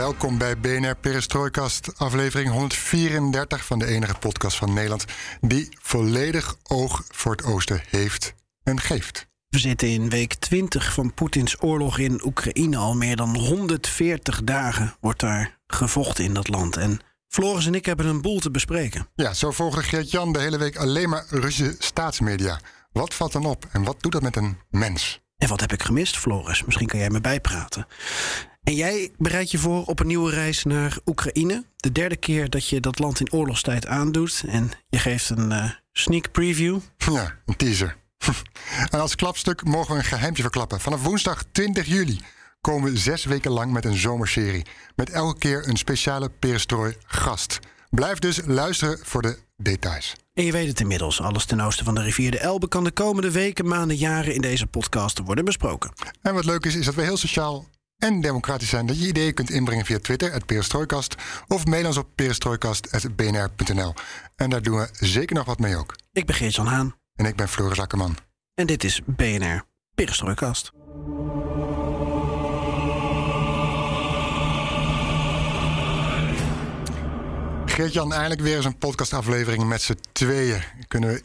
Welkom 0.00 0.38
bij 0.38 0.58
BNR 0.58 0.96
Perestrooikast, 0.96 1.90
aflevering 1.96 2.50
134 2.50 3.64
van 3.64 3.78
de 3.78 3.86
enige 3.86 4.14
podcast 4.18 4.56
van 4.56 4.72
Nederland 4.72 5.04
die 5.40 5.68
volledig 5.80 6.56
oog 6.62 7.04
voor 7.08 7.32
het 7.32 7.44
oosten 7.44 7.82
heeft 7.88 8.34
en 8.62 8.80
geeft. 8.80 9.26
We 9.48 9.58
zitten 9.58 9.88
in 9.88 10.08
week 10.08 10.34
20 10.34 10.92
van 10.92 11.14
Poetins 11.14 11.62
oorlog 11.62 11.98
in 11.98 12.26
Oekraïne. 12.26 12.76
Al 12.76 12.94
meer 12.94 13.16
dan 13.16 13.36
140 13.36 14.44
dagen 14.44 14.94
wordt 15.00 15.20
daar 15.20 15.58
gevochten 15.66 16.24
in 16.24 16.34
dat 16.34 16.48
land. 16.48 16.76
En 16.76 17.00
Floris 17.28 17.66
en 17.66 17.74
ik 17.74 17.86
hebben 17.86 18.06
een 18.06 18.22
boel 18.22 18.38
te 18.38 18.50
bespreken. 18.50 19.08
Ja, 19.14 19.34
zo 19.34 19.50
volgde 19.50 19.82
Geert-Jan 19.82 20.32
de 20.32 20.40
hele 20.40 20.58
week 20.58 20.76
alleen 20.76 21.08
maar 21.08 21.24
Russische 21.28 21.76
staatsmedia. 21.78 22.60
Wat 22.92 23.14
valt 23.14 23.32
dan 23.32 23.46
op 23.46 23.66
en 23.72 23.84
wat 23.84 24.02
doet 24.02 24.12
dat 24.12 24.22
met 24.22 24.36
een 24.36 24.58
mens? 24.70 25.20
En 25.36 25.48
wat 25.48 25.60
heb 25.60 25.72
ik 25.72 25.82
gemist, 25.82 26.18
Floris? 26.18 26.64
Misschien 26.64 26.86
kan 26.86 26.98
jij 26.98 27.10
me 27.10 27.20
bijpraten. 27.20 27.86
En 28.62 28.74
jij 28.74 29.10
bereidt 29.18 29.50
je 29.50 29.58
voor 29.58 29.84
op 29.84 30.00
een 30.00 30.06
nieuwe 30.06 30.30
reis 30.30 30.64
naar 30.64 30.98
Oekraïne. 31.06 31.64
De 31.76 31.92
derde 31.92 32.16
keer 32.16 32.50
dat 32.50 32.68
je 32.68 32.80
dat 32.80 32.98
land 32.98 33.20
in 33.20 33.32
oorlogstijd 33.32 33.86
aandoet. 33.86 34.44
En 34.46 34.70
je 34.88 34.98
geeft 34.98 35.30
een 35.30 35.50
uh, 35.50 35.70
sneak 35.92 36.30
preview. 36.30 36.78
Ja, 36.96 37.36
een 37.46 37.56
teaser. 37.56 37.96
en 38.90 39.00
als 39.00 39.14
klapstuk 39.14 39.64
mogen 39.64 39.92
we 39.92 39.98
een 39.98 40.04
geheimtje 40.04 40.42
verklappen. 40.42 40.80
Vanaf 40.80 41.02
woensdag 41.02 41.44
20 41.52 41.86
juli 41.86 42.20
komen 42.60 42.92
we 42.92 42.98
zes 42.98 43.24
weken 43.24 43.50
lang 43.50 43.72
met 43.72 43.84
een 43.84 43.96
zomerserie. 43.96 44.66
Met 44.96 45.10
elke 45.10 45.38
keer 45.38 45.68
een 45.68 45.76
speciale 45.76 46.30
perestrooi 46.38 46.94
gast. 47.06 47.58
Blijf 47.90 48.18
dus 48.18 48.40
luisteren 48.46 48.98
voor 49.02 49.22
de 49.22 49.38
details. 49.56 50.14
En 50.34 50.44
je 50.44 50.52
weet 50.52 50.68
het 50.68 50.80
inmiddels, 50.80 51.20
alles 51.20 51.44
ten 51.44 51.60
oosten 51.60 51.84
van 51.84 51.94
de 51.94 52.02
rivier 52.02 52.30
de 52.30 52.38
Elbe 52.38 52.68
kan 52.68 52.84
de 52.84 52.90
komende 52.90 53.30
weken, 53.30 53.68
maanden, 53.68 53.96
jaren 53.96 54.34
in 54.34 54.40
deze 54.40 54.66
podcast 54.66 55.18
worden 55.18 55.44
besproken. 55.44 55.92
En 56.22 56.34
wat 56.34 56.44
leuk 56.44 56.64
is, 56.64 56.74
is 56.74 56.84
dat 56.84 56.94
we 56.94 57.02
heel 57.02 57.16
sociaal 57.16 57.68
en 58.00 58.20
democratisch 58.20 58.68
zijn. 58.68 58.86
Dat 58.86 59.00
je 59.00 59.06
ideeën 59.06 59.34
kunt 59.34 59.50
inbrengen 59.50 59.84
via 59.84 59.98
Twitter, 59.98 60.32
het 60.32 60.46
Perestrooikast. 60.46 61.14
Of 61.48 61.66
mail 61.66 61.86
ons 61.86 61.96
op 61.96 62.08
perestrooikast.bnr.nl. 62.14 63.94
En 64.36 64.50
daar 64.50 64.62
doen 64.62 64.78
we 64.78 64.88
zeker 64.92 65.36
nog 65.36 65.44
wat 65.44 65.58
mee 65.58 65.76
ook. 65.76 65.96
Ik 66.12 66.26
ben 66.26 66.34
Geert-Jan 66.34 66.66
Haan. 66.66 66.94
En 67.14 67.24
ik 67.24 67.36
ben 67.36 67.48
Floris 67.48 67.80
Akkerman. 67.80 68.16
En 68.54 68.66
dit 68.66 68.84
is 68.84 69.00
BNR 69.06 69.64
Perestrooikast. 69.94 70.72
Geert-Jan, 77.66 78.12
eindelijk 78.12 78.40
weer 78.40 78.56
eens 78.56 78.64
een 78.64 78.78
podcastaflevering 78.78 79.64
met 79.64 79.82
z'n 79.82 79.98
tweeën. 80.12 80.62
Kunnen 80.88 81.10
we 81.10 81.22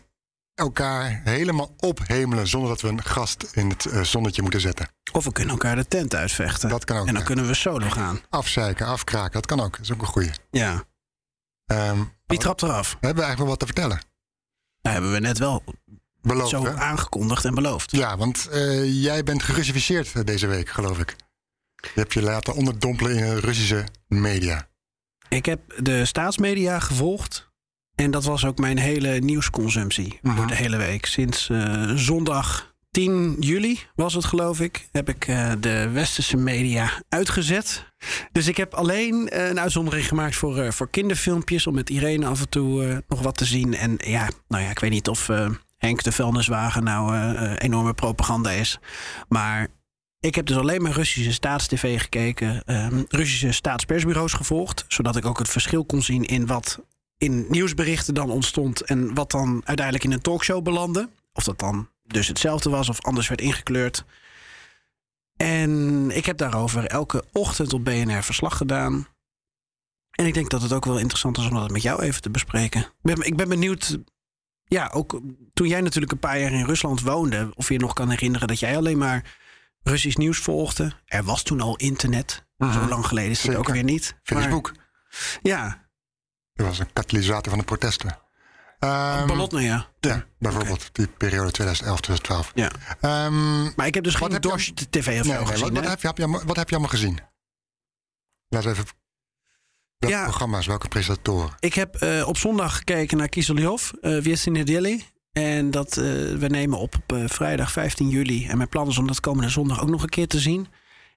elkaar 0.56 1.22
helemaal 1.24 1.74
ophemelen 1.78 2.48
zonder 2.48 2.70
dat 2.70 2.82
we 2.82 2.88
een 2.88 3.04
gast 3.04 3.44
in 3.54 3.70
het 3.70 3.86
uh, 3.86 4.02
zonnetje 4.02 4.42
moeten 4.42 4.62
zetten. 4.62 4.88
Of 5.12 5.24
we 5.24 5.32
kunnen 5.32 5.54
elkaar 5.54 5.76
de 5.76 5.88
tent 5.88 6.16
uitvechten. 6.16 6.70
Dat 6.70 6.86
kan 6.86 6.98
ook. 6.98 7.08
En 7.08 7.14
dan 7.14 7.22
ja. 7.22 7.28
kunnen 7.28 7.48
we 7.48 7.54
solo 7.54 7.90
gaan. 7.90 8.20
Afzeiken, 8.30 8.86
afkraken, 8.86 9.32
dat 9.32 9.46
kan 9.46 9.60
ook. 9.60 9.72
Dat 9.72 9.82
is 9.82 9.92
ook 9.92 10.02
een 10.02 10.08
goeie. 10.08 10.32
Ja. 10.52 10.84
Um, 11.66 12.14
Wie 12.26 12.40
trapt 12.40 12.62
eraf? 12.62 12.98
We 13.00 13.06
hebben 13.06 13.24
eigenlijk 13.24 13.38
wel 13.38 13.48
wat 13.48 13.60
te 13.60 13.66
vertellen. 13.66 14.00
Dat 14.82 14.94
hebben 14.94 15.12
we 15.12 15.20
net 15.20 15.38
wel 15.38 15.64
beloofd, 16.22 16.50
zo 16.50 16.64
hè? 16.64 16.74
aangekondigd 16.74 17.46
en 17.46 17.56
beloofd. 17.56 17.92
Ja, 17.92 18.18
want 18.18 18.50
uh, 18.52 19.04
jij 19.04 19.24
bent 19.24 19.44
gerussificeerd 19.44 20.28
deze 20.28 20.48
week, 20.48 20.70
geloof 20.70 21.00
ik. 21.00 21.16
Je 21.76 22.00
hebt 22.00 22.14
je 22.14 22.22
laten 22.22 22.54
onderdompelen 22.54 23.16
in 23.16 23.38
Russische 23.38 23.86
media. 24.08 24.68
Ik 25.30 25.46
heb 25.46 25.60
de 25.78 26.06
staatsmedia 26.06 26.80
gevolgd. 26.80 27.54
En 27.96 28.12
dat 28.12 28.24
was 28.24 28.46
ook 28.46 28.58
mijn 28.58 28.78
hele 28.78 29.20
nieuwsconsumptie 29.20 30.20
voor 30.24 30.48
de 30.48 30.56
hele 30.56 30.78
week. 30.78 31.06
Sinds 31.06 31.50
uh, 31.50 31.92
zondag 31.96 32.74
10 32.92 33.36
juli 33.40 33.80
was 33.96 34.14
het, 34.14 34.26
geloof 34.26 34.60
ik, 34.60 34.88
heb 34.92 35.10
ik 35.10 35.28
uh, 35.28 35.52
de 35.60 35.90
westerse 35.90 36.38
media 36.38 36.92
uitgezet. 37.10 37.94
Dus 38.32 38.48
ik 38.48 38.58
heb 38.58 38.74
alleen 38.74 39.30
uh, 39.34 39.48
een 39.50 39.60
uitzondering 39.60 40.08
gemaakt 40.08 40.36
voor, 40.36 40.74
voor 40.74 40.90
kinderfilmpjes. 40.90 41.68
Om 41.68 41.74
met 41.74 41.90
Irene 41.90 42.26
af 42.26 42.40
en 42.40 42.50
toe 42.50 43.04
nog 43.08 43.22
wat 43.22 43.38
te 43.38 43.46
zien. 43.46 43.76
En 43.76 43.96
ja, 43.98 44.30
nou 44.48 44.64
ja, 44.64 44.70
ik 44.70 44.80
weet 44.80 44.92
niet 44.92 45.08
of 45.08 45.30
Henk 45.78 46.04
de 46.04 46.12
vuilniswagen 46.12 46.84
nou 46.84 47.16
enorme 47.56 47.94
propaganda 47.94 48.50
is. 48.50 48.80
Maar 49.28 49.68
ik 50.20 50.36
heb 50.36 50.46
dus 50.46 50.58
alleen 50.58 50.82
maar 50.82 50.92
Russische 50.92 51.34
staatstv 51.34 52.02
gekeken. 52.02 52.64
Russische 53.10 53.52
staatspersbureaus 53.52 54.34
gevolgd. 54.34 54.86
Zodat 54.88 55.16
ik 55.16 55.26
ook 55.26 55.40
het 55.40 55.50
verschil 55.50 55.86
kon 55.86 56.02
zien 56.02 56.24
in 56.24 56.46
wat 56.46 56.80
in 57.18 57.46
nieuwsberichten 57.50 58.14
dan 58.14 58.30
ontstond 58.30 58.82
en 58.82 59.14
wat 59.14 59.32
dan 59.32 59.62
uiteindelijk 59.66 60.06
in 60.06 60.12
een 60.12 60.22
talkshow 60.22 60.64
belandde. 60.64 61.10
Of 61.34 61.44
dat 61.44 61.60
dan 61.60 61.90
dus 62.04 62.28
hetzelfde 62.28 62.70
was 62.70 62.90
of 62.90 63.02
anders 63.02 63.28
werd 63.28 63.42
ingekleurd. 63.42 64.06
En 65.38 66.12
ik 66.12 66.26
heb 66.26 66.38
daarover 66.38 66.86
elke 66.86 67.24
ochtend 67.32 67.74
op 67.74 67.86
BNR 67.86 68.24
verslag 68.24 68.58
gedaan. 68.58 69.08
En 70.12 70.26
ik 70.26 70.34
denk 70.34 70.50
dat 70.50 70.62
het 70.62 70.74
ook 70.74 70.86
wel 70.86 70.98
interessant 70.98 71.38
is 71.38 71.48
om 71.48 71.54
dat 71.54 71.72
met 71.72 71.82
jou 71.82 72.02
even 72.02 72.22
te 72.22 72.30
bespreken. 72.30 72.82
Ik 72.82 72.88
ben, 73.02 73.22
ik 73.22 73.36
ben 73.36 73.50
benieuwd, 73.50 73.98
ja, 74.64 74.90
ook 74.94 75.22
toen 75.54 75.68
jij 75.68 75.82
natuurlijk 75.82 76.12
een 76.12 76.20
paar 76.20 76.40
jaar 76.40 76.52
in 76.52 76.66
Rusland 76.66 77.02
woonde, 77.02 77.52
of 77.56 77.68
je 77.68 77.74
je 77.74 77.80
nog 77.80 77.94
kan 77.94 78.10
herinneren 78.10 78.48
dat 78.48 78.60
jij 78.60 78.78
alleen 78.78 78.98
maar 78.98 79.38
Russisch 79.84 80.18
nieuws 80.18 80.38
volgde. 80.38 80.92
Er 81.06 81.24
was 81.24 81.44
toen 81.44 81.62
al 81.62 81.76
internet. 81.76 82.46
Uh 82.58 82.72
-huh. 82.72 82.82
Zo 82.84 82.90
lang 82.90 83.06
geleden 83.06 83.32
is 83.32 83.44
het 83.44 83.56
ook 83.56 83.70
weer 83.70 83.84
niet. 83.84 84.16
Facebook. 84.24 84.72
Maar, 84.76 85.40
ja, 85.42 85.85
dat 86.56 86.68
was 86.68 86.80
een 86.80 86.94
katalysator 86.94 87.50
van 87.50 87.60
de 87.60 87.66
protesten. 87.66 88.18
Um, 88.80 89.28
Balotna, 89.28 89.60
ja. 89.60 89.88
Ja, 90.00 90.26
bijvoorbeeld 90.40 90.78
okay. 90.78 90.90
die 90.92 91.08
periode 91.08 91.52
2011, 91.52 92.00
2012. 92.02 92.52
Ja. 92.56 93.26
Um, 93.26 93.74
maar 93.76 93.88
ik 93.88 93.94
heb 93.94 94.04
dus 94.04 94.16
geen 94.16 94.42
Dorsch 94.42 94.72
TV 94.90 95.20
of 95.20 95.26
nee, 95.26 95.38
nee, 95.38 95.46
gezien. 95.46 95.74
Wat, 95.74 95.84
wat, 95.84 95.88
heb 95.88 96.02
je, 96.02 96.08
heb 96.08 96.18
je, 96.18 96.28
wat 96.46 96.56
heb 96.56 96.70
je 96.70 96.76
allemaal 96.76 96.94
gezien? 96.94 97.20
Laten 98.50 98.70
we 98.70 98.76
even... 98.76 98.88
Welke 99.98 100.16
ja, 100.16 100.24
programma's, 100.24 100.66
welke 100.66 100.88
presentatoren? 100.88 101.56
Ik 101.60 101.74
heb 101.74 102.02
uh, 102.04 102.28
op 102.28 102.38
zondag 102.38 102.78
gekeken 102.78 103.18
naar 103.18 103.30
Kiselyov, 103.30 103.92
uh, 104.02 104.22
Wiesny 104.22 104.64
Deli. 104.64 105.06
En 105.32 105.72
dat, 105.72 105.98
uh, 105.98 106.04
we 106.38 106.48
nemen 106.48 106.80
op 106.80 106.96
op 106.96 107.18
vrijdag 107.26 107.72
15 107.72 108.10
juli. 108.10 108.48
En 108.48 108.58
mijn 108.58 108.70
plan 108.70 108.88
is 108.88 108.98
om 108.98 109.08
dat 109.08 109.20
komende 109.20 109.50
zondag 109.50 109.82
ook 109.82 109.90
nog 109.90 110.04
een 110.04 110.10
keer 110.10 110.28
te 110.28 110.40
zien. 110.40 110.68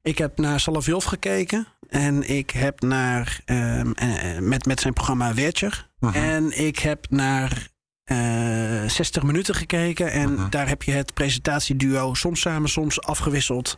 Ik 0.02 0.18
heb 0.18 0.38
naar 0.38 0.60
Salavjov 0.60 1.06
gekeken. 1.06 1.66
En 1.88 2.28
ik 2.30 2.50
heb 2.50 2.80
naar. 2.80 3.40
Um, 3.46 3.94
uh, 4.02 4.38
met, 4.38 4.66
met 4.66 4.80
zijn 4.80 4.92
programma 4.92 5.34
Wertjer. 5.34 5.88
Mhm. 5.98 6.12
-huh. 6.12 6.28
En 6.34 6.58
ik 6.64 6.78
heb 6.78 7.06
naar. 7.10 7.68
Uh, 8.12 8.88
60 8.88 9.22
minuten 9.22 9.54
gekeken. 9.54 10.10
En 10.12 10.30
Mhm. 10.32 10.40
-huh. 10.40 10.50
daar 10.50 10.68
heb 10.68 10.82
je 10.82 10.92
het 10.92 11.14
presentatieduo. 11.14 12.14
Soms 12.14 12.40
samen, 12.40 12.68
soms 12.70 13.02
afgewisseld. 13.02 13.76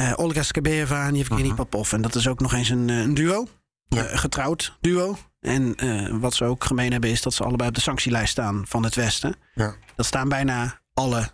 Uh, 0.00 0.12
Olga 0.16 0.42
Skabeeva 0.42 1.06
en 1.06 1.14
Yevgeny 1.14 1.46
Mhm. 1.46 1.54
Popov. 1.54 1.92
En 1.92 2.02
dat 2.02 2.14
is 2.14 2.28
ook 2.28 2.40
nog 2.40 2.52
eens 2.52 2.68
een, 2.68 2.88
een 2.88 3.14
duo. 3.14 3.48
Ja. 3.88 4.02
Getrouwd 4.16 4.76
duo. 4.80 5.18
En 5.40 5.84
uh, 5.84 6.08
wat 6.20 6.34
ze 6.34 6.44
ook 6.44 6.64
gemeen 6.64 6.92
hebben 6.92 7.10
is 7.10 7.22
dat 7.22 7.34
ze 7.34 7.44
allebei 7.44 7.68
op 7.68 7.74
de 7.74 7.80
sanctielijst 7.80 8.30
staan 8.30 8.62
van 8.66 8.82
het 8.84 8.94
Westen. 8.94 9.36
Ja. 9.54 9.74
Dat 9.96 10.06
staan 10.06 10.28
bijna 10.28 10.80
alle 10.94 11.30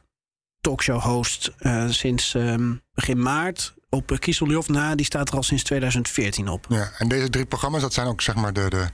talkshow-hosts 0.61 1.51
uh, 1.61 1.89
sinds 1.89 2.35
um, 2.35 2.81
begin 2.95 3.23
maart. 3.23 3.75
Op 3.91 4.17
Kiselyov 4.19 4.69
na, 4.69 4.95
die 4.95 5.07
staat 5.07 5.29
er 5.29 5.37
al 5.37 5.43
sinds 5.43 5.63
2014 5.63 6.49
op. 6.49 6.67
Ja, 6.69 6.91
en 6.99 7.09
deze 7.09 7.31
drie 7.31 7.47
programma's, 7.47 7.81
dat 7.81 7.93
zijn 7.93 8.07
ook 8.07 8.21
zeg 8.21 8.35
maar 8.35 8.53
de, 8.53 8.69
de 8.69 8.87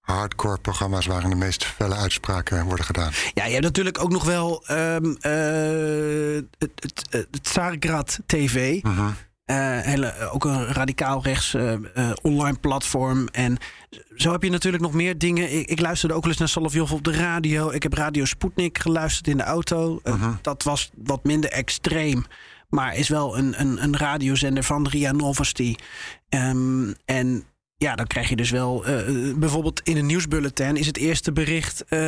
hardcore 0.00 0.58
programma's 0.58 1.06
waarin 1.06 1.30
de 1.30 1.36
meest 1.36 1.64
felle 1.64 1.94
uitspraken 1.94 2.64
worden 2.64 2.84
gedaan. 2.84 3.12
Ja, 3.34 3.44
je 3.44 3.52
hebt 3.52 3.64
natuurlijk 3.64 4.02
ook 4.02 4.10
nog 4.10 4.24
wel 4.24 4.64
um, 4.70 5.06
uh, 5.06 6.42
het, 6.58 6.70
het, 6.74 7.06
het 7.10 7.42
Tsargrad 7.42 8.18
TV. 8.26 8.82
Uh 8.82 8.96
-huh. 8.96 9.06
Uh, 9.46 9.80
hele, 9.80 10.30
ook 10.30 10.44
een 10.44 10.66
radicaal 10.66 11.22
rechts 11.22 11.56
online 12.22 12.58
platform. 12.58 13.28
En 13.28 13.56
zo 14.16 14.32
heb 14.32 14.42
je 14.42 14.50
natuurlijk 14.50 14.82
nog 14.82 14.92
meer 14.92 15.18
dingen. 15.18 15.58
Ik, 15.58 15.68
ik 15.68 15.80
luisterde 15.80 16.14
ook 16.14 16.20
wel 16.20 16.30
eens 16.30 16.38
naar 16.38 16.48
Solovjov 16.48 16.92
op 16.92 17.04
de 17.04 17.12
radio. 17.12 17.70
Ik 17.70 17.82
heb 17.82 17.92
Radio 17.92 18.24
Sputnik 18.24 18.78
geluisterd 18.78 19.28
in 19.28 19.36
de 19.36 19.42
auto. 19.42 20.00
-huh. 20.02 20.28
Dat 20.40 20.62
was 20.62 20.90
wat 20.94 21.24
minder 21.24 21.50
extreem. 21.50 22.24
Maar 22.74 22.96
is 22.96 23.08
wel 23.08 23.38
een, 23.38 23.60
een, 23.60 23.82
een 23.82 23.96
radiozender 23.96 24.62
van 24.62 24.88
Ria 24.88 25.12
Novosti. 25.12 25.76
Um, 26.28 26.94
en 27.04 27.44
ja, 27.76 27.94
dan 27.94 28.06
krijg 28.06 28.28
je 28.28 28.36
dus 28.36 28.50
wel... 28.50 28.88
Uh, 28.88 29.34
bijvoorbeeld 29.34 29.80
in 29.80 29.96
een 29.96 30.06
nieuwsbulletin 30.06 30.76
is 30.76 30.86
het 30.86 30.96
eerste 30.96 31.32
bericht... 31.32 31.84
Uh, 31.88 31.98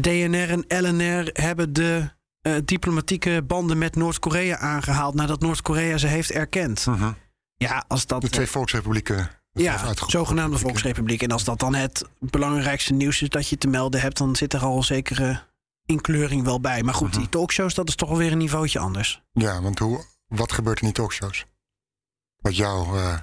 DNR 0.00 0.50
en 0.50 0.64
LNR 0.68 1.30
hebben 1.32 1.72
de 1.72 2.10
eh, 2.42 2.54
diplomatieke 2.64 3.42
banden 3.46 3.78
met 3.78 3.96
Noord-Korea 3.96 4.56
aangehaald 4.56 5.14
nadat 5.14 5.40
Noord-Korea 5.40 5.98
ze 5.98 6.06
heeft 6.06 6.30
erkend. 6.30 6.86
Mhm. 6.86 7.12
Ja, 7.56 7.84
als 7.88 8.06
dat. 8.06 8.20
De 8.20 8.28
twee 8.28 8.46
volksrepublieken. 8.46 9.30
Ja, 9.52 9.94
zogenaamde 10.06 10.58
Volksrepubliek. 10.58 11.22
En 11.22 11.30
als 11.30 11.44
dat 11.44 11.58
dan 11.58 11.74
het 11.74 12.04
belangrijkste 12.18 12.92
nieuws 12.92 13.22
is 13.22 13.28
dat 13.28 13.48
je 13.48 13.58
te 13.58 13.68
melden 13.68 14.00
hebt, 14.00 14.18
dan 14.18 14.36
zit 14.36 14.52
er 14.52 14.60
al 14.60 14.76
een 14.76 14.82
zekere 14.82 15.42
inkleuring 15.86 16.44
wel 16.44 16.60
bij. 16.60 16.82
Maar 16.82 16.94
goed, 16.94 17.08
Mhm. 17.10 17.18
die 17.18 17.28
talkshows, 17.28 17.74
dat 17.74 17.88
is 17.88 17.94
toch 17.94 18.08
alweer 18.10 18.32
een 18.32 18.38
niveautje 18.38 18.78
anders. 18.78 19.22
Ja, 19.32 19.62
want 19.62 19.78
hoe, 19.78 20.04
wat 20.26 20.52
gebeurt 20.52 20.76
er 20.78 20.82
in 20.84 20.88
die 20.88 20.96
talkshows? 20.98 21.46
Wat 22.36 22.56
jou... 22.56 22.98
eh, 22.98 23.18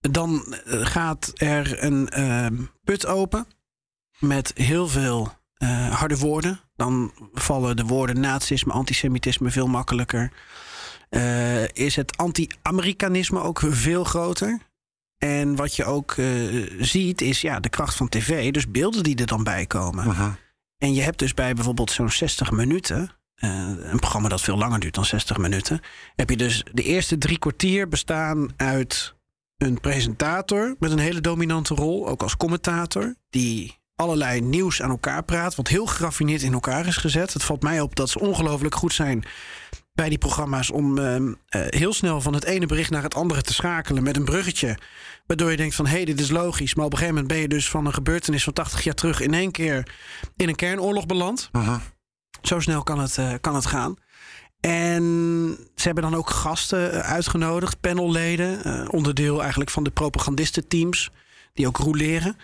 Dan 0.00 0.54
eh, 0.54 0.86
gaat 0.86 1.32
er 1.34 1.82
een 1.84 2.08
ehm, 2.08 2.62
put 2.84 3.06
open 3.06 3.46
met 4.18 4.52
heel 4.54 4.88
veel 4.88 5.32
eh, 5.54 5.94
harde 5.98 6.18
woorden. 6.18 6.60
Dan 6.76 7.12
vallen 7.32 7.76
de 7.76 7.84
woorden 7.84 8.20
nazisme, 8.20 8.72
antisemitisme 8.72 9.50
veel 9.50 9.66
makkelijker. 9.66 10.32
Is 11.72 11.96
het 11.96 12.16
anti-Amerikanisme 12.16 13.40
ook 13.40 13.60
veel 13.68 14.04
groter? 14.04 14.58
En 15.18 15.56
wat 15.56 15.76
je 15.76 15.84
ook 15.84 16.14
ziet 16.78 17.20
is 17.20 17.40
ja, 17.40 17.60
de 17.60 17.68
kracht 17.68 17.94
van 17.94 18.08
tv, 18.08 18.50
dus 18.52 18.70
beelden 18.70 19.02
die 19.02 19.16
er 19.16 19.26
dan 19.26 19.44
bij 19.44 19.66
komen. 19.66 20.06
mhm. 20.06 20.30
En 20.78 20.94
je 20.94 21.02
hebt 21.02 21.18
dus 21.18 21.34
bij 21.34 21.54
bijvoorbeeld 21.54 21.90
zo'n 21.90 22.10
60 22.10 22.50
minuten, 22.50 23.10
eh, 23.34 23.50
een 23.76 23.98
programma 23.98 24.28
dat 24.28 24.40
veel 24.40 24.58
langer 24.58 24.80
duurt 24.80 24.94
dan 24.94 25.04
60 25.04 25.36
minuten, 25.36 25.80
heb 26.16 26.30
je 26.30 26.36
dus 26.36 26.64
de 26.72 26.82
eerste 26.82 27.18
drie 27.18 27.38
kwartier 27.38 27.88
bestaan 27.88 28.48
uit 28.56 29.14
een 29.56 29.80
presentator 29.80 30.76
met 30.78 30.90
een 30.90 30.98
hele 30.98 31.20
dominante 31.20 31.74
rol, 31.74 32.08
ook 32.08 32.22
als 32.22 32.36
commentator, 32.36 33.14
die 33.30 33.78
allerlei 33.94 34.40
nieuws 34.40 34.82
aan 34.82 34.90
elkaar 34.90 35.22
praat, 35.22 35.54
wat 35.54 35.68
heel 35.68 35.86
geraffineerd 35.86 36.42
in 36.42 36.52
elkaar 36.52 36.86
is 36.86 36.96
gezet. 36.96 37.32
Het 37.32 37.44
valt 37.44 37.62
mij 37.62 37.80
op 37.80 37.96
dat 37.96 38.10
ze 38.10 38.20
ongelooflijk 38.20 38.74
goed 38.74 38.92
zijn 38.92 39.24
bij 39.98 40.08
die 40.08 40.18
programma's 40.18 40.70
om 40.70 40.98
eh, 40.98 41.16
eh, 41.16 41.32
heel 41.50 41.92
snel 41.92 42.20
van 42.20 42.34
het 42.34 42.44
ene 42.44 42.66
bericht 42.66 42.90
naar 42.90 43.02
het 43.02 43.14
andere 43.14 43.42
te 43.42 43.52
schakelen 43.52 44.02
met 44.02 44.16
een 44.16 44.24
bruggetje. 44.24 44.78
Waardoor 45.26 45.50
je 45.50 45.56
denkt 45.56 45.74
van 45.74 45.86
hé, 45.86 45.92
hey, 45.92 46.04
dit 46.04 46.20
is 46.20 46.30
logisch. 46.30 46.74
Maar 46.74 46.84
op 46.84 46.92
een 46.92 46.98
gegeven 46.98 47.20
moment 47.20 47.34
ben 47.34 47.42
je 47.42 47.48
dus 47.48 47.70
van 47.70 47.86
een 47.86 47.94
gebeurtenis 47.94 48.44
van 48.44 48.52
80 48.52 48.84
jaar 48.84 48.94
terug 48.94 49.20
in 49.20 49.34
één 49.34 49.50
keer 49.50 49.94
in 50.36 50.48
een 50.48 50.54
kernoorlog 50.54 51.06
beland. 51.06 51.50
Zo 52.42 52.60
snel 52.60 52.82
kan 52.82 52.98
het, 52.98 53.18
eh, 53.18 53.32
kan 53.40 53.54
het 53.54 53.66
gaan. 53.66 53.96
En 54.60 55.02
ze 55.74 55.84
hebben 55.84 56.02
dan 56.02 56.14
ook 56.14 56.30
gasten 56.30 56.92
eh, 56.92 56.98
uitgenodigd, 56.98 57.80
panelleden, 57.80 58.90
onderdeel 58.90 59.40
eigenlijk 59.40 59.70
van 59.70 59.84
de 59.84 59.90
propagandistenteams, 59.90 61.10
die 61.52 61.66
ook 61.66 61.76
roleren. 61.76 62.36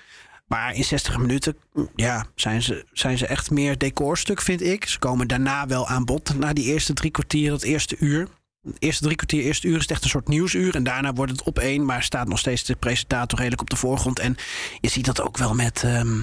Maar 0.54 0.74
in 0.74 0.84
60 0.84 1.18
minuten 1.18 1.56
ja, 1.94 2.26
zijn, 2.34 2.62
ze, 2.62 2.86
zijn 2.92 3.18
ze 3.18 3.26
echt 3.26 3.50
meer 3.50 3.78
decorstuk, 3.78 4.40
vind 4.40 4.62
ik. 4.62 4.84
Ze 4.84 4.98
komen 4.98 5.28
daarna 5.28 5.66
wel 5.66 5.88
aan 5.88 6.04
bod, 6.04 6.38
na 6.38 6.52
die 6.52 6.64
eerste 6.64 6.92
drie 6.92 7.10
kwartier, 7.10 7.50
dat 7.50 7.62
eerste 7.62 7.96
uur. 7.98 8.28
Het 8.62 8.76
eerste 8.78 9.04
drie 9.04 9.16
kwartier, 9.16 9.42
eerste 9.42 9.68
uur 9.68 9.78
is 9.78 9.86
echt 9.86 10.02
een 10.04 10.08
soort 10.08 10.28
nieuwsuur. 10.28 10.74
En 10.74 10.84
daarna 10.84 11.12
wordt 11.12 11.32
het 11.32 11.42
op 11.42 11.58
één, 11.58 11.84
maar 11.84 12.02
staat 12.02 12.28
nog 12.28 12.38
steeds 12.38 12.64
de 12.64 12.76
presentator 12.76 13.38
redelijk 13.38 13.62
op 13.62 13.70
de 13.70 13.76
voorgrond. 13.76 14.18
En 14.18 14.36
je 14.80 14.88
ziet 14.88 15.04
dat 15.04 15.20
ook 15.20 15.36
wel 15.36 15.54
met, 15.54 15.82
ehm 15.82 16.22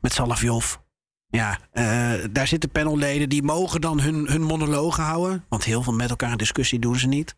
met. 0.00 0.20
Ja, 1.28 1.58
eh, 1.72 2.12
daar 2.30 2.46
zitten 2.46 2.70
panelleden 2.70 3.28
die 3.28 3.42
mogen 3.42 3.80
dan 3.80 4.00
hun, 4.00 4.26
hun 4.26 4.42
monologen 4.42 5.04
houden. 5.04 5.44
Want 5.48 5.64
heel 5.64 5.82
veel 5.82 5.92
met 5.92 6.10
elkaar 6.10 6.36
discussie 6.36 6.78
doen 6.78 6.96
ze 6.96 7.06
niet. 7.06 7.36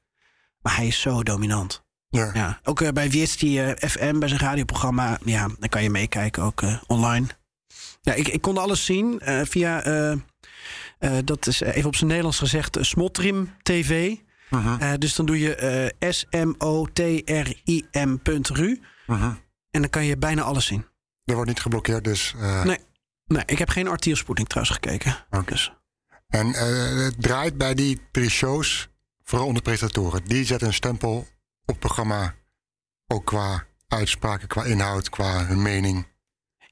Maar 0.61 0.77
hij 0.77 0.87
is 0.87 1.01
zo 1.01 1.23
dominant. 1.23 1.87
Ja. 2.11 2.31
Ja, 2.35 2.61
ook 2.65 2.81
eh, 2.81 2.89
bij 2.89 3.11
Wiertsti 3.11 3.61
eh, 3.61 3.89
FM, 3.89 4.19
bij 4.19 4.29
zijn 4.29 4.41
radioprogramma. 4.41 5.19
Ja, 5.25 5.49
dan 5.59 5.69
kan 5.69 5.83
je 5.83 5.91
meekijken, 5.91 6.43
ook 6.43 6.63
eh, 6.63 6.83
online. 6.87 7.27
Ja, 8.03 8.13
ik, 8.15 8.29
ik 8.29 8.41
kon 8.41 8.59
alles 8.59 8.85
zien 8.85 9.21
via, 9.45 9.83
dat 11.25 11.47
is 11.47 11.61
even 11.61 11.87
op 11.87 11.95
zijn 11.95 12.07
Nederlands 12.07 12.39
gezegd, 12.39 12.79
Smotrim 12.81 13.55
TV. 13.63 14.15
Mhm. 14.51 14.99
Dus 14.99 15.15
dan 15.15 15.27
doe 15.27 15.39
je 15.39 15.95
S-M-O-T-R-I-M.ru. 15.99 16.51
Mhm. 19.07 19.33
En 19.71 19.81
dan 19.81 19.91
kan 19.91 20.05
je 20.05 20.17
bijna 20.17 20.43
alles 20.43 20.67
zien. 20.67 20.87
Er 21.25 21.35
wordt 21.35 21.49
niet 21.49 21.61
geblokkeerd, 21.61 22.05
dus... 22.05 22.35
Nee. 22.65 22.79
Nee, 23.27 23.43
ik 23.47 23.59
heb 23.59 23.69
geen 23.69 23.89
artierspoeding 23.89 24.49
trouwens 24.49 24.79
gekeken. 24.79 25.17
Dus, 25.45 25.73
En 26.29 26.47
het 27.05 27.23
draait 27.23 27.59
bij 27.59 27.75
die 27.75 28.01
drie 28.13 28.31
shows 28.31 28.89
vooral 29.23 29.47
onder 29.47 29.63
presentatoren. 29.63 30.25
Die 30.25 30.45
zetten 30.45 30.69
een 30.69 30.75
stempel 30.75 31.27
op 31.69 31.81
programma. 31.81 32.35
Ook 33.07 33.25
qua 33.25 33.65
uitspraken, 33.89 34.49
qua 34.49 34.65
inhoud, 34.65 35.09
qua 35.09 35.47
hun 35.47 35.63
mening. 35.63 36.07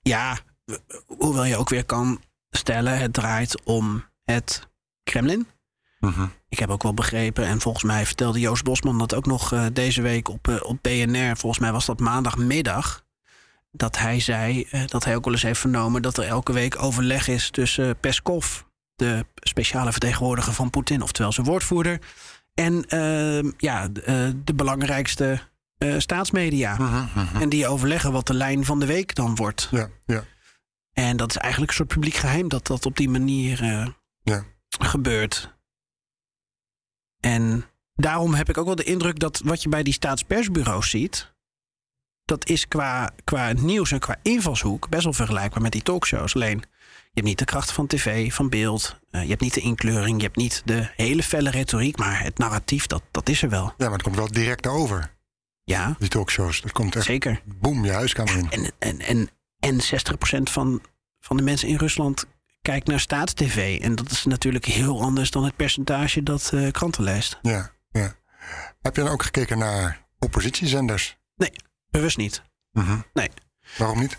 ja, 0.03 0.39
hoewel 1.07 1.45
je 1.45 1.57
ook 1.57 1.69
weer 1.69 1.85
kan 1.85 2.21
stellen, 2.51 2.99
het 2.99 3.13
draait 3.13 3.63
om 3.65 4.05
het 4.25 4.69
Kremlin. 5.03 5.47
Mhm. 6.01 6.27
Ik 6.49 6.59
heb 6.59 6.71
ook 6.71 6.83
wel 6.83 6.95
begrepen, 6.95 7.45
en 7.47 7.61
volgens 7.61 7.85
mij 7.85 8.07
vertelde 8.07 8.41
Joost 8.41 8.65
Bosman 8.65 8.99
dat 8.99 9.15
ook 9.15 9.27
nog 9.27 9.53
eh, 9.53 9.67
deze 9.73 10.03
week 10.03 10.29
op, 10.29 10.49
eh, 10.49 10.57
op 10.63 10.79
BNR. 10.83 11.37
Volgens 11.37 11.59
mij 11.59 11.73
was 11.73 11.87
dat 11.87 12.01
maandagmiddag. 12.01 13.05
Dat 13.71 13.99
hij 13.99 14.21
zei, 14.21 14.67
eh, 14.71 14.87
dat 14.87 15.05
hij 15.05 15.17
ook 15.17 15.25
wel 15.25 15.33
eens 15.33 15.43
heeft 15.43 15.61
vernomen 15.61 16.03
dat 16.03 16.17
er 16.17 16.25
elke 16.25 16.53
week 16.53 16.83
overleg 16.83 17.29
is 17.29 17.51
tussen 17.51 17.99
Peskov, 18.01 18.61
de 18.97 19.27
speciale 19.35 19.93
vertegenwoordiger 19.93 20.53
van 20.53 20.71
Poetin, 20.71 21.03
oftewel 21.03 21.33
zijn 21.33 21.47
woordvoerder, 21.47 22.01
en 22.57 22.85
eh, 22.89 23.53
ja, 23.57 23.89
de, 23.89 24.03
eh, 24.03 24.29
de 24.45 24.55
belangrijkste 24.55 25.41
eh, 25.79 25.95
staatsmedia. 25.99 26.75
Mhm, 26.75 27.21
mhm. 27.21 27.43
En 27.43 27.49
die 27.49 27.69
overleggen 27.69 28.13
wat 28.13 28.27
de 28.27 28.35
lijn 28.35 28.65
van 28.65 28.79
de 28.81 28.87
week 28.87 29.15
dan 29.15 29.35
wordt. 29.35 29.69
Ja, 29.71 29.89
ja. 30.07 30.25
En 30.93 31.17
dat 31.17 31.31
is 31.31 31.37
eigenlijk 31.37 31.71
een 31.71 31.77
soort 31.77 31.89
publiek 31.89 32.15
geheim 32.15 32.49
dat 32.49 32.67
dat 32.67 32.87
op 32.87 32.97
die 32.97 33.09
manier 33.09 33.63
eh, 33.63 33.87
Ja. 34.23 34.45
gebeurt. 34.79 35.55
En 37.21 37.65
daarom 37.95 38.35
heb 38.35 38.49
ik 38.49 38.59
ook 38.59 38.67
wel 38.67 38.75
de 38.75 38.85
indruk 38.85 39.19
dat 39.19 39.41
wat 39.45 39.63
je 39.63 39.69
bij 39.69 39.83
die 39.83 39.93
staatspersbureaus 39.93 40.91
ziet, 40.91 41.35
dat 42.25 42.49
is 42.49 42.69
qua, 42.69 43.11
qua 43.25 43.53
nieuws 43.53 43.93
en 43.93 43.99
qua 43.99 44.17
invalshoek 44.23 44.89
best 44.89 45.05
wel 45.05 45.13
vergelijkbaar 45.13 45.63
met 45.63 45.73
die 45.73 45.83
talkshows. 45.83 46.35
Alleen 46.35 46.63
hebt 47.23 47.27
niet 47.27 47.39
de 47.39 47.45
kracht 47.45 47.73
van 47.73 47.87
tv, 47.87 48.33
van 48.33 48.49
beeld, 48.49 48.99
eh, 49.11 49.23
je 49.23 49.29
hebt 49.29 49.41
niet 49.41 49.55
de 49.55 49.61
inkleuring, 49.61 50.17
je 50.17 50.23
hebt 50.25 50.37
niet 50.37 50.63
de 50.65 50.91
hele 50.97 51.23
felle 51.23 51.51
retoriek, 51.51 51.97
maar 51.97 52.23
het 52.23 52.39
narratief, 52.39 52.87
dat, 52.87 53.03
dat 53.11 53.29
is 53.29 53.43
er 53.43 53.49
wel. 53.49 53.65
ja, 53.65 53.75
maar 53.85 53.93
het 53.93 54.03
komt 54.03 54.17
wel 54.17 54.33
direct 54.33 54.67
over, 54.67 55.15
Ja, 55.65 55.97
die 55.99 56.09
talkshows. 56.09 56.61
Dat 56.61 56.73
komt 56.73 56.97
echt 56.97 57.05
zeker. 57.05 57.43
boem 57.45 57.85
je 57.85 57.93
huiskamer 57.93 58.37
in. 58.37 58.51
En, 58.51 58.73
en, 58.79 59.01
en, 59.01 59.31
en 59.59 59.81
60% 60.39 60.43
van, 60.43 60.83
van 61.21 61.37
de 61.37 61.43
mensen 61.43 61.69
in 61.69 61.77
Rusland 61.77 62.27
kijkt 62.63 62.87
naar 62.87 63.01
staatstv. 63.01 63.79
En 63.83 63.95
dat 63.95 64.11
is 64.11 64.25
natuurlijk 64.25 64.65
heel 64.65 65.03
anders 65.03 65.31
dan 65.31 65.45
het 65.45 65.57
percentage 65.57 66.23
dat 66.23 66.51
eh, 66.55 66.71
kranten 66.71 67.03
leest. 67.05 67.39
Ja, 67.43 67.71
ja. 67.91 68.15
Heb 68.83 68.97
je 68.97 69.03
dan 69.03 69.11
ook 69.13 69.23
gekeken 69.23 69.59
naar 69.59 70.07
oppositiezenders? 70.19 71.17
Bewust 71.91 72.17
niet. 72.17 72.43
Mhm. 72.73 72.99
Nee. 73.13 73.31
Waarom 73.79 73.99
niet? 73.99 74.19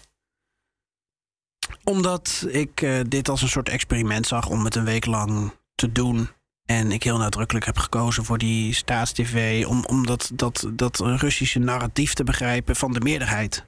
Omdat 1.84 2.46
ik 2.50 2.82
eh, 2.82 3.00
dit 3.08 3.30
als 3.30 3.42
een 3.42 3.50
soort 3.50 3.70
experiment 3.70 4.28
zag 4.28 4.50
om 4.50 4.66
het 4.66 4.76
een 4.76 4.86
week 4.86 5.06
lang 5.06 5.54
te 5.76 5.92
doen. 5.92 6.30
En 6.66 6.92
ik 6.92 7.04
heel 7.04 7.18
nadrukkelijk 7.18 7.66
heb 7.66 7.78
gekozen 7.78 8.26
voor 8.26 8.38
die 8.38 8.74
staatstv. 8.74 9.64
Om, 9.68 9.86
om 9.86 10.06
dat, 10.06 10.32
dat, 10.34 10.70
dat 10.74 11.00
Russische 11.00 11.60
narratief 11.60 12.14
te 12.14 12.24
begrijpen 12.24 12.76
van 12.76 12.94
de 12.94 13.00
meerderheid. 13.00 13.66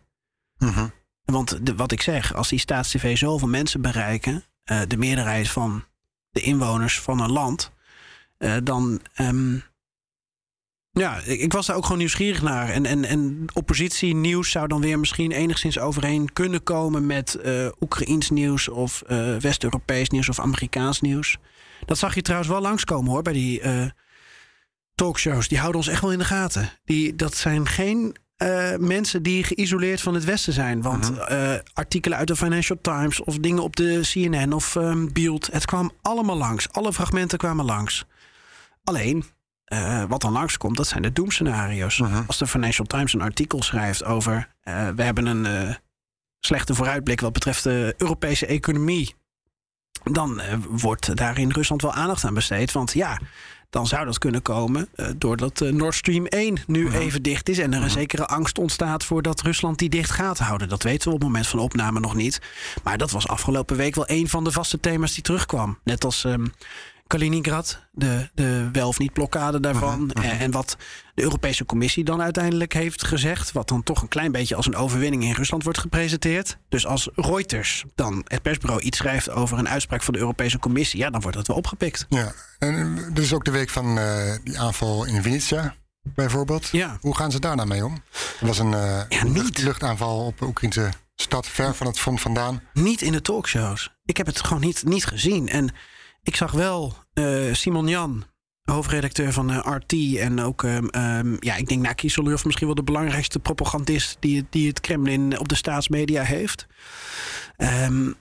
Mhm. 0.58 0.88
Want 1.25 1.65
de, 1.65 1.75
wat 1.75 1.91
ik 1.91 2.01
zeg, 2.01 2.34
als 2.34 2.50
die 2.50 2.60
staatstv 2.60 3.18
zoveel 3.18 3.48
mensen 3.48 3.82
bereiken, 3.82 4.44
eh, 4.63 4.82
de 4.88 4.98
meerderheid 4.98 5.50
van 5.50 5.84
de 6.29 6.41
inwoners 6.41 7.00
van 7.00 7.20
een 7.20 7.32
land, 7.32 7.72
eh, 8.38 8.56
dan. 8.63 9.01
ehm, 9.13 9.58
ja, 10.91 11.17
ik, 11.25 11.39
ik 11.39 11.53
was 11.53 11.65
daar 11.65 11.75
ook 11.75 11.84
gewoon 11.84 11.98
nieuwsgierig 11.98 12.41
naar. 12.41 12.69
En, 12.69 12.86
en, 12.86 13.05
en 13.05 13.46
oppositienieuws 13.53 14.51
zou 14.51 14.67
dan 14.67 14.81
weer 14.81 15.00
misschien 15.00 15.31
enigszins 15.31 15.79
overeen 15.79 16.34
kunnen 16.34 16.63
komen 16.63 17.05
met 17.05 17.36
eh 17.36 17.67
Oekraïns 17.79 18.29
nieuws 18.29 18.67
of 18.67 19.01
eh, 19.01 19.36
West-Europees 19.36 20.10
nieuws 20.10 20.29
of 20.29 20.39
Amerikaans 20.39 21.01
nieuws. 21.01 21.38
Dat 21.86 21.98
zag 21.98 22.15
je 22.15 22.22
trouwens 22.22 22.51
wel 22.51 22.62
langskomen 22.62 23.12
hoor, 23.12 23.22
bij 23.22 23.34
die 23.34 23.62
eh, 23.62 23.86
talkshows. 24.96 25.48
Die 25.48 25.58
houden 25.58 25.79
ons 25.81 25.89
echt 25.89 26.01
wel 26.01 26.12
in 26.12 26.17
de 26.17 26.25
gaten. 26.25 26.69
Die, 26.86 27.15
dat 27.15 27.36
zijn 27.36 27.67
geen 27.67 28.15
mensen 28.79 29.24
die 29.24 29.43
geïsoleerd 29.43 30.01
van 30.01 30.13
het 30.13 30.24
Westen 30.24 30.53
zijn. 30.53 30.81
Want 30.81 31.17
eh, 31.17 31.53
artikelen 31.74 32.17
uit 32.17 32.27
de 32.27 32.36
Financial 32.36 32.77
Times 32.81 33.24
of 33.24 33.38
dingen 33.38 33.63
op 33.63 33.75
de 33.75 34.00
CNN 34.01 34.53
of 34.53 34.75
ehm 34.75 35.08
Beeld. 35.13 35.50
Het 35.51 35.65
kwam 35.65 35.91
allemaal 36.01 36.38
langs. 36.38 36.72
Alle 36.72 36.93
fragmenten 36.93 37.38
kwamen 37.38 37.65
langs. 37.65 38.05
Alleen, 38.84 39.25
eh, 39.69 40.03
wat 40.07 40.21
dan 40.21 40.31
langskomt, 40.31 40.77
dat 40.77 40.88
zijn 40.88 41.01
de 41.01 41.13
doemscenario's. 41.13 41.99
Mhm. 41.99 42.21
Als 42.27 42.38
de 42.38 42.47
Financial 42.47 42.88
Times 42.88 43.13
een 43.13 43.21
artikel 43.21 43.63
schrijft 43.63 44.03
over... 44.03 44.55
eh, 44.61 44.88
we 44.95 45.03
hebben 45.03 45.25
een 45.25 45.45
eh, 45.45 45.75
slechte 46.39 46.75
vooruitblik 46.75 47.21
wat 47.21 47.33
betreft 47.33 47.63
de 47.63 47.95
Europese 47.97 48.45
economie... 48.45 49.15
dan 50.03 50.41
wordt 50.69 51.15
daar 51.15 51.39
in 51.39 51.51
Rusland 51.51 51.81
wel 51.81 51.93
aandacht 51.93 52.23
aan 52.23 52.33
besteed. 52.33 52.71
Want 52.71 52.93
ja, 52.93 53.19
dan 53.69 53.88
zou 53.88 54.05
dat 54.05 54.17
kunnen 54.17 54.41
komen 54.41 54.89
doordat 55.17 55.59
Nord 55.59 55.95
Stream 55.95 56.25
1 56.25 56.57
nu 56.67 56.91
even 56.91 57.21
dicht 57.21 57.49
is... 57.49 57.57
en 57.57 57.73
er 57.73 57.83
een 57.83 57.89
zekere 57.89 58.25
angst 58.25 58.57
ontstaat 58.57 59.03
voordat 59.03 59.41
Rusland 59.41 59.77
die 59.77 59.89
dicht 59.89 60.11
gaat 60.11 60.39
houden. 60.39 60.69
Dat 60.69 60.83
weten 60.83 61.07
we 61.07 61.13
op 61.13 61.19
het 61.19 61.29
moment 61.29 61.47
van 61.47 61.59
opname 61.59 61.99
nog 61.99 62.15
niet. 62.15 62.41
Maar 62.83 62.97
dat 62.97 63.11
was 63.11 63.27
afgelopen 63.27 63.77
week 63.77 63.95
wel 63.95 64.09
een 64.09 64.29
van 64.29 64.43
de 64.43 64.51
vaste 64.51 64.79
thema's 64.79 65.13
die 65.13 65.23
terugkwam. 65.23 65.79
Net 65.83 66.05
als 66.05 66.25
ehm, 66.25 66.45
Kaliningrad, 67.09 67.79
de, 67.91 68.29
de 68.33 68.69
wel 68.71 68.87
of 68.87 68.99
niet 68.99 69.13
blokkade 69.13 69.59
daarvan. 69.59 69.99
Mhm, 70.03 70.17
mhm. 70.17 70.21
En, 70.29 70.39
en 70.39 70.51
wat 70.51 70.77
de 71.15 71.21
Europese 71.21 71.65
Commissie 71.65 72.03
dan 72.03 72.21
uiteindelijk 72.21 72.73
heeft 72.73 73.05
gezegd, 73.05 73.51
wat 73.51 73.67
dan 73.67 73.83
toch 73.83 74.01
een 74.01 74.07
klein 74.07 74.31
beetje 74.31 74.55
als 74.55 74.65
een 74.65 74.75
overwinning 74.75 75.23
in 75.23 75.33
Rusland 75.33 75.63
wordt 75.63 75.79
gepresenteerd. 75.79 76.57
Dus 76.69 76.85
als 76.85 77.09
Reuters 77.15 77.85
dan 77.95 78.25
het 78.27 78.41
persbureau 78.41 78.81
iets 78.81 78.97
schrijft 78.97 79.29
over 79.29 79.57
een 79.57 79.69
uitspraak 79.69 80.03
van 80.03 80.13
de 80.13 80.19
Europese 80.19 80.59
Commissie, 80.59 80.99
ja, 80.99 81.09
dan 81.09 81.21
wordt 81.21 81.37
dat 81.37 81.47
wel 81.47 81.55
opgepikt. 81.57 82.05
Ja, 82.09 82.31
en 82.59 82.97
eh, 82.97 83.03
dit 83.13 83.23
is 83.23 83.33
ook 83.33 83.45
de 83.45 83.51
week 83.51 83.69
van 83.69 83.97
eh, 83.99 84.33
die 84.43 84.59
aanval 84.59 85.05
in 85.05 85.21
Venetia, 85.21 85.75
bijvoorbeeld. 86.01 86.67
Ja. 86.71 86.97
Hoe 87.01 87.15
gaan 87.15 87.31
ze 87.31 87.39
daar 87.39 87.55
nou 87.55 87.67
mee 87.67 87.85
om? 87.85 87.93
Er 88.39 88.47
was 88.47 88.59
een 88.59 88.73
eh, 88.73 89.01
Ja, 89.09 89.23
niet. 89.23 89.33
lucht- 89.35 89.61
luchtaanval 89.61 90.25
op 90.25 90.37
de 90.39 90.45
Oekraïnse 90.45 90.89
stad, 91.15 91.47
ver 91.47 91.75
van 91.75 91.87
het 91.87 91.99
front 91.99 92.21
vandaan. 92.21 92.61
Niet 92.73 93.01
in 93.01 93.11
de 93.11 93.21
talkshows. 93.21 93.91
Ik 94.05 94.17
heb 94.17 94.25
het 94.25 94.43
gewoon 94.43 94.63
niet, 94.63 94.83
niet 94.85 95.05
gezien. 95.05 95.49
En 95.49 95.69
ik 96.29 96.36
zag 96.36 96.51
wel 96.51 96.93
eh, 97.13 97.25
Simon 97.51 97.88
Jan, 97.88 98.24
hoofdredacteur 98.63 99.33
van 99.33 99.51
eh, 99.51 99.75
RT. 99.75 100.17
En 100.17 100.39
ook, 100.41 100.63
ehm, 100.63 100.86
ehm, 100.88 101.36
ja, 101.39 101.55
ik 101.55 101.67
denk 101.67 102.01
Solurf 102.05 102.45
misschien 102.45 102.65
wel 102.67 102.75
de 102.75 102.83
belangrijkste 102.83 103.39
propagandist 103.39 104.17
die, 104.19 104.38
het- 104.38 104.51
die 104.51 104.67
het 104.67 104.79
Kremlin 104.79 105.39
op 105.39 105.48
de 105.50 105.55
staatsmedia 105.55 106.24
heeft. 106.24 106.67
Ehm, 107.57 108.12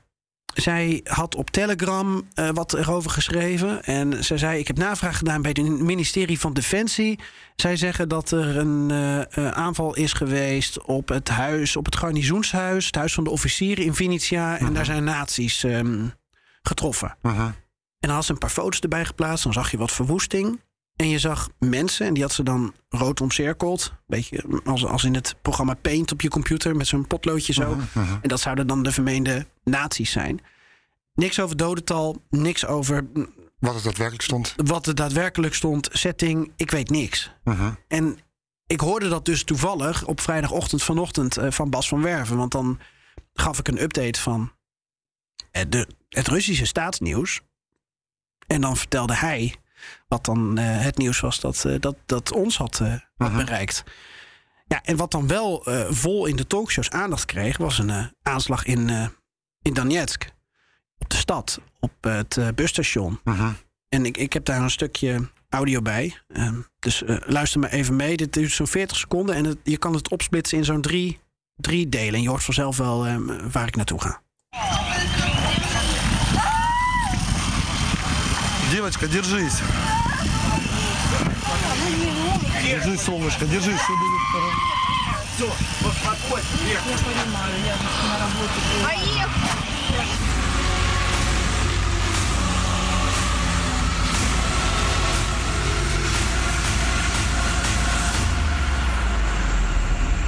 zij 0.55 1.01
had 1.05 1.35
op 1.35 1.51
Telegram 1.51 2.29
eh, 2.35 2.49
wat 2.53 2.73
erover 2.75 3.11
geschreven. 3.11 3.85
En 3.85 4.25
zij 4.25 4.39
zei: 4.39 4.59
Ik 4.59 4.67
heb 4.67 4.77
navraag 4.79 5.19
gedaan 5.19 5.43
bij 5.43 5.51
het 5.55 5.81
ministerie 5.81 6.39
van 6.41 6.53
Defensie. 6.53 7.19
Zij 7.57 7.77
zeggen 7.77 8.09
dat 8.09 8.31
er 8.31 8.57
een 8.57 8.91
aanval 9.55 9.95
is 9.95 10.13
geweest 10.13 10.83
op 10.85 11.09
het 11.09 11.29
huis, 11.29 11.77
op 11.77 11.85
het 11.85 11.97
garnizoenshuis, 11.97 12.87
het 12.87 12.95
huis 12.95 13.15
van 13.15 13.25
de 13.25 13.31
officieren 13.31 13.85
in 13.85 13.95
Venetia. 13.95 14.59
En 14.59 14.73
daar 14.73 14.85
zijn 14.85 15.05
nazi's 15.05 15.65
getroffen. 16.63 17.17
Mhm. 17.23 17.51
En 18.01 18.09
dan 18.09 18.11
had 18.17 18.25
ze 18.25 18.33
een 18.33 18.39
paar 18.39 18.51
foto's 18.51 18.81
erbij 18.81 19.05
geplaatst. 19.05 19.45
Dan 19.45 19.53
zag 19.53 19.71
je 19.71 19.77
wat 19.79 19.93
verwoesting. 19.93 20.61
En 20.97 21.09
je 21.09 21.19
zag 21.19 21.49
mensen, 21.59 22.07
en 22.07 22.15
die 22.15 22.23
had 22.23 22.33
ze 22.33 22.43
dan 22.43 22.75
rood 22.89 23.21
omcirkeld. 23.21 23.93
Beetje 24.07 24.61
als, 24.65 24.85
als 24.85 25.05
in 25.05 25.15
het 25.15 25.35
programma 25.43 25.75
Paint 25.75 26.13
op 26.13 26.21
je 26.21 26.29
computer 26.29 26.77
met 26.77 26.87
zo'n 26.87 27.07
potloodje 27.07 27.53
zo. 27.53 27.75
mhm. 27.75 28.17
En 28.23 28.29
dat 28.29 28.41
zouden 28.41 28.67
dan 28.67 28.83
de 28.83 28.93
vermeende 28.93 29.47
nazi's 29.65 30.11
zijn. 30.11 30.41
Niks 31.15 31.41
over 31.41 31.57
dodental, 31.57 32.23
niks 32.31 32.67
over 32.67 33.07
Wat 33.59 33.75
er 33.75 33.83
daadwerkelijk 33.83 34.23
stond. 34.23 34.55
wat 34.57 34.87
er 34.87 34.95
daadwerkelijk 34.95 35.55
stond, 35.55 35.89
setting, 35.93 36.53
ik 36.57 36.71
weet 36.71 36.91
niks. 36.91 37.31
Mhm. 37.45 37.71
En 37.89 38.19
ik 38.67 38.81
hoorde 38.81 39.09
dat 39.09 39.25
dus 39.25 39.45
toevallig 39.45 40.07
op 40.07 40.21
vrijdagochtend 40.21 40.83
vanochtend 40.83 41.37
eh, 41.37 41.51
van 41.51 41.71
Bas 41.71 41.89
van 41.89 42.03
Werven. 42.03 42.37
Want 42.37 42.53
dan 42.53 42.79
gaf 43.33 43.59
ik 43.59 43.69
een 43.69 43.83
update 43.83 44.21
van 44.21 44.53
eh, 45.51 45.63
de, 45.69 45.89
het 46.09 46.29
Russische 46.29 46.67
staatsnieuws. 46.67 47.41
En 48.49 48.61
dan 48.61 48.77
vertelde 48.77 49.15
hij 49.15 49.55
wat 50.09 50.25
dan 50.25 50.59
eh, 50.59 50.81
het 50.81 50.97
nieuws 50.99 51.21
was 51.21 51.41
dat, 51.41 51.65
eh, 51.65 51.75
dat, 51.81 51.97
dat 52.07 52.33
ons 52.33 52.57
had, 52.57 52.81
eh, 52.81 52.89
had 53.17 53.29
Mhm. 53.33 53.37
bereikt. 53.37 53.85
Ja, 54.67 54.83
en 54.83 54.97
wat 54.97 55.11
dan 55.11 55.27
wel 55.27 55.63
vol 55.91 56.27
in 56.27 56.37
de 56.37 56.47
talkshows 56.47 56.91
aandacht 56.91 57.25
kreeg, 57.25 57.57
was 57.57 57.79
een 57.79 58.13
aanslag 58.23 58.65
in, 58.65 59.11
in 59.63 59.73
Donetsk. 59.75 60.31
Op 60.99 61.09
de 61.11 61.17
stad, 61.17 61.61
op 61.81 61.93
het 62.01 62.39
busstation. 62.55 63.21
Mhm. 63.25 63.51
En 63.89 64.05
ik, 64.07 64.17
ik 64.17 64.33
heb 64.33 64.45
daar 64.45 64.61
een 64.63 64.71
stukje 64.71 65.29
audio 65.49 65.83
bij. 65.83 66.19
Ehm, 66.29 66.55
dus 66.79 67.03
luister 67.27 67.61
maar 67.61 67.71
even 67.71 67.97
mee. 67.97 68.17
Dit 68.17 68.33
duurt 68.33 68.53
zo'n 68.53 68.67
40 68.67 68.97
seconden. 68.97 69.35
En 69.35 69.45
het- 69.45 69.59
je 69.63 69.77
kan 69.79 69.95
het 69.95 70.09
opsplitsen 70.11 70.59
in 70.59 70.65
zo'n 70.65 70.81
drie, 70.83 71.21
drie 71.57 71.89
delen. 71.89 72.15
En 72.15 72.23
je 72.23 72.29
hoort 72.29 72.45
vanzelf 72.45 72.77
wel 72.77 73.07
ehm, 73.07 73.51
waar 73.51 73.67
ik 73.67 73.77
naartoe 73.77 74.01
ga. 74.01 74.23
Девочка, 78.71 79.07
держись. 79.07 79.63
Держись, 82.63 83.01
солнышко, 83.01 83.47
держись, 83.47 83.81
все 83.81 83.97
будет 83.97 84.21
хорошо. 84.31 84.59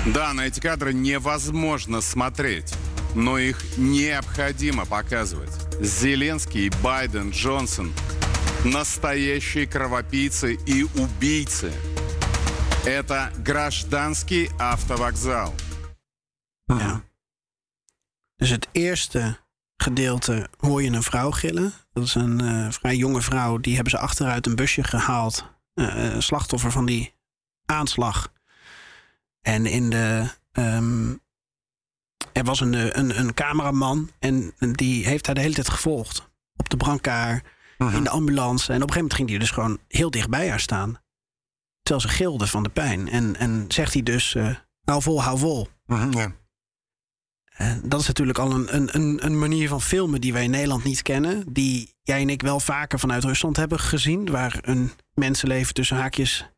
Да, 0.07 0.33
на 0.33 0.47
эти 0.47 0.61
кадры 0.61 0.95
невозможно 0.95 2.01
смотреть, 2.01 2.73
но 3.15 3.37
их 3.39 3.61
необходимо 3.77 4.87
показывать. 4.87 5.51
Зеленский, 5.79 6.71
Байден, 6.83 7.31
Джонсон– 7.31 7.93
настоящие 8.64 9.68
кровопийцы 9.68 10.54
и 10.66 10.84
убийцы. 10.84 11.72
Это 12.86 13.32
гражданский 13.44 14.50
автовокзал. 14.60 15.54
Ja. 16.68 17.02
Dus 18.36 18.50
het 18.50 18.68
eerste 18.72 19.40
gedeelte 19.78 20.50
hoor 20.58 20.84
je 20.84 20.90
een 20.90 21.04
vrouw 21.04 21.32
gillen. 21.32 21.74
Dat 21.94 22.04
is 22.04 22.16
een 22.16 22.42
eh, 22.42 22.72
vrij 22.72 22.96
jonge 22.96 23.22
vrouw. 23.22 23.58
Die 23.58 23.74
hebben 23.74 23.92
ze 23.92 23.98
achteruit 23.98 24.46
een 24.46 24.56
busje 24.56 24.84
gehaald. 24.84 25.54
Eh, 25.74 26.08
eh, 26.08 26.20
slachtoffer 26.20 26.72
van 26.72 26.86
die 26.86 27.14
aanslag. 27.66 28.34
En 29.42 29.66
in 29.66 29.90
de. 29.90 30.28
ehm, 30.52 31.14
er 32.34 32.44
was 32.44 32.60
een, 32.60 32.74
eh, 32.74 32.86
een, 32.92 33.20
een 33.20 33.34
cameraman. 33.34 34.10
En 34.20 34.54
die 34.60 35.06
heeft 35.06 35.26
haar 35.26 35.36
de 35.36 35.42
hele 35.42 35.54
tijd 35.54 35.70
gevolgd. 35.70 36.30
Op 36.56 36.70
de 36.70 36.78
brancard, 36.78 37.46
in 37.89 38.05
de 38.05 38.11
ambulance. 38.11 38.73
En 38.73 38.83
op 38.83 38.89
een 38.89 38.95
gegeven 38.95 38.95
moment 38.95 39.15
ging 39.15 39.29
hij 39.29 39.39
dus 39.39 39.51
gewoon 39.51 39.79
heel 39.89 40.11
dicht 40.11 40.29
bij 40.29 40.49
haar 40.49 40.61
staan. 40.61 40.99
Terwijl 41.83 42.09
ze 42.09 42.17
gilde 42.17 42.47
van 42.47 42.63
de 42.63 42.69
pijn. 42.69 43.09
En, 43.09 43.37
en 43.37 43.65
zegt 43.69 43.93
hij 43.93 44.03
dus: 44.03 44.35
eh, 44.35 44.55
hou 44.85 45.03
vol, 45.03 45.23
hou 45.23 45.39
vol. 45.39 45.69
Mhm, 45.87 46.13
ja. 46.13 46.33
Eh, 47.45 47.73
dat 47.83 48.01
is 48.01 48.07
natuurlijk 48.07 48.39
al 48.39 48.51
een, 48.53 48.75
een, 48.75 48.89
een, 48.93 49.25
een 49.25 49.39
manier 49.39 49.69
van 49.69 49.83
filmen 49.83 50.21
die 50.21 50.33
wij 50.33 50.45
in 50.45 50.51
Nederland 50.51 50.85
niet 50.85 51.03
kennen. 51.03 51.53
Die 51.53 51.95
jij 52.03 52.21
en 52.21 52.31
ik 52.31 52.43
wel 52.43 52.61
vaker 52.61 52.99
vanuit 52.99 53.25
Rusland 53.25 53.57
hebben 53.57 53.81
gezien. 53.81 54.31
Waar 54.31 54.59
een 54.63 54.91
mensenleven 55.15 55.75
tussen 55.75 55.97
haakjes 55.97 56.51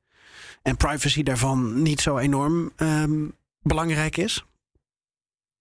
en 0.62 0.76
privacy 0.76 1.22
daarvan 1.22 1.82
niet 1.82 2.00
zo 2.00 2.18
enorm 2.18 2.72
ehm, 2.76 3.28
belangrijk 3.60 4.16
is. 4.16 4.44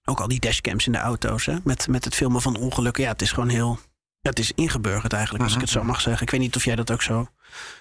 Ook 0.03 0.19
al 0.19 0.27
die 0.27 0.39
dashcams 0.39 0.85
in 0.85 0.91
de 0.91 0.97
auto's 0.97 1.45
hè, 1.45 1.57
met, 1.63 1.87
met 1.87 2.05
het 2.05 2.15
filmen 2.15 2.41
van 2.41 2.55
ongelukken. 2.55 3.03
Ja, 3.03 3.11
het 3.11 3.21
is 3.21 3.31
gewoon 3.31 3.49
heel. 3.49 3.79
Het 4.21 4.39
is 4.39 4.51
ingeburgerd 4.51 5.13
eigenlijk, 5.13 5.43
als 5.43 5.53
ik 5.55 5.61
het 5.61 5.69
zo 5.69 5.83
mag 5.83 6.01
zeggen. 6.01 6.23
Ik 6.23 6.29
weet 6.31 6.39
niet 6.39 6.55
of 6.55 6.65
jij 6.65 6.75
dat 6.75 6.91
ook 6.91 7.01
zo, 7.01 7.27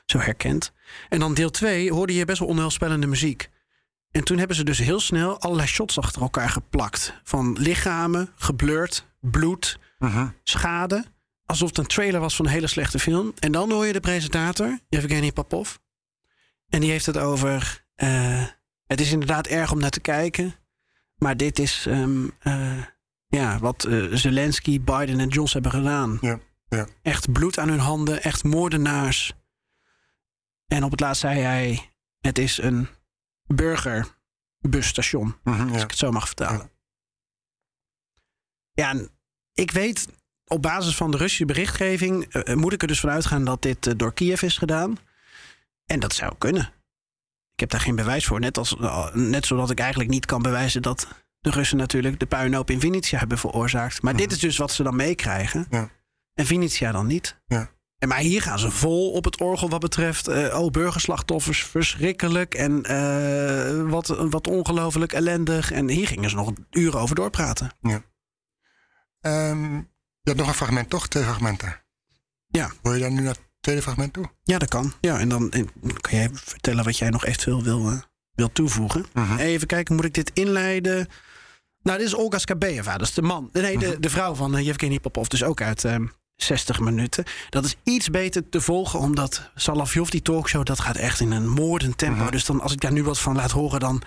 zo 0.06 0.18
herkent. 0.18 0.72
En 1.08 1.18
dan 1.18 1.34
deel 1.34 1.50
2 1.50 1.92
hoorde 1.92 2.14
je 2.14 2.24
best 2.24 2.38
wel 2.38 2.48
onheilspellende 2.48 3.06
muziek. 3.06 3.50
En 4.10 4.24
toen 4.24 4.38
hebben 4.38 4.56
ze 4.56 4.64
dus 4.64 4.78
heel 4.78 5.00
snel 5.00 5.40
allerlei 5.40 5.68
shots 5.68 5.98
achter 5.98 6.22
elkaar 6.22 6.48
geplakt. 6.48 7.14
Van 7.24 7.56
lichamen, 7.58 8.32
geblurred, 8.36 9.06
bloed, 9.20 9.78
Mhm. 9.98 10.28
schade. 10.42 11.04
Alsof 11.46 11.68
het 11.68 11.78
een 11.78 11.86
trailer 11.86 12.20
was 12.20 12.36
van 12.36 12.44
een 12.46 12.50
hele 12.52 12.66
slechte 12.66 12.98
film. 12.98 13.32
En 13.38 13.52
dan 13.52 13.70
hoor 13.70 13.86
je 13.86 13.92
de 13.92 14.00
presentator, 14.00 14.78
Yevgeny 14.88 15.32
Popov. 15.32 15.74
En 16.68 16.80
die 16.80 16.90
heeft 16.90 17.06
het 17.06 17.18
over... 17.18 17.84
eh, 17.94 18.44
het 18.86 19.00
is 19.00 19.12
inderdaad 19.12 19.46
erg 19.46 19.72
om 19.72 19.78
naar 19.78 19.90
te 19.90 20.00
kijken. 20.00 20.54
Maar 21.16 21.36
dit 21.36 21.58
is 21.58 21.84
ehm, 21.86 22.28
eh, 22.38 22.78
ja, 23.30 23.58
wat 23.58 23.84
eh, 23.84 24.04
Zelensky, 24.10 24.80
Biden 24.80 25.20
en 25.20 25.28
Johnson 25.28 25.62
hebben 25.62 25.80
gedaan. 25.80 26.18
Ja, 26.20 26.38
ja. 26.68 26.86
Echt 27.02 27.32
bloed 27.32 27.58
aan 27.58 27.68
hun 27.68 27.78
handen, 27.78 28.22
echt 28.22 28.44
moordenaars. 28.44 29.32
En 30.66 30.84
op 30.84 30.90
het 30.90 31.00
laatst 31.00 31.20
zei 31.20 31.40
hij... 31.40 31.84
Het 32.20 32.38
is 32.38 32.58
een 32.58 32.88
burgerbusstation. 33.46 35.36
Mhm, 35.44 35.60
Als 35.62 35.76
ja. 35.76 35.82
ik 35.82 35.90
het 35.90 35.98
zo 35.98 36.10
mag 36.10 36.26
vertalen. 36.26 36.70
Ja, 38.72 38.90
en 38.90 39.10
ik 39.52 39.70
weet 39.70 40.08
op 40.46 40.62
basis 40.62 40.96
van 40.96 41.10
de 41.10 41.16
Russische 41.16 41.44
berichtgeving... 41.44 42.24
eh, 42.24 42.54
moet 42.54 42.72
ik 42.72 42.82
er 42.82 42.88
dus 42.88 43.00
vanuit 43.00 43.26
gaan 43.26 43.44
dat 43.44 43.62
dit 43.62 43.86
eh, 43.86 43.94
door 43.96 44.14
Kiev 44.14 44.42
is 44.42 44.58
gedaan. 44.58 44.98
En 45.86 46.00
dat 46.00 46.14
zou 46.14 46.34
kunnen. 46.38 46.72
Ik 47.52 47.60
heb 47.60 47.70
daar 47.70 47.80
geen 47.80 47.96
bewijs 47.96 48.26
voor. 48.26 48.40
Net, 48.40 48.58
als, 48.58 48.76
eh, 48.76 49.14
net 49.14 49.46
zodat 49.46 49.70
ik 49.70 49.78
eigenlijk 49.78 50.10
niet 50.10 50.26
kan 50.26 50.42
bewijzen 50.42 50.82
dat 50.82 51.08
de 51.40 51.50
Russen 51.50 51.76
natuurlijk 51.76 52.20
de 52.20 52.26
puinhoop 52.26 52.70
in 52.70 52.80
Venetia 52.80 53.18
hebben 53.18 53.38
veroorzaakt. 53.38 54.02
Maar 54.02 54.16
dit 54.16 54.32
is 54.32 54.38
dus 54.38 54.56
wat 54.56 54.72
ze 54.72 54.82
dan 54.82 54.96
meekrijgen. 54.96 55.66
Ja. 55.70 55.90
En 56.34 56.46
Venetia 56.46 56.92
dan 56.92 57.06
niet. 57.06 57.40
Ja. 57.46 57.70
En 57.98 58.08
maar 58.08 58.18
hier 58.18 58.42
gaan 58.42 58.58
ze 58.58 58.70
vol 58.70 59.12
op 59.12 59.24
het 59.24 59.40
orgel 59.40 59.68
wat 59.68 59.80
betreft. 59.80 60.28
eh, 60.28 60.60
oh, 60.60 60.70
burgerslachtoffers, 60.70 61.64
verschrikkelijk. 61.64 62.54
En 62.54 62.82
eh, 62.84 63.90
wat, 63.90 64.06
wat 64.06 64.46
ongelooflijk 64.46 65.12
ellendig. 65.12 65.72
En 65.72 65.88
hier 65.88 66.06
gingen 66.06 66.30
ze 66.30 66.36
nog 66.36 66.52
uren 66.70 67.00
over 67.00 67.14
doorpraten. 67.14 67.70
Ehm, 69.20 69.74
je 69.74 69.82
hebt 70.22 70.38
nog 70.38 70.48
een 70.48 70.54
fragment, 70.54 70.90
toch? 70.90 71.08
Twee 71.08 71.22
fragmenten. 71.22 71.82
Ja. 72.46 72.70
Wil 72.82 72.94
je 72.94 73.00
daar 73.00 73.10
nu 73.12 73.20
naar 73.20 73.34
het 73.34 73.48
tweede 73.60 73.82
fragment 73.82 74.12
toe? 74.12 74.30
Ja, 74.42 74.58
dat 74.58 74.68
kan. 74.68 74.92
Ja, 75.00 75.18
en 75.18 75.28
dan 75.28 75.50
en 75.50 75.70
kan 76.00 76.18
jij 76.18 76.30
vertellen 76.32 76.84
wat 76.84 76.98
jij 76.98 77.10
nog 77.10 77.24
eventueel 77.24 77.62
wil, 77.62 77.90
eh, 77.90 77.98
wil 78.39 78.51
toevoegen. 78.51 79.05
Mhm. 79.13 79.37
Even 79.37 79.67
kijken, 79.67 79.95
moet 79.95 80.05
ik 80.05 80.13
dit 80.13 80.31
inleiden? 80.33 81.07
Nou, 81.81 81.97
dit 81.97 82.07
is 82.07 82.15
Olga 82.15 82.37
Skabeva, 82.37 82.97
dat 82.97 83.07
is 83.07 83.13
de 83.13 83.21
man. 83.21 83.49
Nee, 83.51 83.77
de, 83.77 83.99
de 83.99 84.09
vrouw 84.09 84.33
van 84.33 84.57
uh, 84.57 84.65
Yevgeny 84.65 84.99
Popov, 84.99 85.27
dus 85.27 85.43
ook 85.43 85.61
uit 85.61 85.83
uh, 85.83 85.95
60 86.35 86.79
minuten. 86.79 87.23
Dat 87.49 87.65
is 87.65 87.75
iets 87.83 88.09
beter 88.09 88.49
te 88.49 88.61
volgen, 88.61 88.99
omdat 88.99 89.49
Salavjov, 89.55 90.09
die 90.09 90.21
talkshow, 90.21 90.65
dat 90.65 90.79
gaat 90.79 90.95
echt 90.95 91.19
in 91.19 91.31
een 91.31 91.49
moordend 91.49 91.97
tempo. 91.97 92.29
Dus 92.29 92.45
dan, 92.45 92.61
als 92.61 92.71
ik 92.71 92.81
daar 92.81 92.91
nu 92.91 93.03
wat 93.03 93.19
van 93.19 93.35
laat 93.35 93.51
horen, 93.51 93.79
dan 93.79 94.01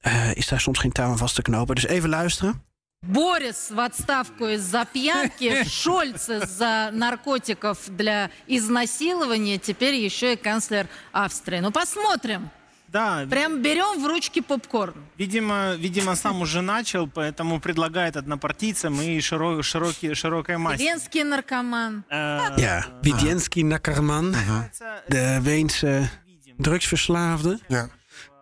eh, 0.00 0.34
is 0.34 0.48
daar 0.48 0.60
soms 0.60 0.78
geen 0.78 0.92
touw 0.92 1.10
aan 1.10 1.18
vast 1.18 1.34
te 1.34 1.42
knopen. 1.42 1.74
Dus 1.74 1.86
even 1.86 2.08
luisteren. 2.08 2.62
Борис 3.06 3.70
в 3.70 3.78
отставку 3.78 4.46
из-за 4.46 4.86
пьянки, 4.86 5.64
Шольц 5.64 6.28
из-за 6.28 6.90
наркотиков 6.92 7.78
для 7.96 8.30
изнасилования, 8.46 9.58
теперь 9.58 9.94
еще 9.94 10.32
и 10.32 10.36
канцлер 10.36 10.86
Австрии. 11.12 11.60
Ну, 11.60 11.70
посмотрим. 11.70 12.50
Да, 12.88 13.26
Прям 13.28 13.60
берем 13.62 14.00
в 14.02 14.06
ручки 14.06 14.40
попкорн. 14.40 14.94
видимо, 15.18 15.74
видимо, 15.74 16.14
сам 16.14 16.40
уже 16.42 16.60
начал, 16.62 17.08
поэтому 17.08 17.58
предлагает 17.60 18.16
однопартийцам 18.16 19.00
и 19.00 19.18
широ- 19.18 19.62
широкий, 19.62 20.14
широкой 20.14 20.56
массе. 20.58 20.84
Венский 20.84 21.24
наркоман. 21.24 22.04
Э, 22.10 22.54
Ja, 22.60 22.84
Widienski 23.02 23.64
Nakkerman, 23.64 24.34
это 24.34 25.02
de 25.08 25.40
Weense 25.42 26.08
drugsverslaafde. 26.58 27.58
Ja. 27.68 27.88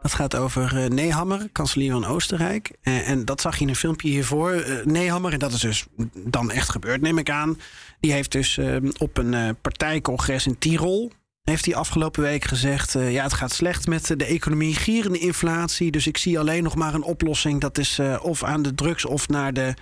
Dat 0.02 0.14
gaat 0.14 0.36
over 0.36 0.76
eh, 0.84 0.88
Nehammer, 0.90 1.48
kanselier 1.52 1.92
van 1.92 2.04
Oostenrijk. 2.04 2.72
Eh, 2.82 3.08
en 3.08 3.24
dat 3.24 3.40
zag 3.40 3.56
je 3.56 3.62
in 3.62 3.68
een 3.68 3.76
filmpje 3.76 4.08
hiervoor. 4.08 4.50
Eh 4.52 4.84
Nehammer, 4.84 5.32
en 5.32 5.38
dat 5.38 5.52
is 5.52 5.60
dus 5.60 5.86
dan 6.14 6.50
echt 6.50 6.68
gebeurd, 6.70 7.00
neem 7.00 7.18
ik 7.18 7.30
aan. 7.30 7.58
Die 8.00 8.12
heeft 8.12 8.32
dus 8.32 8.58
eh, 8.58 8.76
op 8.98 9.16
een 9.18 9.34
eh, 9.34 9.48
partijcongres 9.62 10.46
in 10.46 10.58
Tirol... 10.58 11.12
heeft 11.49 11.65
hij 11.65 11.75
afgelopen 11.75 12.21
week 12.21 12.43
gezegd... 12.45 12.95
eh, 12.95 13.11
ja, 13.11 13.23
het 13.23 13.33
gaat 13.33 13.51
slecht 13.51 13.87
met 13.87 14.07
de 14.17 14.25
economie, 14.25 14.75
gierende 14.75 15.19
inflatie... 15.19 15.91
dus 15.91 16.07
ik 16.07 16.17
zie 16.17 16.39
alleen 16.39 16.63
nog 16.63 16.75
maar 16.75 16.93
een 16.93 17.03
oplossing. 17.03 17.61
Dat 17.61 17.77
is 17.77 17.99
eh, 17.99 18.19
of 18.21 18.43
aan 18.43 18.61
de 18.61 18.75
drugs 18.75 19.05
of 19.05 19.27
naar 19.27 19.53
de, 19.53 19.73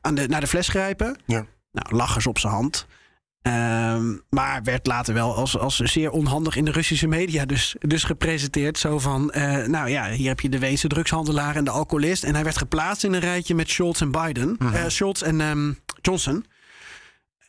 aan 0.00 0.14
de, 0.14 0.28
naar 0.28 0.40
de 0.40 0.46
fles 0.46 0.68
grijpen. 0.68 1.18
Ja. 1.26 1.46
Nou, 1.72 1.96
lachers 1.96 2.26
op 2.26 2.38
zijn 2.38 2.52
hand. 2.52 2.86
Ehm, 3.42 4.16
maar 4.30 4.62
werd 4.62 4.86
later 4.86 5.14
wel 5.14 5.34
als, 5.34 5.58
als 5.58 5.76
zeer 5.76 6.10
onhandig 6.10 6.56
in 6.56 6.64
de 6.64 6.70
Russische 6.70 7.06
media 7.06 7.44
dus, 7.44 7.76
dus 7.78 8.04
gepresenteerd. 8.04 8.78
Zo 8.78 8.98
van, 8.98 9.30
eh, 9.30 9.66
nou 9.66 9.88
ja, 9.88 10.10
hier 10.10 10.28
heb 10.28 10.40
je 10.40 10.48
de 10.48 10.58
Weense 10.58 10.88
drugshandelaar 10.88 11.56
en 11.56 11.64
de 11.64 11.70
alcoholist. 11.70 12.24
En 12.24 12.34
hij 12.34 12.44
werd 12.44 12.58
geplaatst 12.58 13.04
in 13.04 13.12
een 13.12 13.20
rijtje 13.20 13.54
met 13.54 13.70
Scholz 13.70 14.00
en 14.00 14.10
Biden. 14.10 14.56
Eh, 14.58 14.84
Scholz 14.86 15.22
en 15.22 15.40
ehm, 15.40 15.72
Johnson. 16.00 16.44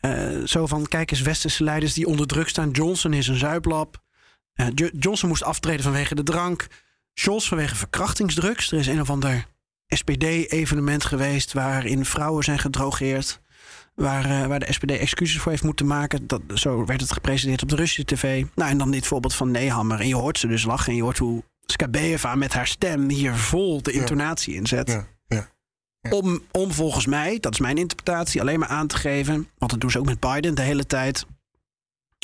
Eh, 0.01 0.37
zo 0.45 0.65
van, 0.67 0.87
kijk 0.87 1.11
eens, 1.11 1.21
westerse 1.21 1.63
leiders 1.63 1.93
die 1.93 2.05
onder 2.07 2.27
druk 2.27 2.47
staan. 2.49 2.69
Johnson 2.71 3.13
is 3.13 3.27
een 3.27 3.35
zuiplap. 3.37 4.01
Eh, 4.53 4.67
Jo- 4.75 4.89
Johnson 4.99 5.29
moest 5.29 5.43
aftreden 5.43 5.83
vanwege 5.83 6.15
de 6.15 6.23
drank. 6.23 6.67
Scholz 7.13 7.47
vanwege 7.47 7.75
verkrachtingsdrugs. 7.75 8.71
Er 8.71 8.79
is 8.79 8.87
een 8.87 9.01
of 9.01 9.09
ander 9.09 9.45
SPD-evenement 9.87 11.05
geweest... 11.05 11.53
waarin 11.53 12.05
vrouwen 12.05 12.43
zijn 12.43 12.59
gedrogeerd 12.59 13.39
waar, 13.95 14.25
eh, 14.25 14.45
waar 14.47 14.59
de 14.59 14.73
SPD 14.73 14.91
excuses 14.91 15.41
voor 15.41 15.51
heeft 15.51 15.63
moeten 15.63 15.87
maken. 15.87 16.27
Dat, 16.27 16.41
zo 16.53 16.85
werd 16.85 17.01
het 17.01 17.11
gepresenteerd 17.13 17.61
op 17.61 17.69
de 17.69 17.75
Russische 17.75 18.05
tv. 18.15 18.45
Nou, 18.55 18.69
en 18.69 18.77
dan 18.77 18.91
dit 18.91 19.07
voorbeeld 19.07 19.35
van 19.35 19.51
Nehammer. 19.51 19.99
En 19.99 20.07
je 20.07 20.15
hoort 20.15 20.39
ze 20.39 20.47
dus 20.47 20.63
lachen. 20.63 20.89
En 20.89 20.95
je 20.95 21.01
hoort 21.03 21.17
hoe 21.17 21.43
Skabeva 21.65 22.35
met 22.35 22.53
haar 22.53 22.67
stem 22.67 23.09
hier 23.09 23.35
vol 23.35 23.81
de 23.81 23.91
intonatie 23.91 24.53
inzet. 24.55 24.87
Ja. 24.87 24.93
Ja. 24.93 25.07
Om, 26.09 26.41
om 26.51 26.71
volgens 26.71 27.05
mij, 27.05 27.39
dat 27.39 27.53
is 27.53 27.59
mijn 27.59 27.77
interpretatie, 27.77 28.41
alleen 28.41 28.59
maar 28.59 28.69
aan 28.69 28.87
te 28.87 28.97
geven. 28.97 29.49
Want 29.57 29.71
dat 29.71 29.81
doen 29.81 29.91
ze 29.91 29.99
ook 29.99 30.05
met 30.05 30.19
Biden 30.19 30.55
de 30.55 30.61
hele 30.61 30.85
tijd. 30.85 31.25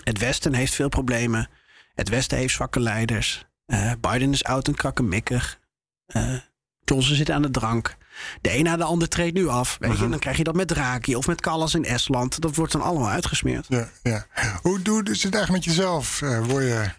Het 0.04 0.18
Westen 0.18 0.54
heeft 0.54 0.74
veel 0.74 0.90
problemen. 0.90 1.50
Het 1.96 2.10
Westen 2.10 2.38
heeft 2.38 2.54
zwakke 2.54 2.80
leiders. 2.80 3.46
Eh, 3.66 3.92
Biden 4.00 4.32
is 4.32 4.44
oud 4.44 4.68
en 4.68 4.76
krakkemikkig. 4.76 5.60
Eh 6.06 6.36
Johnson 6.84 7.16
zit 7.16 7.32
aan 7.32 7.42
de 7.42 7.52
drank. 7.52 7.96
De 8.42 8.58
een 8.58 8.64
na 8.64 8.78
de 8.78 8.84
ander 8.84 9.10
treedt 9.10 9.36
nu 9.36 9.48
af. 9.48 9.78
Weet 9.80 9.98
je? 9.98 10.10
Dan 10.10 10.20
krijg 10.20 10.38
je 10.38 10.44
dat 10.44 10.56
met 10.56 10.68
Draghi 10.68 11.16
of 11.16 11.28
met 11.28 11.42
Callas 11.42 11.76
in 11.76 11.86
Estland. 11.86 12.42
Dat 12.42 12.56
wordt 12.56 12.72
dan 12.72 12.82
allemaal 12.82 13.10
uitgesmeerd. 13.10 13.66
Ja, 13.70 13.90
ja. 14.04 14.26
Hoe 14.62 14.82
doe 14.82 15.04
je 15.04 15.10
het 15.10 15.22
eigenlijk 15.22 15.52
met 15.52 15.64
jezelf? 15.64 16.22
Eh, 16.22 16.46
word 16.46 16.64
je 16.64 16.92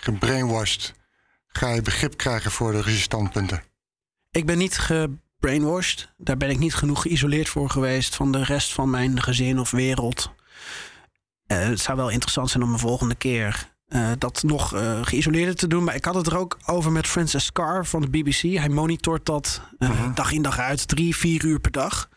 gebrainwashed? 0.00 0.94
Ga 1.46 1.68
je 1.68 1.82
begrip 1.82 2.16
krijgen 2.16 2.50
voor 2.50 2.72
de 2.72 2.90
standpunten? 2.90 3.62
Ik 4.30 4.46
ben 4.46 4.58
niet 4.58 4.78
gebrainwashed. 5.40 6.12
Daar 6.16 6.36
ben 6.36 6.50
ik 6.50 6.58
niet 6.58 6.74
genoeg 6.74 7.02
geïsoleerd 7.02 7.48
voor 7.48 7.70
geweest 7.70 8.16
van 8.16 8.32
de 8.32 8.44
rest 8.44 8.72
van 8.72 8.90
mijn 8.90 9.22
gezin 9.22 9.58
of 9.58 9.70
wereld. 9.70 10.30
Eh, 11.46 11.58
het 11.58 11.80
zou 11.80 11.96
wel 11.96 12.08
interessant 12.08 12.50
zijn 12.50 12.62
om 12.62 12.72
een 12.72 12.78
volgende 12.78 13.14
keer 13.14 13.76
eh, 13.88 14.10
dat 14.18 14.42
nog 14.42 14.74
eh, 14.74 14.98
geïsoleerder 15.02 15.54
te 15.54 15.66
doen. 15.66 15.84
Maar 15.84 15.94
ik 15.94 16.04
had 16.04 16.14
het 16.14 16.26
er 16.26 16.38
ook 16.38 16.58
over 16.66 16.92
met 16.92 17.06
Francis 17.06 17.52
Carr 17.52 17.86
van 17.86 18.00
de 18.00 18.08
BBC. 18.08 18.40
Hij 18.58 18.68
monitort 18.68 19.26
dat 19.26 19.62
eh, 19.78 20.14
dag 20.14 20.32
in 20.32 20.42
dag 20.42 20.58
uit, 20.58 20.88
drie, 20.88 21.16
vier 21.16 21.44
uur 21.44 21.60
per 21.60 21.70
dag. 21.70 22.08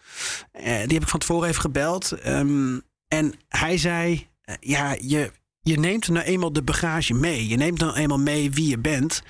Die 0.61 0.71
heb 0.71 1.01
ik 1.01 1.07
van 1.07 1.19
tevoren 1.19 1.49
even 1.49 1.61
gebeld. 1.61 2.11
Ehm, 2.11 2.79
en 3.07 3.33
hij 3.47 3.77
zei, 3.77 4.27
ja, 4.59 4.95
je, 4.99 5.31
je 5.61 5.79
neemt 5.79 6.07
nou 6.07 6.25
eenmaal 6.25 6.53
de 6.53 6.63
bagage 6.63 7.13
mee. 7.13 7.47
Je 7.47 7.57
neemt 7.57 7.79
nou 7.79 7.95
eenmaal 7.95 8.19
mee 8.19 8.51
wie 8.51 8.69
je 8.69 8.79
bent. 8.79 9.23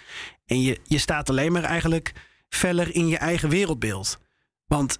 En 0.45 0.62
je, 0.62 0.80
je 0.84 0.97
staat 0.97 1.30
alleen 1.30 1.51
maar 1.51 1.63
eigenlijk 1.63 2.13
feller 2.56 2.96
in 2.96 3.08
je 3.08 3.18
eigen 3.18 3.50
wereldbeeld. 3.50 4.20
Want 4.66 5.00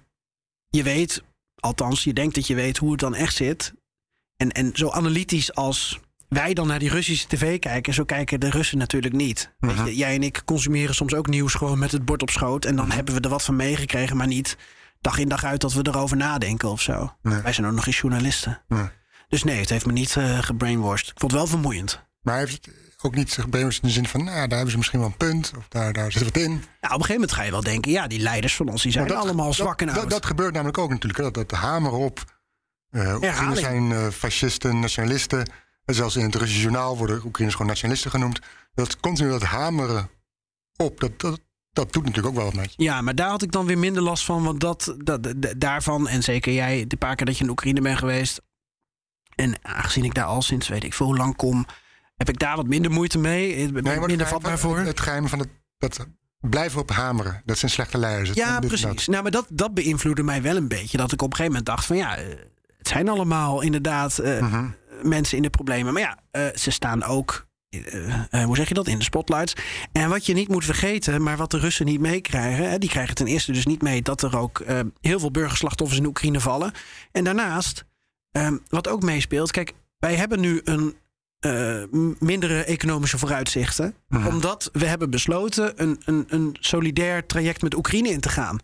je 0.68 0.82
weet, 0.82 1.22
althans, 1.54 2.04
je 2.04 2.12
denkt 2.12 2.34
dat 2.34 2.46
je 2.46 2.54
weet 2.54 2.76
hoe 2.76 2.90
het 2.90 3.00
dan 3.00 3.14
echt 3.14 3.36
zit. 3.36 3.74
En, 4.36 4.50
en 4.50 4.70
zo 4.74 4.90
analytisch 4.90 5.54
als 5.54 6.00
wij 6.28 6.54
dan 6.54 6.66
naar 6.66 6.78
die 6.78 6.90
Russische 6.90 7.26
tv 7.26 7.58
kijken, 7.58 7.94
zo 7.94 8.04
kijken 8.04 8.40
de 8.40 8.50
Russen 8.50 8.78
natuurlijk 8.78 9.14
niet. 9.14 9.52
Weet 9.58 9.76
je, 9.76 9.96
jij 9.96 10.14
en 10.14 10.22
ik 10.22 10.42
consumeren 10.44 10.94
soms 10.94 11.14
ook 11.14 11.26
nieuws 11.26 11.54
gewoon 11.54 11.78
met 11.78 11.92
het 11.92 12.04
bord 12.04 12.22
op 12.22 12.30
schoot. 12.30 12.64
En 12.64 12.76
dan 12.76 12.90
hebben 12.90 13.14
we 13.14 13.20
er 13.20 13.28
wat 13.28 13.42
van 13.42 13.56
meegekregen, 13.56 14.16
maar 14.16 14.26
niet 14.26 14.56
dag 15.00 15.18
in 15.18 15.28
dag 15.28 15.44
uit 15.44 15.60
dat 15.60 15.72
we 15.72 15.86
erover 15.86 16.16
nadenken 16.16 16.68
of 16.68 16.80
zo. 16.80 17.16
Wij 17.22 17.52
zijn 17.52 17.66
ook 17.66 17.72
nog 17.72 17.84
geen 17.84 17.94
journalisten. 17.94 18.62
Nee. 18.68 18.88
Dus 19.28 19.44
nee, 19.44 19.60
het 19.60 19.68
heeft 19.68 19.86
me 19.86 19.92
niet 19.92 20.16
eh 20.16 20.38
gebrainwashed. 20.38 21.08
Ik 21.08 21.18
vond 21.18 21.32
het 21.32 21.40
wel 21.40 21.50
vermoeiend. 21.50 22.04
Maar 22.20 22.38
heeft 22.38 22.52
het 22.52 22.74
ook 23.04 23.14
niet 23.14 23.32
gebrainwashed 23.32 23.82
in 23.82 23.88
de 23.88 23.94
zin 23.94 24.06
van... 24.06 24.24
nou, 24.24 24.36
daar 24.36 24.48
hebben 24.48 24.70
ze 24.70 24.76
misschien 24.76 24.98
wel 25.00 25.08
een 25.08 25.16
punt. 25.16 25.52
Of 25.58 25.68
daar, 25.68 25.92
daar 25.92 26.12
zit 26.12 26.24
wat 26.24 26.36
in. 26.36 26.50
Nou, 26.50 26.58
op 26.60 26.64
een 26.82 26.90
gegeven 26.90 27.12
moment 27.14 27.32
ga 27.32 27.42
je 27.42 27.50
wel 27.50 27.62
denken, 27.62 27.90
ja, 27.92 28.06
die 28.06 28.20
leiders 28.20 28.56
van 28.56 28.68
ons 28.68 28.82
die 28.82 28.92
zijn 28.92 29.06
dat- 29.08 29.16
allemaal 29.16 29.52
zwak 29.52 29.80
en 29.80 29.86
dat, 29.86 29.96
oud. 29.98 30.10
dat 30.10 30.26
gebeurt 30.26 30.52
namelijk 30.52 30.78
ook 30.78 30.90
natuurlijk. 30.90 31.22
Dat, 31.22 31.34
dat 31.34 31.58
hameren 31.58 31.98
op. 31.98 32.24
eh 32.90 33.14
Oekraïners 33.14 33.60
zijn 33.60 33.92
eh, 33.92 34.08
fascisten, 34.08 34.80
nationalisten. 34.80 35.50
En 35.84 35.94
zelfs 35.94 36.16
in 36.16 36.24
het 36.24 36.34
Russische 36.34 36.62
journaal 36.62 36.96
worden 36.98 37.16
Oekraïners 37.24 37.54
gewoon 37.54 37.70
nationalisten 37.70 38.10
genoemd. 38.10 38.40
Dat 38.74 39.00
continu 39.00 39.28
dat 39.28 39.42
hameren 39.42 40.10
op, 40.76 41.00
dat, 41.00 41.20
dat, 41.20 41.40
dat 41.72 41.92
doet 41.92 42.04
natuurlijk 42.04 42.28
ook 42.34 42.40
wel 42.42 42.50
wat 42.50 42.60
met 42.60 42.74
je. 42.76 42.82
Ja, 42.82 43.00
maar 43.00 43.14
daar 43.14 43.28
had 43.30 43.42
ik 43.42 43.52
dan 43.52 43.66
weer 43.66 43.78
minder 43.78 44.02
last 44.02 44.24
van. 44.24 44.42
Want 44.44 44.60
dat, 44.60 44.94
dat, 44.98 45.28
daarvan, 45.56 46.08
en 46.08 46.22
zeker 46.22 46.52
jij, 46.52 46.86
de 46.86 46.96
paar 46.96 47.16
keer 47.16 47.26
dat 47.26 47.38
je 47.38 47.44
in 47.44 47.50
Oekraïne 47.50 47.80
bent 47.80 47.98
geweest. 47.98 48.40
En 49.34 49.54
aangezien 49.62 50.04
ik 50.04 50.14
daar 50.14 50.24
al 50.24 50.42
sinds 50.42 50.68
weet 50.68 50.84
ik 50.84 50.94
veel 50.94 51.06
hoe 51.06 51.16
lang 51.16 51.36
kom, 51.36 51.66
heb 52.26 52.34
ik 52.34 52.38
daar 52.38 52.56
wat 52.56 52.66
minder 52.66 52.90
moeite 52.90 53.18
mee. 53.18 53.54
Ben 53.72 53.82
Nee, 53.82 53.82
maar 53.82 53.98
minder 53.98 54.18
het 54.18 54.28
vatbaar 54.28 54.58
geheim, 54.58 54.58
voor. 54.70 54.78
Het, 54.78 54.86
het 54.88 55.00
geheim 55.00 55.28
van 55.28 55.38
het, 55.38 55.48
dat 55.78 56.06
blijven 56.40 56.80
op 56.80 56.90
hameren. 56.90 57.42
Dat 57.44 57.58
zijn 57.58 57.70
slechte 57.70 57.98
leiders. 57.98 58.28
Het- 58.28 58.38
ja, 58.38 58.58
precies. 58.58 58.80
dat. 58.80 59.06
Nou, 59.06 59.22
maar 59.22 59.32
dat, 59.32 59.46
dat 59.52 59.74
beïnvloedde 59.74 60.22
mij 60.22 60.42
wel 60.42 60.56
een 60.56 60.68
beetje. 60.68 60.96
Dat 60.96 61.12
ik 61.12 61.22
op 61.22 61.30
een 61.30 61.36
gegeven 61.36 61.58
moment 61.58 61.66
dacht 61.76 61.86
van 61.86 61.96
ja, 61.96 62.16
eh, 62.16 62.24
het 62.78 62.88
zijn 62.88 63.08
allemaal 63.08 63.60
inderdaad 63.60 64.18
eh, 64.18 64.40
Mhm. 64.40 64.66
mensen 65.02 65.36
in 65.36 65.42
de 65.42 65.50
problemen. 65.50 65.92
Maar 65.92 66.02
ja, 66.02 66.18
eh, 66.30 66.46
ze 66.56 66.70
staan 66.70 67.04
ook, 67.04 67.46
eh, 67.68 68.04
eh, 68.30 68.44
hoe 68.44 68.56
zeg 68.56 68.68
je 68.68 68.74
dat, 68.74 68.86
in 68.86 68.98
de 68.98 69.04
spotlights. 69.04 69.54
En 69.92 70.08
wat 70.08 70.26
je 70.26 70.34
niet 70.34 70.48
moet 70.48 70.64
vergeten, 70.64 71.22
maar 71.22 71.36
wat 71.36 71.50
de 71.50 71.58
Russen 71.58 71.86
niet 71.86 72.00
meekrijgen... 72.00 72.80
Die 72.80 72.88
krijgen 72.88 73.14
ten 73.14 73.26
eerste 73.26 73.52
dus 73.52 73.66
niet 73.66 73.82
mee 73.82 74.02
dat 74.02 74.22
er 74.22 74.38
ook 74.38 74.60
eh, 74.60 74.80
heel 75.00 75.20
veel 75.20 75.30
burgerslachtoffers 75.30 75.98
in 76.00 76.06
Oekraïne 76.06 76.40
vallen. 76.40 76.72
En 77.12 77.24
daarnaast, 77.24 77.84
eh, 78.30 78.50
wat 78.68 78.88
ook 78.88 79.02
meespeelt... 79.02 79.50
Kijk, 79.50 79.72
wij 79.98 80.14
hebben 80.14 80.40
nu 80.40 80.60
een 80.64 80.94
m- 81.90 82.16
mindere 82.18 82.62
economische 82.64 83.18
vooruitzichten. 83.18 83.94
Omdat 84.26 84.68
we 84.72 84.86
hebben 84.86 85.10
besloten 85.10 85.82
een, 85.82 86.00
een, 86.04 86.24
een 86.28 86.56
solidair 86.60 87.26
traject 87.26 87.62
met 87.62 87.74
Oekraïne 87.74 88.08
in 88.08 88.20
te 88.20 88.28
gaan. 88.28 88.58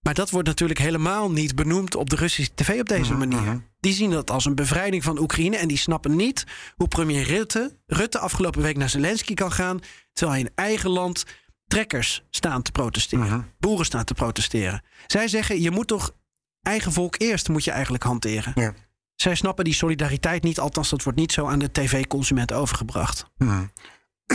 Maar 0.00 0.14
dat 0.14 0.30
wordt 0.30 0.48
natuurlijk 0.48 0.78
helemaal 0.78 1.30
niet 1.30 1.54
benoemd 1.54 1.94
op 1.94 2.10
de 2.10 2.16
Russische 2.16 2.54
tv 2.54 2.80
op 2.80 2.88
deze 2.88 3.14
manier. 3.14 3.62
Die 3.80 3.92
zien 3.92 4.10
dat 4.10 4.30
als 4.30 4.44
een 4.44 4.54
bevrijding 4.54 5.04
van 5.04 5.18
Oekraïne 5.18 5.56
en 5.56 5.68
die 5.68 5.76
snappen 5.76 6.16
niet 6.16 6.44
hoe 6.76 6.88
premier 6.88 7.22
Rutte, 7.24 7.76
Rutte 7.86 8.18
afgelopen 8.18 8.62
week 8.62 8.76
naar 8.76 8.88
Zelensky 8.88 9.34
kan 9.34 9.52
gaan, 9.52 9.80
terwijl 10.12 10.38
hij 10.38 10.48
in 10.48 10.52
eigen 10.64 10.90
land 10.90 11.24
trekkers 11.66 12.24
staan 12.30 12.62
te 12.62 12.72
protesteren, 12.72 13.52
boeren 13.58 13.86
staan 13.86 14.04
te 14.04 14.14
protesteren. 14.14 14.82
Zij 15.06 15.28
zeggen 15.28 15.60
je 15.60 15.70
moet 15.70 15.86
toch 15.86 16.14
eigen 16.62 16.92
volk 16.92 17.14
eerst 17.18 17.48
moet 17.48 17.64
je 17.64 17.70
eigenlijk 17.70 18.02
hanteren. 18.04 18.52
Ja. 18.54 18.74
Zij 19.20 19.34
snappen 19.34 19.64
die 19.64 19.74
solidariteit 19.74 20.42
niet, 20.42 20.58
althans 20.60 20.90
dat 20.90 21.02
wordt 21.02 21.18
niet 21.18 21.32
zo 21.32 21.46
aan 21.46 21.58
de 21.58 21.72
tv-consument 21.72 22.52
overgebracht. 22.52 23.24
Mhm. 23.36 23.64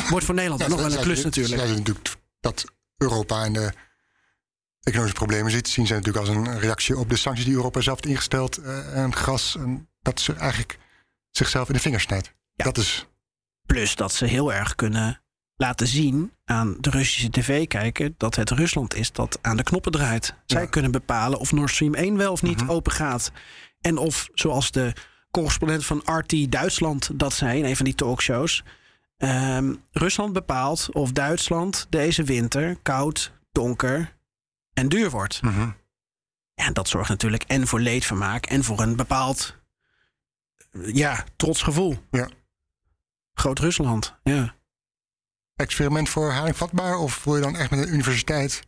Wordt 0.09 0.25
voor 0.25 0.35
Nederland 0.35 0.61
Ja, 0.61 0.67
nog 0.67 0.79
wel 0.81 0.91
een 0.93 0.99
klus 1.01 1.23
natuurlijk. 1.23 1.55
zij 1.57 1.67
zien 1.67 1.77
natuurlijk 1.77 2.15
dat 2.39 2.65
Europa 2.97 3.43
en 3.43 3.53
de 3.53 3.73
economische 4.81 5.17
problemen 5.17 5.51
ziet. 5.51 5.67
Zien 5.67 5.87
zij 5.87 5.97
natuurlijk 5.97 6.25
als 6.27 6.35
een 6.35 6.59
reactie 6.59 6.97
op 6.97 7.09
de 7.09 7.15
sancties 7.15 7.45
die 7.45 7.53
Europa 7.55 7.81
zelf 7.81 7.95
heeft 7.95 8.09
ingesteld. 8.13 8.57
eh, 8.57 8.97
en 9.03 9.15
gas. 9.15 9.55
En 9.55 9.89
dat 10.01 10.19
ze 10.19 10.33
eigenlijk 10.33 10.77
zichzelf 11.31 11.67
in 11.67 11.73
de 11.73 11.79
vingers 11.79 12.03
snijdt. 12.03 12.33
Ja. 12.53 12.63
Dat 12.63 12.77
is. 12.77 13.07
Plus 13.65 13.95
dat 13.95 14.13
ze 14.13 14.25
heel 14.25 14.53
erg 14.53 14.75
kunnen 14.75 15.21
laten 15.55 15.87
zien 15.87 16.31
aan 16.45 16.77
de 16.79 16.89
Russische 16.89 17.29
tv 17.29 17.67
kijken 17.67 18.15
dat 18.17 18.35
het 18.35 18.49
Rusland 18.49 18.95
is 18.95 19.11
dat 19.11 19.39
aan 19.41 19.57
de 19.57 19.63
knoppen 19.63 19.91
draait. 19.91 20.33
Zij 20.45 20.61
Ja. 20.61 20.67
kunnen 20.67 20.91
bepalen 20.91 21.39
of 21.39 21.51
Nord 21.51 21.69
Stream 21.69 21.93
1 21.95 22.17
wel 22.17 22.31
of 22.31 22.41
niet 22.41 22.61
Mhm. 22.61 22.69
open 22.71 22.91
gaat. 22.91 23.31
En 23.83 23.97
of, 23.97 24.29
zoals 24.33 24.71
de 24.71 24.93
correspondent 25.31 25.85
van 25.85 26.01
RT 26.05 26.51
Duitsland 26.51 27.19
dat 27.19 27.33
zei 27.33 27.59
in 27.59 27.65
een 27.65 27.75
van 27.75 27.85
die 27.85 27.95
talkshows. 27.95 28.63
Ehm, 29.17 29.73
Rusland 29.91 30.33
bepaalt 30.33 30.89
of 30.91 31.11
Duitsland 31.11 31.87
deze 31.89 32.23
winter 32.23 32.77
koud, 32.81 33.31
donker 33.51 34.15
en 34.73 34.89
duur 34.89 35.09
wordt. 35.09 35.39
Ja, 36.55 36.65
en 36.65 36.73
dat 36.73 36.87
zorgt 36.87 37.09
natuurlijk 37.09 37.43
en 37.43 37.67
voor 37.67 37.79
leedvermaak 37.79 38.45
en 38.45 38.63
voor 38.63 38.79
een 38.79 38.95
bepaald 38.95 39.55
eh, 40.71 40.93
ja, 40.93 41.25
trots 41.35 41.61
gevoel. 41.61 41.97
Ja. 42.11 42.29
Groot 43.33 43.59
Rusland, 43.59 44.15
ja. 44.23 44.55
Experiment 45.55 46.09
voor 46.09 46.31
haring 46.31 46.57
vatbaar? 46.57 46.97
Of 46.97 47.23
wil 47.23 47.35
je 47.35 47.41
dan 47.41 47.55
echt 47.55 47.69
met 47.69 47.79
een 47.79 47.93
universiteit 47.93 48.61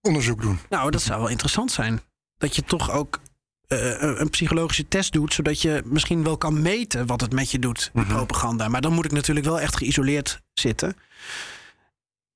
onderzoek 0.00 0.40
doen? 0.40 0.58
Nou, 0.68 0.90
dat 0.90 1.02
zou 1.02 1.20
wel 1.20 1.28
interessant 1.28 1.72
zijn. 1.72 2.00
Dat 2.36 2.56
je 2.56 2.62
toch 2.62 2.90
ook 2.90 3.20
een 3.68 4.20
een 4.20 4.30
psychologische 4.30 4.88
test 4.88 5.12
doet, 5.12 5.34
zodat 5.34 5.62
je 5.62 5.82
misschien 5.84 6.24
wel 6.24 6.36
kan 6.36 6.62
meten 6.62 7.06
wat 7.06 7.20
het 7.20 7.32
met 7.32 7.50
je 7.50 7.58
doet, 7.58 7.90
die 7.92 8.02
Mhm. 8.02 8.12
propaganda. 8.14 8.68
Maar 8.68 8.80
dan 8.80 8.92
moet 8.92 9.04
ik 9.04 9.12
natuurlijk 9.12 9.46
wel 9.46 9.60
echt 9.60 9.76
geïsoleerd 9.76 10.40
zitten. 10.54 10.96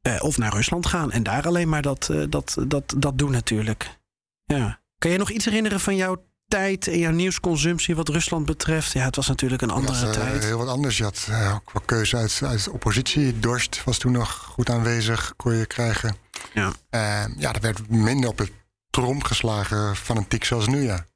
Eh, 0.03 0.23
of 0.23 0.38
naar 0.38 0.53
Rusland 0.55 0.87
gaan 0.87 1.11
en 1.12 1.23
daar 1.23 1.47
alleen 1.47 1.68
maar 1.68 1.83
dat, 1.83 2.09
eh, 2.11 2.23
dat, 2.29 2.57
dat, 2.66 2.95
dat 2.97 3.18
doen 3.18 3.31
natuurlijk. 3.31 3.99
Ja. 4.45 4.81
Kan 4.99 5.11
je 5.11 5.18
nog 5.18 5.31
iets 5.31 5.45
herinneren 5.45 5.81
van 5.81 5.97
jouw 5.97 6.25
tijd 6.49 6.87
en 6.88 6.99
jouw 6.99 7.11
nieuwsconsumptie 7.12 7.97
wat 7.97 8.09
Rusland 8.09 8.47
betreft? 8.47 8.92
Ja, 8.92 9.05
het 9.05 9.16
was 9.16 9.29
natuurlijk 9.29 9.62
een 9.62 9.71
andere 9.71 9.92
was, 10.07 10.16
eh, 10.16 10.23
tijd. 10.23 10.45
heel 10.45 10.59
wat 10.59 10.68
anders. 10.68 10.97
Je 10.97 11.03
had 11.05 11.27
eh, 11.31 11.55
ook 11.55 11.73
wel 11.73 11.83
keuze 11.87 12.16
uit, 12.16 12.40
uit 12.45 12.64
de 12.64 12.73
oppositie. 12.73 13.38
Dorst 13.38 13.85
was 13.85 13.99
toen 13.99 14.12
nog 14.12 14.31
goed 14.33 14.71
aanwezig, 14.71 15.33
kon 15.37 15.55
je 15.55 15.66
krijgen. 15.66 16.16
Ja. 16.55 16.73
Eh, 16.90 17.25
ja, 17.37 17.53
er 17.53 17.61
werd 17.61 17.88
minder 17.90 18.29
op 18.31 18.38
de 18.38 18.49
trom 18.90 19.25
geslagen 19.25 19.97
fanatiek 19.97 20.45
zoals 20.45 20.66
nu, 20.66 20.83
ja. 20.83 21.07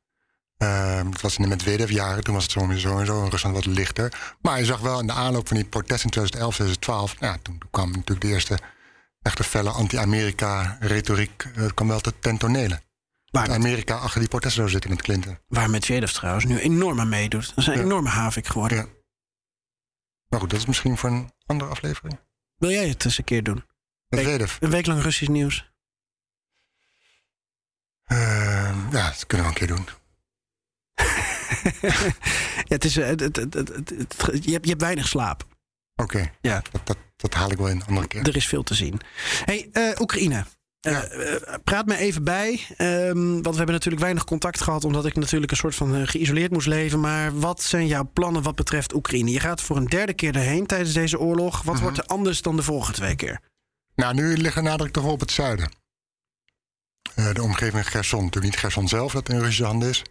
Eh, 0.57 1.03
dat 1.11 1.21
was 1.21 1.37
in 1.37 1.43
de 1.43 1.49
Medvedev-jaren, 1.49 2.25
toen 2.25 2.35
was 2.35 2.43
het 2.43 2.53
sowieso 2.53 2.99
en 2.99 3.07
zo 3.07 3.25
in 3.25 3.31
Rusland 3.31 3.55
wat 3.55 3.67
lichter. 3.67 4.35
Maar 4.41 4.59
je 4.59 4.65
zag 4.65 4.81
wel 4.81 5.01
in 5.01 5.07
de 5.07 5.13
aanloop 5.13 5.49
van 5.49 5.57
die 5.57 5.67
protesten 5.67 6.05
in 6.05 6.11
2011, 6.11 6.55
2012... 6.55 7.21
Nou, 7.21 7.39
toen 7.43 7.59
kwam 7.71 7.91
natuurlijk 7.91 8.21
de 8.21 8.29
eerste 8.29 8.59
echte 9.23 9.45
felle 9.45 9.71
anti-Amerika-retoriek... 9.71 11.43
eh, 11.55 11.67
kwam 11.75 11.89
wel 11.89 12.01
tot 12.01 12.15
ten 12.23 12.39
tonele. 12.39 12.85
Waar, 13.31 13.51
Amerika 13.51 13.95
achter 13.97 14.21
die 14.21 14.29
protesten 14.29 14.59
zou 14.61 14.69
zitten 14.71 14.91
met 14.91 15.03
Clinton. 15.03 15.39
waar 15.49 15.71
Medvedev 15.71 16.11
trouwens 16.13 16.45
nu 16.45 16.59
enorm 16.59 17.01
aan 17.01 17.09
meedoet. 17.09 17.49
Dat 17.49 17.57
is 17.59 17.67
een 17.67 17.75
Ja. 17.75 17.81
enorme 17.81 18.09
havik 18.09 18.47
geworden. 18.47 18.79
Ja. 18.79 18.87
Maar 20.29 20.41
goed, 20.41 20.51
dat 20.51 20.59
is 20.59 20.67
misschien 20.67 20.97
voor 20.97 21.11
een 21.11 21.33
andere 21.47 21.71
aflevering. 21.71 22.19
Wil 22.57 22.71
jij 22.71 22.89
het 22.89 23.05
eens 23.05 23.19
een 23.19 23.25
keer 23.25 23.43
doen? 23.43 23.65
Medvedev. 24.09 24.57
Een 24.61 24.71
week 24.71 24.87
lang 24.87 25.03
Russisch 25.03 25.31
nieuws. 25.33 25.71
Eh, 28.05 28.17
ja, 28.91 29.09
dat 29.11 29.27
kunnen 29.27 29.47
we 29.47 29.53
een 29.53 29.59
keer 29.59 29.77
doen. 29.77 29.89
Ja, 32.69 32.75
het 32.75 32.85
is, 32.85 32.97
eh, 32.97 33.07
het, 33.07 33.21
het, 33.37 33.45
je, 34.45 34.53
hebt, 34.53 34.65
je 34.65 34.71
hebt 34.71 34.81
weinig 34.81 35.09
slaap. 35.09 35.45
Oké, 35.97 36.31
Ja. 36.41 36.63
dat, 36.73 36.87
dat, 36.87 36.97
dat 37.17 37.35
haal 37.35 37.51
ik 37.51 37.57
wel 37.59 37.69
in 37.69 37.77
een 37.77 37.87
andere 37.87 38.07
keer. 38.07 38.27
Er 38.29 38.37
is 38.37 38.49
veel 38.49 38.63
te 38.63 38.75
zien. 38.75 39.01
hey, 39.45 39.69
eh, 39.73 40.01
Oekraïne. 40.01 40.45
Eh, 40.81 40.99
praat 41.65 41.87
me 41.87 41.97
even 41.97 42.25
bij. 42.25 42.67
ehm, 42.77 43.17
want 43.33 43.47
we 43.51 43.57
hebben 43.57 43.75
natuurlijk 43.75 44.03
weinig 44.03 44.25
contact 44.25 44.61
gehad. 44.61 44.85
Omdat 44.85 45.07
ik 45.07 45.15
natuurlijk 45.17 45.51
een 45.51 45.57
soort 45.57 45.75
van 45.75 46.09
geïsoleerd 46.09 46.51
moest 46.51 46.67
leven. 46.67 47.01
Maar 47.01 47.39
wat 47.39 47.63
zijn 47.63 47.87
jouw 47.87 48.11
plannen 48.13 48.43
wat 48.43 48.55
betreft 48.55 48.95
Oekraïne? 48.95 49.31
Je 49.31 49.41
gaat 49.41 49.61
voor 49.61 49.77
een 49.77 49.87
derde 49.87 50.15
keer 50.15 50.37
erheen 50.37 50.67
tijdens 50.67 50.93
deze 50.93 51.19
oorlog. 51.19 51.63
Wat 51.63 51.81
wordt 51.81 51.99
er 51.99 52.05
anders 52.05 52.43
dan 52.43 52.57
de 52.57 52.63
vorige 52.63 52.93
twee 52.93 53.17
keer? 53.17 53.41
Nou, 53.95 54.15
nu 54.15 54.37
ligt 54.37 54.55
de 54.55 54.61
nadruk 54.63 54.93
toch 54.93 55.05
op 55.05 55.21
het 55.21 55.31
zuiden. 55.31 55.71
De 57.15 57.43
omgeving 57.43 57.89
Gerson. 57.91 58.25
Natuurlijk 58.25 58.53
niet 58.53 58.63
Gerson 58.63 58.89
zelf, 58.89 59.13
dat 59.13 59.29
in 59.29 59.37
Russische 59.39 59.65
handen 59.65 59.89
is, 59.89 60.03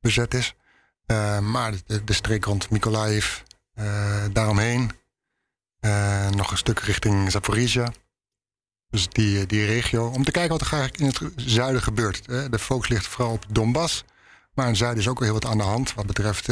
bezet 0.00 0.34
is. 0.34 0.54
Eh, 1.06 1.38
maar 1.38 1.72
de, 2.04 2.12
streek 2.12 2.44
rond 2.44 2.70
Mykolaiv, 2.70 3.40
eh, 3.74 4.24
daaromheen. 4.32 4.90
Eh, 5.80 6.30
nog 6.30 6.50
een 6.50 6.56
stuk 6.56 6.78
richting 6.78 7.30
Zaporizhia. 7.30 7.92
Dus 8.90 9.08
die, 9.08 9.46
die 9.46 9.66
regio. 9.66 10.06
Om 10.06 10.24
te 10.24 10.30
kijken 10.30 10.58
wat 10.58 10.66
er 10.66 10.72
eigenlijk 10.72 11.02
in 11.02 11.26
het 11.26 11.32
zuiden 11.36 11.82
gebeurt. 11.82 12.24
De 12.24 12.58
focus 12.58 12.88
ligt 12.88 13.06
vooral 13.06 13.32
op 13.32 13.44
Donbass. 13.48 14.04
Maar 14.54 14.64
in 14.64 14.70
het 14.70 14.80
zuiden 14.80 15.02
is 15.02 15.08
ook 15.08 15.20
heel 15.20 15.32
wat 15.32 15.44
aan 15.44 15.58
de 15.58 15.64
hand. 15.64 15.94
Wat 15.94 16.06
betreft, 16.06 16.48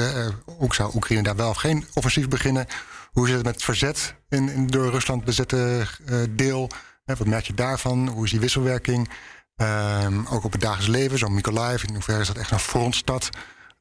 ook 0.58 0.74
zou 0.74 0.94
Oekraïne 0.94 1.22
daar 1.22 1.36
wel 1.36 1.48
of 1.48 1.56
geen 1.56 1.86
offensief 1.94 2.28
beginnen. 2.28 2.66
Hoe 3.10 3.26
zit 3.26 3.36
het 3.36 3.44
met 3.44 3.54
het 3.54 3.64
verzet 3.64 4.14
in, 4.28 4.48
in 4.48 4.66
door 4.66 4.90
Rusland 4.90 5.24
bezette 5.24 5.86
deel? 6.30 6.70
Wat 7.04 7.26
merk 7.26 7.46
je 7.46 7.54
daarvan? 7.54 8.08
Hoe 8.08 8.24
is 8.24 8.30
die 8.30 8.40
wisselwerking? 8.40 9.08
Ehm, 9.56 10.26
ook 10.30 10.44
op 10.44 10.52
het 10.52 10.60
dagelijks 10.60 10.96
leven, 10.96 11.18
zo'n 11.18 11.34
Mykolaiv. 11.34 11.82
In 11.82 11.94
hoeverre 11.94 12.20
is 12.20 12.26
dat 12.26 12.36
echt 12.36 12.50
een 12.50 12.58
frontstad 12.58 13.30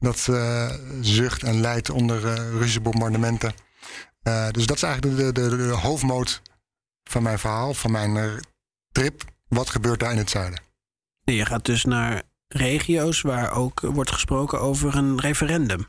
dat 0.02 0.26
eh, 0.30 0.70
zucht 1.00 1.42
en 1.42 1.60
lijdt 1.60 1.90
onder 1.90 2.26
eh, 2.26 2.50
Russische 2.50 2.80
bombardementen? 2.80 3.52
Eh, 4.22 4.48
dus 4.50 4.66
dat 4.66 4.76
is 4.76 4.82
eigenlijk 4.82 5.16
de, 5.16 5.32
de, 5.32 5.64
hoofdmoot 5.72 6.42
van 7.04 7.22
mijn 7.22 7.38
verhaal, 7.38 7.74
van 7.74 7.90
mijn 7.90 8.40
trip. 8.92 9.24
Wat 9.48 9.70
gebeurt 9.70 10.00
daar 10.00 10.12
in 10.12 10.18
het 10.18 10.30
zuiden? 10.30 10.60
Je 11.24 11.46
gaat 11.46 11.64
dus 11.64 11.84
naar 11.84 12.22
regio's 12.48 13.20
waar 13.20 13.52
ook 13.52 13.80
wordt 13.80 14.12
gesproken 14.12 14.60
over 14.60 14.96
een 14.96 15.20
referendum. 15.20 15.88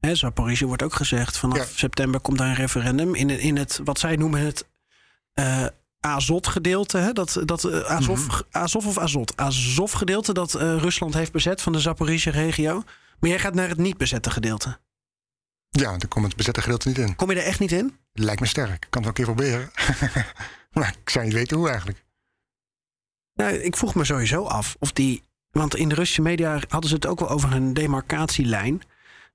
Hè, 0.00 0.14
Zaporizhia 0.14 0.66
wordt 0.66 0.82
ook 0.82 0.94
gezegd, 0.94 1.38
vanaf 1.38 1.56
Ja. 1.58 1.64
september 1.64 2.20
komt 2.20 2.38
daar 2.38 2.48
een 2.48 2.54
referendum. 2.54 3.14
In, 3.14 3.28
het- 3.28 3.40
in 3.40 3.56
het, 3.56 3.80
wat 3.84 3.98
zij 3.98 4.16
noemen 4.16 4.40
het 4.40 4.68
eh 5.32 5.66
Azot-gedeelte. 6.00 6.98
Hè? 6.98 7.12
Dat, 7.12 7.40
dat, 7.44 7.84
Azov, 7.84 8.26
Mhm. 8.26 8.40
Azov 8.50 8.86
of 8.86 8.98
Azot? 8.98 9.36
Azov-gedeelte 9.36 10.32
dat 10.32 10.54
Rusland 10.54 11.14
heeft 11.14 11.32
bezet 11.32 11.62
van 11.62 11.72
de 11.72 11.80
Zaporizhia-regio. 11.80 12.82
Maar 13.22 13.30
jij 13.30 13.40
gaat 13.40 13.54
naar 13.54 13.68
het 13.68 13.78
niet 13.78 13.96
bezette 13.96 14.30
gedeelte. 14.30 14.78
Ja, 15.68 15.92
er 15.98 16.08
komt 16.08 16.26
het 16.26 16.36
bezette 16.36 16.62
gedeelte 16.62 16.88
niet 16.88 16.98
in. 16.98 17.16
Kom 17.16 17.30
je 17.30 17.36
er 17.36 17.46
echt 17.46 17.60
niet 17.60 17.72
in? 17.72 17.96
Lijkt 18.12 18.40
me 18.40 18.46
sterk. 18.46 18.84
Ik 18.84 18.90
kan 18.90 19.02
het 19.04 19.18
wel 19.18 19.26
een 19.26 19.34
keer 19.36 19.46
proberen. 19.46 19.70
maar 20.72 20.96
ik 21.02 21.10
zou 21.10 21.24
niet 21.24 21.34
weten 21.34 21.56
hoe 21.56 21.68
eigenlijk. 21.68 22.04
Nou, 23.34 23.54
ik 23.54 23.76
vroeg 23.76 23.94
me 23.94 24.04
sowieso 24.04 24.44
af 24.44 24.76
of 24.78 24.92
die. 24.92 25.22
Want 25.50 25.76
in 25.76 25.88
de 25.88 25.94
Russische 25.94 26.22
media 26.22 26.60
hadden 26.68 26.88
ze 26.88 26.94
het 26.94 27.06
ook 27.06 27.20
wel 27.20 27.28
over 27.28 27.52
een 27.52 27.74
demarcatielijn. 27.74 28.82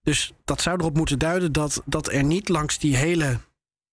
Dus 0.02 0.34
dat 0.44 0.62
zou 0.62 0.80
erop 0.80 0.96
moeten 0.96 1.20
duiden 1.20 1.52
dat, 1.52 1.82
dat 1.86 2.12
er 2.12 2.24
niet 2.24 2.50
langs 2.50 2.80
die 2.80 2.96
hele. 2.96 3.40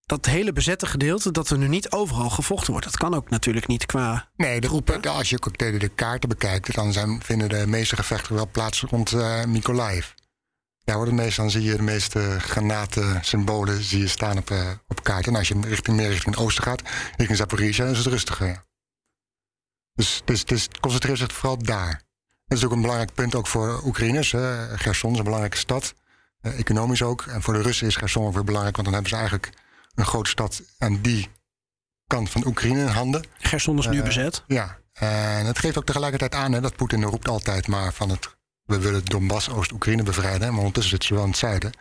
Dat 0.05 0.25
hele 0.25 0.53
bezette 0.53 0.85
gedeelte, 0.85 1.31
dat 1.31 1.49
er 1.49 1.57
nu 1.57 1.67
niet 1.67 1.91
overal 1.91 2.29
gevochten 2.29 2.71
wordt. 2.71 2.85
Dat 2.85 2.97
kan 2.97 3.13
ook 3.13 3.29
natuurlijk 3.29 3.67
niet 3.67 3.85
qua. 3.85 4.29
Nee, 4.35 4.61
de, 4.61 4.67
Troepen? 4.67 5.01
de- 5.01 5.09
als 5.09 5.29
je 5.29 5.35
ook 5.35 5.57
de, 5.57 5.77
de 5.77 5.87
kaarten 5.89 6.29
bekijkt, 6.29 6.75
dan 6.75 6.93
zijn, 6.93 7.21
vinden 7.23 7.49
de 7.49 7.67
meeste 7.67 7.95
gevechten 7.95 8.35
wel 8.35 8.47
plaats 8.51 8.81
rond 8.81 9.11
eh 9.11 9.43
Mykolaiv. 9.43 10.07
Daar 10.83 10.95
worden 10.95 11.15
meestal 11.15 11.43
dan 11.43 11.53
zie 11.53 11.61
je 11.61 11.75
de 11.75 11.81
meeste 11.81 12.37
granaten, 12.39 13.23
symbolen 13.23 13.83
zie 13.83 13.99
je 13.99 14.07
staan 14.07 14.37
op, 14.37 14.49
eh, 14.51 14.71
op 14.87 15.03
kaarten. 15.03 15.31
En 15.31 15.37
als 15.37 15.47
je 15.47 15.59
richting, 15.61 15.97
meer 15.97 16.09
richting 16.09 16.35
het 16.35 16.43
oosten 16.43 16.63
gaat, 16.63 16.81
richting 17.17 17.37
Zaporizhia, 17.37 17.85
is 17.85 17.97
het 17.97 18.07
rustiger. 18.07 18.47
ja. 18.47 18.63
Dus, 19.93 20.21
dus, 20.25 20.45
dus 20.45 20.63
het 20.63 20.79
concentreert 20.79 21.17
zich 21.17 21.31
vooral 21.33 21.57
daar. 21.57 22.01
Dat 22.45 22.57
is 22.57 22.65
ook 22.65 22.71
een 22.71 22.81
belangrijk 22.81 23.13
punt 23.13 23.35
ook 23.35 23.47
voor 23.47 23.81
Oekraïners. 23.85 24.31
Hè. 24.31 24.77
Gerson 24.77 25.11
is 25.11 25.17
een 25.17 25.23
belangrijke 25.23 25.57
stad, 25.57 25.93
eh, 26.41 26.59
economisch 26.59 27.01
ook. 27.01 27.21
En 27.21 27.41
voor 27.41 27.53
de 27.53 27.61
Russen 27.61 27.87
is 27.87 27.95
Gerson 27.95 28.25
ook 28.25 28.33
weer 28.33 28.43
belangrijk, 28.43 28.75
want 28.75 28.87
dan 28.87 28.95
hebben 29.01 29.13
ze 29.13 29.17
eigenlijk 29.17 29.49
een 29.95 30.05
grote 30.05 30.29
stad 30.29 30.61
aan 30.77 31.01
die 31.01 31.29
kant 32.07 32.29
van 32.29 32.45
Oekraïne 32.45 32.79
in 32.79 32.87
handen. 32.87 33.23
Gerson 33.37 33.77
is 33.77 33.87
nu 33.87 33.97
Eh, 33.97 34.03
bezet. 34.03 34.43
Ja, 34.47 34.77
en 34.93 35.45
het 35.45 35.59
geeft 35.59 35.77
ook 35.77 35.85
tegelijkertijd 35.85 36.35
aan 36.35 36.51
hè, 36.51 36.61
dat 36.61 36.75
Poetin 36.75 37.03
roept 37.03 37.27
altijd 37.27 37.67
maar 37.67 37.93
van 37.93 38.09
het. 38.09 38.33
We 38.63 38.79
willen 38.79 39.05
Donbass, 39.05 39.49
Oost-Oekraïne 39.49 40.03
bevrijden. 40.03 40.49
Maar 40.49 40.57
ondertussen 40.57 40.89
zitten 40.91 41.07
ze 41.07 41.13
wel 41.13 41.23
in 41.23 41.29
het 41.29 41.39
zuiden. 41.39 41.71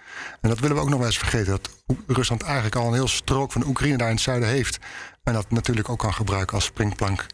En 0.41 0.49
dat 0.49 0.59
willen 0.59 0.77
we 0.77 0.83
ook 0.83 0.89
nog 0.89 0.99
wel 0.99 1.07
eens 1.07 1.19
vergeten. 1.19 1.51
Dat 1.51 1.71
Rusland 2.07 2.43
eigenlijk 2.43 2.77
al 2.77 2.87
een 2.87 2.93
heel 2.95 3.09
strook 3.09 3.53
van 3.53 3.67
Oekraïne 3.67 3.97
daar 3.97 4.09
in 4.09 4.15
het 4.15 4.23
zuiden 4.23 4.49
heeft. 4.49 4.79
En 5.23 5.33
dat 5.33 5.51
natuurlijk 5.51 5.89
ook 5.89 5.99
kan 5.99 6.15
gebruiken 6.15 6.55
als 6.55 6.65
springplank. 6.65 7.27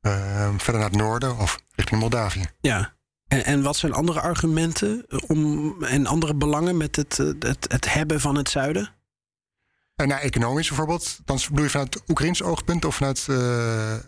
eh, 0.00 0.48
verder 0.56 0.80
naar 0.80 0.90
het 0.90 0.98
noorden 1.00 1.38
of 1.38 1.58
richting 1.74 2.00
Moldavië. 2.00 2.44
Ja. 2.60 2.94
En, 3.26 3.44
en 3.44 3.62
wat 3.62 3.76
zijn 3.76 3.92
andere 3.92 4.20
argumenten 4.20 5.06
om, 5.26 5.74
en 5.84 6.06
andere 6.06 6.34
belangen 6.34 6.76
met 6.76 6.96
het, 6.96 7.18
eh, 7.18 7.26
het, 7.38 7.72
het 7.72 7.92
hebben 7.94 8.20
van 8.20 8.34
het 8.36 8.48
zuiden? 8.48 8.90
En 9.96 10.08
naar 10.08 10.20
economisch 10.20 10.68
bijvoorbeeld. 10.68 11.18
Dan 11.24 11.38
bedoel 11.48 11.64
je 11.64 11.70
vanuit 11.70 12.02
Oekraïns 12.08 12.42
oogpunt 12.42 12.84
of 12.84 12.94
vanuit. 12.96 13.26
eh, 13.28 13.36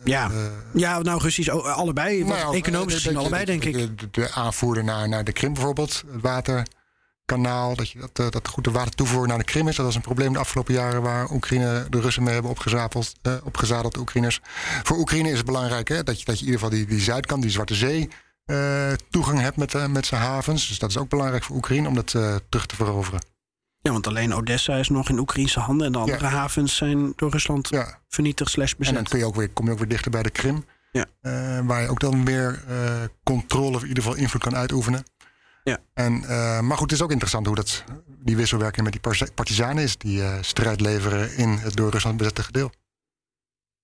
Ja. 0.05 0.31
eh, 0.31 0.37
Ja, 0.75 0.99
nou, 1.03 1.21
Russisch 1.23 1.49
allebei. 1.51 2.25
Nou 2.25 2.39
ja, 2.39 2.59
economisch 2.59 2.95
eh, 2.95 3.01
gezien 3.01 3.17
allebei, 3.17 3.45
denk 3.45 3.63
de, 3.63 3.69
ik. 3.71 3.99
De, 3.99 4.09
de 4.11 4.33
aanvoerder 4.33 4.85
naar, 4.85 5.09
naar 5.09 5.25
de 5.25 5.33
Krim 5.33 5.53
bijvoorbeeld, 5.53 6.03
het 6.13 6.21
waterkanaal, 6.21 7.75
dat, 7.77 7.91
je, 7.91 7.99
dat, 7.99 8.11
eh, 8.19 8.31
dat 8.31 8.49
goed 8.49 8.65
de 8.65 8.71
watertoevoer 8.71 9.27
naar 9.27 9.39
de 9.39 9.45
Krim 9.45 9.69
is. 9.69 9.77
Dat 9.77 9.87
was 9.87 9.95
een 9.95 10.01
probleem 10.01 10.33
de 10.33 10.39
afgelopen 10.39 10.75
jaren 10.75 11.03
waar 11.03 11.31
Oekraïne 11.31 11.87
de 11.91 12.01
Russen 12.01 12.23
mee 12.23 12.33
hebben 12.33 12.51
opgezadeld, 12.51 13.13
eh, 13.23 13.33
opgezadeld 13.45 13.95
de 13.95 14.01
Oekraïners. 14.01 14.41
Voor 14.83 14.97
Oekraïne 14.99 15.31
is 15.31 15.37
het 15.37 15.47
belangrijk 15.47 15.89
hè, 15.89 16.03
dat, 16.03 16.19
je, 16.19 16.25
dat 16.25 16.39
je 16.39 16.47
in 16.47 16.53
ieder 16.53 16.61
geval 16.65 16.77
die, 16.79 16.87
die 16.87 17.01
zuidkant, 17.01 17.43
die 17.43 17.51
Zwarte 17.51 17.75
Zee, 17.75 18.09
eh, 18.45 18.93
toegang 19.11 19.41
hebt 19.41 19.57
met, 19.57 19.75
eh, 19.75 19.87
met 19.87 20.07
zijn 20.07 20.21
havens. 20.21 20.69
Dus 20.69 20.79
dat 20.79 20.91
is 20.91 20.97
ook 20.99 21.09
belangrijk 21.09 21.45
voor 21.45 21.57
Oekraïne 21.57 21.89
om 21.89 21.95
dat 21.95 22.15
eh, 22.15 22.35
terug 22.49 22.67
te 22.67 22.77
veroveren. 22.77 23.21
Ja, 23.87 23.93
want 23.93 24.07
alleen 24.07 24.35
Odessa 24.35 24.75
is 24.77 24.89
nog 24.89 25.09
in 25.09 25.19
Oekraïnse 25.19 25.61
handen. 25.61 25.87
En 25.87 25.93
de 25.93 25.99
andere 25.99 26.25
Ja. 26.25 26.31
havens 26.31 26.77
zijn 26.77 27.13
door 27.17 27.31
Rusland 27.31 27.69
Ja. 27.69 27.99
vernietigd 28.09 28.51
slash 28.51 28.71
En 28.73 28.77
dan 28.85 28.93
bezet. 28.93 29.09
kun 29.09 29.19
je 29.19 29.25
ook 29.25 29.35
weer, 29.35 29.49
kom 29.51 29.67
je 29.67 29.73
ook 29.73 29.79
weer 29.79 29.89
dichter 29.89 30.11
bij 30.11 30.23
de 30.23 30.31
Krim. 30.31 30.65
Ja. 30.93 31.07
eh, 31.21 31.61
waar 31.67 31.83
je 31.83 31.89
ook 31.89 32.01
dan 32.01 32.23
meer 32.23 32.65
eh, 32.69 33.03
controle 33.25 33.77
of 33.77 33.83
in 33.83 33.89
ieder 33.89 34.03
geval 34.03 34.19
invloed 34.19 34.43
kan 34.43 34.57
uitoefenen. 34.57 35.05
Ja. 35.65 35.79
En, 35.95 36.25
eh, 36.25 36.61
maar 36.61 36.77
goed, 36.77 36.91
het 36.91 36.93
is 36.99 37.03
ook 37.03 37.11
interessant 37.11 37.47
hoe 37.47 37.55
dat, 37.55 37.85
die 38.07 38.37
wisselwerking 38.37 38.85
met 38.91 39.03
die 39.03 39.31
partizanen 39.35 39.83
is... 39.83 39.97
die 39.97 40.23
strijd 40.41 40.81
leveren 40.81 41.37
in 41.37 41.49
het 41.49 41.77
door 41.77 41.91
Rusland 41.91 42.17
bezette 42.17 42.43
gedeel. 42.43 42.71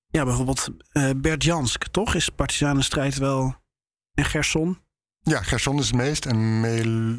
Ja, 0.08 0.24
bijvoorbeeld 0.24 0.68
Berdjansk, 1.16 1.84
toch? 1.90 2.14
Is 2.14 2.28
partizanenstrijd 2.28 3.18
wel... 3.18 3.54
En 4.14 4.24
Gerson? 4.24 4.78
Ja, 5.20 5.42
Gerson 5.42 5.78
is 5.78 5.86
het 5.86 5.96
meest. 5.96 6.26
En 6.26 6.60
Mel? 6.60 7.18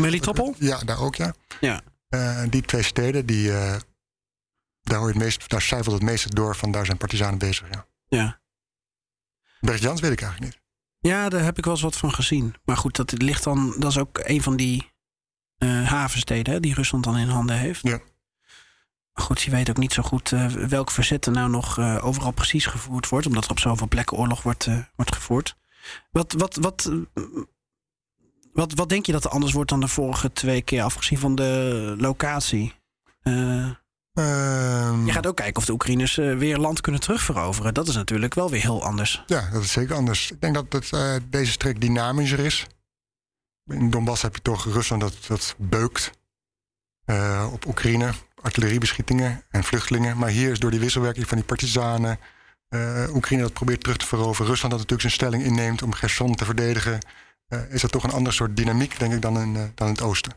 Melitopol? 0.00 0.54
Ja, 0.58 0.78
daar 0.78 1.00
ook, 1.00 1.14
ja. 1.14 1.34
Ja. 1.60 1.82
Eh, 2.08 2.42
die 2.50 2.62
twee 2.62 2.82
steden, 2.82 3.26
die, 3.26 3.52
eh, 3.52 3.76
daar, 4.82 4.98
hoor 4.98 5.06
je 5.06 5.14
het 5.14 5.22
meest, 5.22 5.48
daar 5.48 5.62
cijfert 5.62 5.94
het 5.94 6.02
meeste 6.02 6.34
door 6.34 6.56
van... 6.56 6.70
daar 6.70 6.84
zijn 6.84 6.98
partizanen 6.98 7.38
bezig, 7.38 7.68
ja. 7.70 7.86
Ja. 8.08 8.40
Bergjans 9.60 10.00
weet 10.00 10.12
ik 10.12 10.22
eigenlijk 10.22 10.52
niet. 10.52 10.64
Ja, 11.12 11.28
daar 11.28 11.44
heb 11.44 11.58
ik 11.58 11.64
wel 11.64 11.74
eens 11.74 11.82
wat 11.82 11.96
van 11.96 12.12
gezien. 12.12 12.54
Maar 12.64 12.76
goed, 12.76 12.96
dat 12.96 13.22
ligt 13.22 13.44
dan. 13.44 13.74
Dat 13.78 13.90
is 13.90 13.98
ook 13.98 14.18
een 14.22 14.42
van 14.42 14.56
die 14.56 14.92
eh, 15.58 15.88
havensteden 15.88 16.52
hè, 16.52 16.60
die 16.60 16.74
Rusland 16.74 17.04
dan 17.04 17.18
in 17.18 17.28
handen 17.28 17.56
heeft. 17.58 17.82
Ja. 17.82 18.00
Maar 19.12 19.24
goed, 19.24 19.42
je 19.42 19.50
weet 19.50 19.70
ook 19.70 19.76
niet 19.76 19.92
zo 19.92 20.02
goed 20.02 20.28
welk 20.68 20.90
verzet 20.90 21.26
er 21.26 21.32
nou 21.32 21.50
nog 21.50 21.78
overal 21.78 22.30
precies 22.30 22.66
gevoerd 22.66 23.08
wordt, 23.08 23.26
omdat 23.26 23.44
er 23.44 23.50
op 23.50 23.58
zoveel 23.58 23.88
plekken 23.88 24.16
oorlog 24.16 24.42
wordt, 24.42 24.68
wordt 24.96 25.14
gevoerd. 25.14 25.56
Wat, 26.10 26.32
wat, 26.32 26.56
wat, 26.56 26.90
wat, 28.56 28.74
wat 28.74 28.88
denk 28.88 29.06
je 29.06 29.12
dat 29.12 29.24
er 29.24 29.30
anders 29.30 29.52
wordt 29.52 29.70
dan 29.70 29.80
de 29.80 29.88
vorige 29.88 30.32
twee 30.32 30.62
keer, 30.62 30.82
afgezien 30.82 31.18
van 31.18 31.34
de 31.34 31.94
locatie? 31.98 32.74
Eh, 33.22 33.70
Ehm, 34.16 35.06
je 35.06 35.12
gaat 35.12 35.26
ook 35.26 35.36
kijken 35.36 35.56
of 35.56 35.64
de 35.64 35.72
Oekraïners 35.72 36.18
eh, 36.18 36.36
weer 36.36 36.58
land 36.58 36.80
kunnen 36.80 37.00
terugveroveren. 37.00 37.74
Dat 37.74 37.88
is 37.88 37.94
natuurlijk 37.94 38.34
wel 38.34 38.50
weer 38.50 38.60
heel 38.60 38.84
anders. 38.84 39.22
Ja, 39.26 39.50
dat 39.52 39.62
is 39.62 39.72
zeker 39.72 39.94
anders. 39.94 40.30
Ik 40.30 40.40
denk 40.40 40.54
dat 40.54 40.72
het, 40.72 40.92
eh, 40.92 41.14
deze 41.30 41.52
streek 41.52 41.80
dynamischer 41.80 42.38
is. 42.38 42.66
In 43.66 43.90
Donbass 43.90 44.22
heb 44.22 44.34
je 44.34 44.42
toch 44.42 44.64
Rusland 44.64 45.02
dat, 45.02 45.16
dat 45.26 45.54
beukt 45.58 46.10
eh, 47.04 47.48
op 47.52 47.66
Oekraïne. 47.66 48.12
Artilleriebeschietingen 48.42 49.42
en 49.50 49.64
vluchtelingen. 49.64 50.18
Maar 50.18 50.28
hier 50.28 50.50
is 50.50 50.58
door 50.58 50.70
die 50.70 50.80
wisselwerking 50.80 51.28
van 51.28 51.36
die 51.36 51.46
partizanen... 51.46 52.18
eh, 52.68 53.14
Oekraïne 53.14 53.42
dat 53.42 53.52
probeert 53.52 53.80
terug 53.80 53.96
te 53.96 54.06
veroveren. 54.06 54.46
Rusland 54.50 54.74
dat 54.74 54.80
natuurlijk 54.80 55.00
zijn 55.00 55.12
stelling 55.12 55.42
inneemt 55.42 55.82
om 55.82 55.92
Gerson 55.92 56.34
te 56.34 56.44
verdedigen. 56.44 56.98
Eh, 57.48 57.70
is 57.70 57.80
dat 57.80 57.92
toch 57.92 58.04
een 58.04 58.12
ander 58.12 58.32
soort 58.32 58.56
dynamiek, 58.56 58.98
denk 58.98 59.12
ik, 59.12 59.22
dan 59.22 59.40
in, 59.40 59.56
eh, 59.56 59.62
dan 59.74 59.86
in 59.86 59.92
het 59.92 60.02
oosten. 60.02 60.32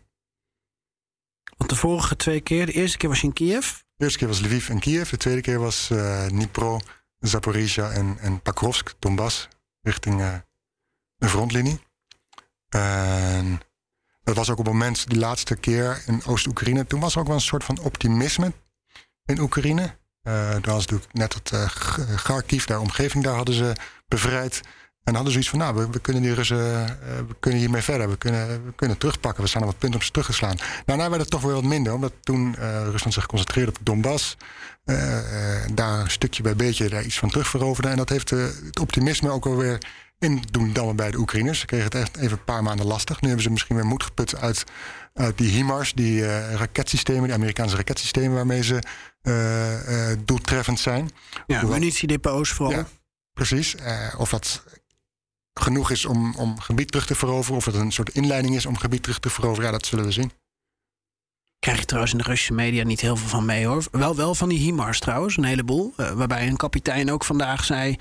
Want 1.58 1.70
de 1.70 1.76
vorige 1.76 2.16
twee 2.16 2.42
keer, 2.42 2.66
de 2.66 2.72
eerste 2.72 2.98
keer 2.98 3.10
was 3.10 3.22
je 3.22 3.28
in 3.28 3.34
Kiev. 3.34 3.72
De 3.96 4.04
eerste 4.04 4.20
keer 4.20 4.28
was 4.28 4.40
Lviv 4.40 4.70
en 4.70 4.80
Kiev. 4.80 5.10
De 5.10 5.18
tweede 5.18 5.42
keer 5.42 5.60
was 5.60 5.90
eh 5.90 6.26
Dnipro, 6.26 6.80
Zaporizhia 7.20 7.92
en, 7.92 8.18
en 8.20 8.42
Pakrovsk, 8.42 8.94
Donbass, 9.00 9.48
richting 9.82 10.44
de 11.16 11.30
frontlinie. 11.30 11.80
En 12.70 13.60
dat 14.24 14.36
was 14.36 14.50
ook 14.50 14.60
op 14.60 14.66
het 14.66 14.74
moment, 14.74 15.10
die 15.10 15.20
laatste 15.20 15.56
keer 15.56 16.04
in 16.06 16.26
Oost-Oekraïne. 16.26 16.86
Toen 16.86 17.00
was 17.00 17.14
er 17.14 17.20
ook 17.20 17.28
wel 17.28 17.36
een 17.36 17.42
soort 17.42 17.64
van 17.64 17.80
optimisme 17.80 18.54
in 19.26 19.40
Oekraïne. 19.40 19.98
Eh 20.22 20.52
toen 20.52 20.74
was 20.74 20.86
natuurlijk 20.86 21.14
net 21.14 21.34
het 21.34 21.52
uh, 21.52 22.16
Kharkiv, 22.24 22.66
daar 22.66 22.80
omgeving, 22.80 23.24
daar 23.24 23.36
hadden 23.36 23.56
ze 23.56 23.74
bevrijd. 24.08 24.62
En 25.04 25.14
hadden 25.16 25.32
zoiets 25.32 25.50
van, 25.50 25.60
nou, 25.60 25.76
we, 25.76 25.90
we 25.90 26.00
kunnen 26.00 26.22
die 26.22 26.34
Russen, 26.34 26.86
eh, 26.88 27.18
we 27.28 27.36
kunnen 27.40 27.60
hiermee 27.60 27.82
verder. 27.82 28.10
We 28.10 28.18
kunnen, 28.18 28.48
we 28.66 28.74
kunnen 28.76 28.98
terugpakken. 28.98 29.44
We 29.44 29.50
staan 29.50 29.62
op 29.62 29.68
het 29.68 29.78
punt 29.78 29.96
om 29.96 30.02
ze 30.02 30.12
terug 30.12 30.28
te 30.28 30.34
slaan. 30.34 30.58
Daarna 30.86 31.10
werd 31.10 31.22
het 31.22 31.30
toch 31.32 31.42
weer 31.42 31.54
wat 31.54 31.64
minder, 31.64 31.94
omdat 31.94 32.14
toen 32.22 32.56
eh, 32.56 32.84
Rusland 32.84 33.14
zich 33.14 33.26
concentreerde 33.26 33.72
op 33.72 33.78
Donbass. 33.82 34.38
eh, 34.86 35.64
eh, 35.64 35.70
daar 35.74 36.00
een 36.00 36.12
stukje 36.12 36.44
bij 36.44 36.56
beetje 36.56 36.90
daar 36.90 37.04
iets 37.04 37.20
van 37.20 37.30
terugveroverde. 37.30 37.90
En 37.90 37.98
dat 37.98 38.10
heeft 38.10 38.32
eh, 38.32 38.40
het 38.66 38.80
optimisme 38.80 39.30
ook 39.30 39.46
alweer 39.46 39.78
in 40.20 40.44
doen 40.52 40.74
dammen 40.74 40.96
bij 40.96 41.12
de 41.12 41.18
Oekraïners. 41.18 41.60
Ze 41.60 41.66
kregen 41.66 41.86
het 41.86 41.96
echt 41.96 42.18
even 42.18 42.32
een 42.38 42.44
paar 42.44 42.64
maanden 42.64 42.86
lastig. 42.86 43.22
Nu 43.22 43.28
hebben 43.28 43.46
ze 43.46 43.52
misschien 43.52 43.76
weer 43.76 43.86
moed 43.86 44.04
geput 44.04 44.36
uit, 44.36 44.64
uit 45.14 45.38
die 45.38 45.50
HIMARS, 45.50 45.94
die 45.94 46.26
eh, 46.26 46.54
raketsystemen, 46.54 47.24
die 47.24 47.34
Amerikaanse 47.34 47.76
raketsystemen 47.76 48.36
waarmee 48.36 48.64
ze 48.64 48.84
eh, 49.22 50.12
eh, 50.12 50.18
doeltreffend 50.26 50.80
zijn. 50.80 51.10
Ja, 51.48 51.64
munitiedepots 51.64 52.50
vooral. 52.50 52.76
Ja, 52.78 52.88
precies. 53.34 53.76
Eh, 53.76 54.14
of 54.18 54.30
dat 54.30 54.64
genoeg 55.62 55.92
is 55.92 56.06
om, 56.06 56.36
om 56.36 56.60
gebied 56.60 56.88
terug 56.88 57.06
te 57.06 57.16
veroveren, 57.16 57.58
of 57.58 57.66
het 57.66 57.76
een 57.76 57.92
soort 57.92 58.10
inleiding 58.10 58.56
is 58.56 58.66
om 58.66 58.78
gebied 58.78 59.04
terug 59.04 59.20
te 59.20 59.30
veroveren, 59.30 59.66
ja, 59.66 59.72
dat 59.72 59.86
zullen 59.86 60.06
we 60.06 60.12
zien. 60.12 60.32
Krijg 61.60 61.80
je 61.80 61.86
trouwens 61.86 62.14
in 62.14 62.20
de 62.20 62.24
Russische 62.24 62.54
media 62.54 62.84
niet 62.84 63.02
heel 63.02 63.16
veel 63.16 63.28
van 63.28 63.46
mee 63.46 63.66
hoor. 63.66 63.84
Wel, 63.92 64.16
wel 64.16 64.36
van 64.36 64.50
die 64.50 64.60
HIMARS 64.60 65.00
trouwens, 65.00 65.38
een 65.38 65.44
heleboel. 65.44 65.94
Eh, 65.98 66.12
waarbij 66.12 66.48
een 66.48 66.58
kapitein 66.58 67.12
ook 67.12 67.24
vandaag 67.24 67.64
zei 67.64 67.98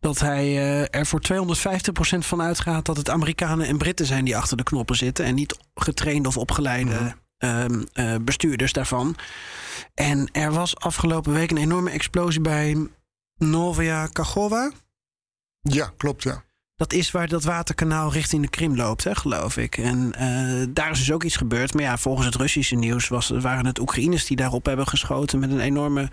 dat 0.00 0.18
hij 0.18 0.44
eh, 0.44 1.00
er 1.00 1.06
voor 1.06 1.20
250% 1.20 2.18
van 2.18 2.42
uitgaat 2.42 2.84
dat 2.84 2.96
het 2.96 3.10
Amerikanen 3.10 3.66
en 3.66 3.78
Britten 3.78 4.06
zijn 4.06 4.24
die 4.24 4.36
achter 4.36 4.56
de 4.56 4.62
knoppen 4.62 4.96
zitten. 4.96 5.24
En 5.24 5.34
niet 5.34 5.56
getrainde 5.74 6.28
of 6.28 6.36
opgeleide 6.36 7.14
ehm, 7.38 7.82
eh, 7.92 8.14
bestuurders 8.20 8.72
daarvan. 8.72 9.16
En 9.94 10.28
er 10.32 10.52
was 10.52 10.76
afgelopen 10.76 11.32
week 11.32 11.50
een 11.50 11.56
enorme 11.56 11.90
explosie 11.90 12.40
bij 12.40 12.88
Novaya 13.36 14.06
Kachova. 14.06 14.70
Ja, 15.60 15.92
klopt, 15.96 16.22
ja. 16.22 16.42
Dat 16.78 16.92
is 16.92 17.10
waar 17.10 17.28
dat 17.28 17.44
waterkanaal 17.44 18.12
richting 18.12 18.42
de 18.42 18.48
Krim 18.48 18.76
loopt, 18.76 19.04
hè, 19.04 19.14
geloof 19.14 19.56
ik. 19.56 19.78
En 19.78 20.14
eh, 20.14 20.66
daar 20.70 20.90
is 20.90 20.98
dus 20.98 21.12
ook 21.12 21.22
iets 21.24 21.36
gebeurd. 21.36 21.74
Maar 21.74 21.82
ja, 21.82 21.96
volgens 21.96 22.26
het 22.26 22.34
Russische 22.34 22.74
nieuws 22.74 23.08
was, 23.08 23.28
waren 23.28 23.66
het 23.66 23.78
Oekraïners 23.78 24.26
die 24.26 24.36
daarop 24.36 24.66
hebben 24.66 24.86
geschoten 24.86 25.38
met 25.38 25.50
een 25.50 25.60
enorme 25.60 26.10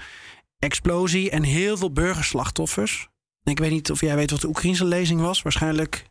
explosie 0.59 1.29
en 1.29 1.43
heel 1.43 1.77
veel 1.77 1.91
burgerslachtoffers. 1.91 3.09
En 3.43 3.51
ik 3.51 3.59
weet 3.59 3.71
niet 3.71 3.91
of 3.91 4.01
jij 4.01 4.15
weet 4.15 4.31
wat 4.31 4.41
de 4.41 4.47
Oekraïnse 4.47 4.85
lezing 4.85 5.21
was. 5.21 5.41
Waarschijnlijk 5.41 6.05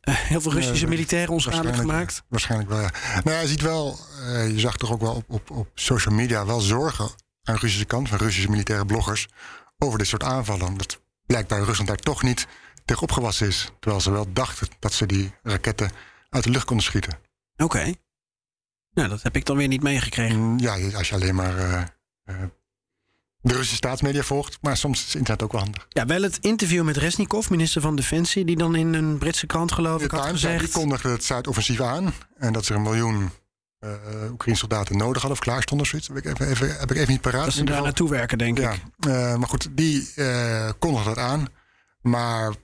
eh, 0.00 0.14
heel 0.14 0.40
veel 0.40 0.52
Russische 0.52 0.86
militairen 0.86 1.32
onschadelijk 1.32 1.76
gemaakt. 1.76 2.22
Waarschijnlijk 2.28 2.70
wel, 2.70 2.80
ja. 2.80 2.90
Nou, 3.24 3.40
je 3.40 3.48
ziet 3.48 3.60
wel, 3.62 3.98
eh, 4.26 4.50
je 4.50 4.60
zag 4.60 4.76
toch 4.76 4.92
ook 4.92 5.00
wel 5.00 5.14
op, 5.14 5.24
op, 5.28 5.50
op 5.50 5.68
social 5.74 6.14
media 6.14 6.46
wel 6.46 6.60
zorgen 6.60 7.04
aan 7.42 7.54
de 7.54 7.60
Russische 7.60 7.84
kant, 7.84 8.08
van 8.08 8.18
Russische 8.18 8.50
militaire 8.50 8.86
bloggers, 8.86 9.28
over 9.78 9.98
dit 9.98 10.06
soort 10.06 10.22
aanvallen. 10.22 10.66
Omdat 10.66 11.00
blijkbaar 11.26 11.62
Rusland 11.62 11.88
daar 11.88 11.96
toch 11.96 12.22
niet 12.22 12.46
tegen 12.86 13.02
opgewassen 13.02 13.46
is. 13.46 13.70
Terwijl 13.80 14.02
ze 14.02 14.10
wel 14.10 14.32
dachten 14.32 14.68
dat 14.78 14.92
ze 14.92 15.06
die 15.06 15.32
raketten 15.42 15.90
uit 16.30 16.44
de 16.44 16.50
lucht 16.50 16.64
konden 16.64 16.84
schieten. 16.84 17.18
Oké. 17.56 17.92
Nou, 18.92 19.08
dat 19.08 19.22
heb 19.22 19.36
ik 19.36 19.44
dan 19.44 19.56
weer 19.56 19.68
niet 19.68 19.82
meegekregen. 19.82 20.38
Mm, 20.38 20.58
Ja, 20.58 20.96
als 20.96 21.08
je 21.08 21.14
alleen 21.14 21.34
maar 21.34 21.58
eh, 21.58 21.80
eh, 22.24 22.36
de 23.40 23.52
Russische 23.52 23.76
staatsmedia 23.76 24.22
volgt. 24.22 24.58
Maar 24.60 24.76
soms 24.76 25.06
is 25.06 25.14
internet 25.14 25.42
ook 25.42 25.52
wel 25.52 25.60
handig. 25.60 25.86
Ja, 25.88 26.06
wel 26.06 26.22
het 26.22 26.38
interview 26.40 26.84
met 26.84 26.96
Resnikov, 26.96 27.48
minister 27.50 27.80
van 27.80 27.96
Defensie, 27.96 28.44
die 28.44 28.56
dan 28.56 28.74
in 28.74 28.94
een 28.94 29.18
Britse 29.18 29.46
krant, 29.46 29.72
geloof 29.72 29.98
De 29.98 30.04
ik, 30.04 30.10
had 30.10 30.22
Times 30.24 30.40
ja, 30.40 30.48
die 30.48 30.58
gezegd. 30.58 30.78
kondigde 30.78 31.08
het 31.08 31.24
Zuidoffensief 31.24 31.80
aan. 31.80 32.12
En 32.38 32.52
dat 32.52 32.64
ze 32.64 32.70
er 32.72 32.76
een 32.78 32.82
miljoen 32.84 33.30
eh 33.78 33.90
Oekraïnse 34.30 34.60
soldaten 34.60 34.96
nodig 34.96 35.22
hadden 35.22 35.38
of 35.40 35.44
klaar 35.44 35.62
stonden. 35.62 35.86
of 35.86 35.90
Zoiets. 35.90 36.08
Heb 36.08 36.16
ik 36.16 36.24
even, 36.24 36.48
even, 36.48 36.78
heb 36.78 36.90
ik 36.90 36.96
even 36.96 37.12
niet 37.12 37.20
paraat. 37.20 37.44
Dat 37.44 37.54
ze 37.54 37.64
daar 37.64 37.82
naartoe 37.82 38.10
werken, 38.10 38.38
denk 38.38 38.58
Ja, 38.58 38.72
ik. 38.72 38.82
maar 39.38 39.48
goed, 39.48 39.68
die 39.70 40.12
kondigde 40.78 41.08
dat 41.08 41.18
aan. 41.18 41.46
Maar 42.00 42.54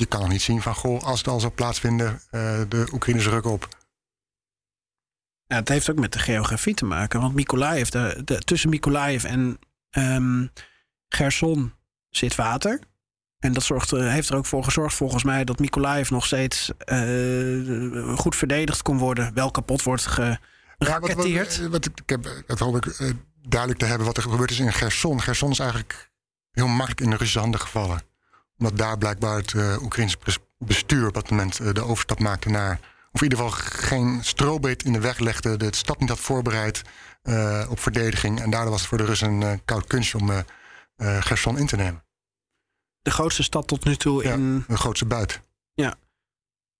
je 0.00 0.06
kan 0.06 0.20
nog 0.20 0.28
niet 0.28 0.42
zien 0.42 0.62
van, 0.62 0.74
goh, 0.74 1.02
als 1.02 1.18
het 1.18 1.28
al 1.28 1.40
zou 1.40 1.52
plaatsvinden, 1.52 2.20
eh, 2.30 2.60
de 2.68 2.88
Oekraïners 2.92 3.26
rukken 3.26 3.50
op. 3.50 3.68
Ja, 5.46 5.56
het 5.56 5.68
heeft 5.68 5.90
ook 5.90 5.98
met 5.98 6.12
de 6.12 6.18
geografie 6.18 6.74
te 6.74 6.84
maken. 6.84 7.20
Want 7.20 7.34
Mykolaiv, 7.34 7.88
de, 7.88 8.22
de, 8.24 8.38
tussen 8.38 8.70
Mykolaiv 8.70 9.24
en 9.24 9.58
ehm 9.90 10.46
Gerson 11.08 11.72
zit 12.08 12.34
water. 12.34 12.80
En 13.38 13.52
dat 13.52 13.62
zorgt, 13.62 13.90
heeft 13.90 14.28
er 14.28 14.36
ook 14.36 14.46
voor 14.46 14.64
gezorgd, 14.64 14.94
volgens 14.94 15.24
mij, 15.24 15.44
dat 15.44 15.58
Mykolaiv 15.58 16.10
nog 16.10 16.26
steeds 16.26 16.70
eh, 16.78 18.16
goed 18.16 18.36
verdedigd 18.36 18.82
kon 18.82 18.98
worden. 18.98 19.34
Wel 19.34 19.50
kapot 19.50 19.82
wordt 19.82 20.02
Ja, 20.02 20.08
wat, 20.08 20.38
wat, 20.78 20.88
geraketteerd. 20.88 21.68
wat 21.68 21.86
ik, 21.86 22.00
ik 22.00 22.08
heb, 22.08 22.42
dat 22.46 22.58
hoop 22.58 22.76
ik 22.76 22.86
eh, 22.86 23.10
duidelijk 23.48 23.80
te 23.80 23.86
hebben 23.86 24.06
wat 24.06 24.16
er 24.16 24.22
gebeurd 24.22 24.50
is 24.50 24.58
in 24.58 24.72
Gerson. 24.72 25.20
Gerson 25.20 25.50
is 25.50 25.58
eigenlijk 25.58 26.10
heel 26.50 26.66
makkelijk 26.66 27.00
in 27.00 27.10
de 27.10 27.16
Russische 27.16 27.38
handen 27.38 27.60
gevallen. 27.60 28.09
Omdat 28.60 28.78
daar 28.78 28.98
blijkbaar 28.98 29.36
het 29.36 29.54
eh 29.54 29.82
Oekraïnse 29.82 30.16
pres- 30.16 30.38
bestuur 30.58 31.06
op 31.06 31.14
dat 31.14 31.30
moment 31.30 31.58
eh, 31.58 31.72
de 31.72 31.80
overstap 31.84 32.18
maakte 32.18 32.48
naar... 32.50 32.80
of 33.12 33.22
in 33.22 33.30
ieder 33.30 33.38
geval 33.38 33.52
geen 33.72 34.24
strobeet 34.24 34.82
in 34.82 34.92
de 34.92 35.00
weg 35.00 35.18
legde, 35.18 35.56
de 35.56 35.68
stad 35.76 36.00
niet 36.00 36.08
had 36.08 36.18
voorbereid 36.20 36.82
eh, 37.22 37.66
op 37.70 37.80
verdediging. 37.80 38.40
En 38.40 38.50
daardoor 38.50 38.70
was 38.70 38.80
het 38.80 38.88
voor 38.88 38.98
de 38.98 39.04
Russen 39.04 39.40
een 39.40 39.64
koud 39.64 39.86
kunstje 39.86 40.18
om 40.18 40.30
Gerson 41.20 41.58
in 41.58 41.66
te 41.66 41.76
nemen. 41.76 42.04
De 43.02 43.10
grootste 43.10 43.42
stad 43.42 43.66
tot 43.68 43.84
nu 43.84 43.96
toe 43.96 44.22
Ja. 44.24 44.32
in 44.32 44.64
De 44.68 44.76
grootste 44.76 45.04
buit. 45.06 45.40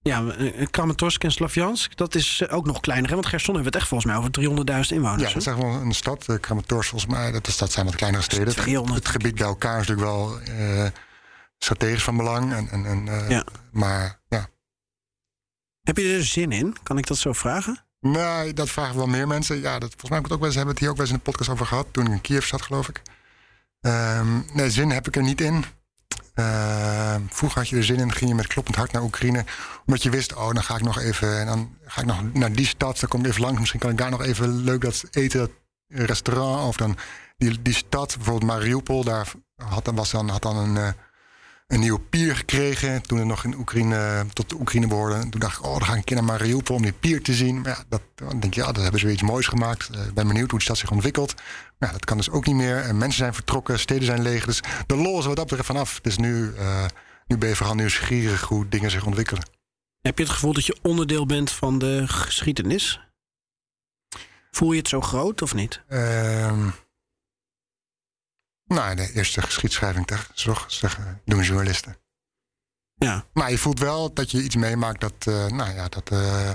ja, 0.03 0.27
eh, 0.29 0.67
Kramatorsk 0.71 1.25
en 1.25 1.33
Slavjansk. 1.33 1.97
Dat 1.97 2.15
is 2.15 2.49
ook 2.49 2.67
nog 2.67 2.81
kleiner. 2.81 3.09
Hè? 3.09 3.15
Want 3.15 3.27
Gerson 3.27 3.55
hebben 3.55 3.73
we 3.73 3.79
het 3.79 3.87
echt 3.89 3.89
volgens 3.89 4.11
mij 4.13 4.19
over 4.21 4.31
300.000 4.31 4.97
inwoners. 4.97 5.23
Ja, 5.23 5.29
dat 5.29 5.37
is 5.37 5.47
echt 5.47 5.57
wel 5.57 5.73
een 5.73 5.95
stad. 5.95 6.27
Kramatorsk 6.41 6.89
volgens 6.91 7.13
mij, 7.13 7.33
dat, 7.33 7.47
is, 7.47 7.57
dat 7.57 7.73
zijn 7.73 7.87
wat 7.87 7.95
kleinere 7.95 8.23
steden. 8.23 8.47
Het, 8.47 8.57
300. 8.57 8.99
het 8.99 9.09
gebied 9.09 9.35
bij 9.35 9.47
elkaar 9.47 9.81
is 9.81 9.87
natuurlijk 9.87 10.07
wel 10.17 10.39
strategisch 11.65 12.03
van 12.03 12.17
belang. 12.17 12.53
En, 12.53 12.69
en, 12.71 12.87
en, 12.87 13.09
eh, 13.09 13.29
Ja. 13.29 13.45
Maar 13.71 14.21
ja, 14.29 14.49
Heb 15.83 15.97
je 15.97 16.15
er 16.15 16.25
zin 16.25 16.53
in? 16.53 16.77
Kan 16.83 16.99
ik 16.99 17.07
dat 17.07 17.17
zo 17.19 17.33
vragen? 17.33 17.85
nee, 18.01 18.53
dat 18.53 18.71
vragen 18.71 18.97
wel 18.97 19.07
meer 19.07 19.27
mensen. 19.27 19.61
Ja, 19.61 19.79
dat, 19.79 19.91
volgens 19.91 20.11
mij 20.11 20.19
heb 20.19 20.25
ik 20.25 20.25
het 20.25 20.33
ook 20.33 20.39
wel 20.39 20.47
eens, 20.49 20.57
hebben 20.57 20.75
we 20.75 20.81
het 20.81 20.81
hier 20.81 20.89
ook 20.91 20.97
wel 20.97 21.07
eens 21.07 21.15
in 21.15 21.23
de 21.25 21.31
podcast 21.31 21.51
over 21.51 21.67
gehad. 21.67 21.87
Toen 21.91 22.07
ik 22.07 22.13
in 22.13 22.21
Kiev 22.21 22.45
zat, 22.45 22.63
geloof 22.63 22.89
ik. 22.89 23.03
Ehm, 23.81 24.41
nee, 24.53 24.71
zin 24.71 24.91
heb 24.91 25.07
ik 25.07 25.17
er 25.17 25.23
niet 25.23 25.41
in. 25.41 25.65
Eh, 26.35 27.15
vroeger 27.29 27.59
had 27.59 27.69
je 27.69 27.77
er 27.77 27.85
zin 27.85 27.99
in, 27.99 28.13
ging 28.13 28.31
je 28.31 28.37
met 28.37 28.47
kloppend 28.47 28.77
hart 28.77 28.93
naar 28.93 29.03
Oekraïne. 29.03 29.45
Omdat 29.87 30.03
je 30.03 30.11
wist, 30.11 30.35
oh, 30.35 30.53
dan 30.53 30.63
ga 30.63 30.75
ik 30.77 30.83
nog 30.83 30.99
even. 30.99 31.39
En 31.39 31.47
dan 31.47 31.77
ga 31.85 32.01
ik 32.01 32.07
nog 32.07 32.33
naar 32.33 32.53
die 32.53 32.67
stad, 32.67 33.01
dan 33.01 33.09
kom 33.09 33.21
ik 33.21 33.27
even 33.27 33.41
langs. 33.41 33.59
Misschien 33.59 33.81
kan 33.81 33.91
ik 33.91 33.99
daar 33.99 34.11
nog 34.11 34.23
even 34.23 34.49
leuk 34.65 34.81
dat 34.81 35.05
eten, 35.11 35.39
dat 35.39 35.51
restaurant. 35.87 36.69
Of 36.69 36.77
dan 36.77 36.97
die, 37.37 37.63
die 37.63 37.75
stad, 37.75 38.15
bijvoorbeeld 38.17 38.51
Mariupol, 38.53 39.05
daar 39.05 39.33
had, 39.57 39.85
dan 39.85 39.95
was 39.95 40.11
dan, 40.11 40.29
had 40.29 40.43
dan 40.43 40.57
een, 40.57 40.77
eh, 40.77 40.93
een 41.71 41.81
nieuwe 41.81 42.01
pier 42.01 42.37
gekregen. 42.37 43.03
Toen 43.03 43.19
het 43.19 43.27
nog 43.27 43.45
in 43.45 43.55
Oekraïne, 43.55 44.27
tot 44.33 44.49
de 44.49 44.55
Oekraïne 44.55 44.87
behoorde. 44.87 45.29
Toen 45.29 45.41
dacht 45.41 45.59
ik, 45.59 45.65
oh, 45.65 45.73
dan 45.73 45.85
ga 45.85 45.93
ik 45.93 45.99
een 45.99 46.05
keer 46.05 46.17
naar 46.17 46.25
Mariupol 46.25 46.77
om 46.77 46.83
die 46.83 46.93
pier 46.93 47.23
te 47.23 47.35
zien. 47.35 47.61
Maar 47.61 47.71
ja, 47.71 47.85
dat, 47.89 48.03
dan 48.15 48.41
denk 48.41 48.55
je, 48.55 48.61
ja, 48.61 48.73
dat 48.73 48.83
hebben 48.83 49.01
ze 49.01 49.07
weer 49.07 49.15
iets 49.15 49.25
moois 49.25 49.47
gemaakt. 49.47 49.89
Eh, 49.89 50.07
Ik 50.07 50.15
ben 50.15 50.27
benieuwd 50.27 50.51
hoe 50.51 50.59
de 50.59 50.65
stad 50.65 50.79
zich 50.79 50.91
ontwikkelt. 50.91 51.35
Maar 51.79 51.89
ja, 51.89 51.95
dat 51.95 52.05
kan 52.05 52.17
dus 52.17 52.31
ook 52.31 52.47
niet 52.47 52.55
meer. 52.57 52.77
En 52.77 52.99
mensen 52.99 53.19
zijn 53.19 53.35
vertrokken, 53.35 53.79
steden 53.79 54.05
zijn 54.05 54.23
leeg. 54.23 54.45
Dus 54.45 54.61
de 54.87 54.97
lol 54.97 55.15
is 55.17 55.23
er 55.23 55.27
wat 55.29 55.37
dat 55.37 55.47
betreft 55.47 55.67
vanaf. 55.67 56.01
Dus 56.01 56.17
nu, 56.19 56.55
eh, 56.55 56.85
nu 57.27 57.39
ben 57.39 57.49
je 57.49 57.57
vooral 57.57 57.75
nieuwsgierig 57.75 58.43
hoe 58.43 58.69
dingen 58.69 58.91
zich 58.91 59.07
ontwikkelen. 59.07 59.49
Heb 60.01 60.19
je 60.19 60.25
het 60.25 60.33
gevoel 60.33 60.53
dat 60.53 60.67
je 60.67 60.79
onderdeel 60.83 61.27
bent 61.27 61.51
van 61.51 61.79
de 61.79 62.09
geschiedenis? 62.09 63.01
Voel 64.51 64.73
je 64.73 64.79
het 64.79 64.89
zo 64.89 65.01
groot 65.01 65.43
of 65.43 65.55
niet? 65.55 65.81
Ehm 65.89 66.69
nou, 68.71 68.95
de 68.95 69.13
eerste 69.13 69.43
geschiedschrijving 69.43 70.07
toch, 70.35 70.65
zeggen, 70.67 71.21
doen 71.25 71.43
journalisten. 71.43 71.97
Ja. 72.95 73.25
Maar 73.33 73.51
je 73.51 73.59
voelt 73.59 73.79
wel 73.79 74.13
dat 74.15 74.31
je 74.31 74.43
iets 74.43 74.57
meemaakt 74.57 75.01
dat, 75.01 75.15
eh, 75.19 75.47
nou 75.47 75.75
ja, 75.75 75.89
dat 75.89 76.11
eh, 76.11 76.51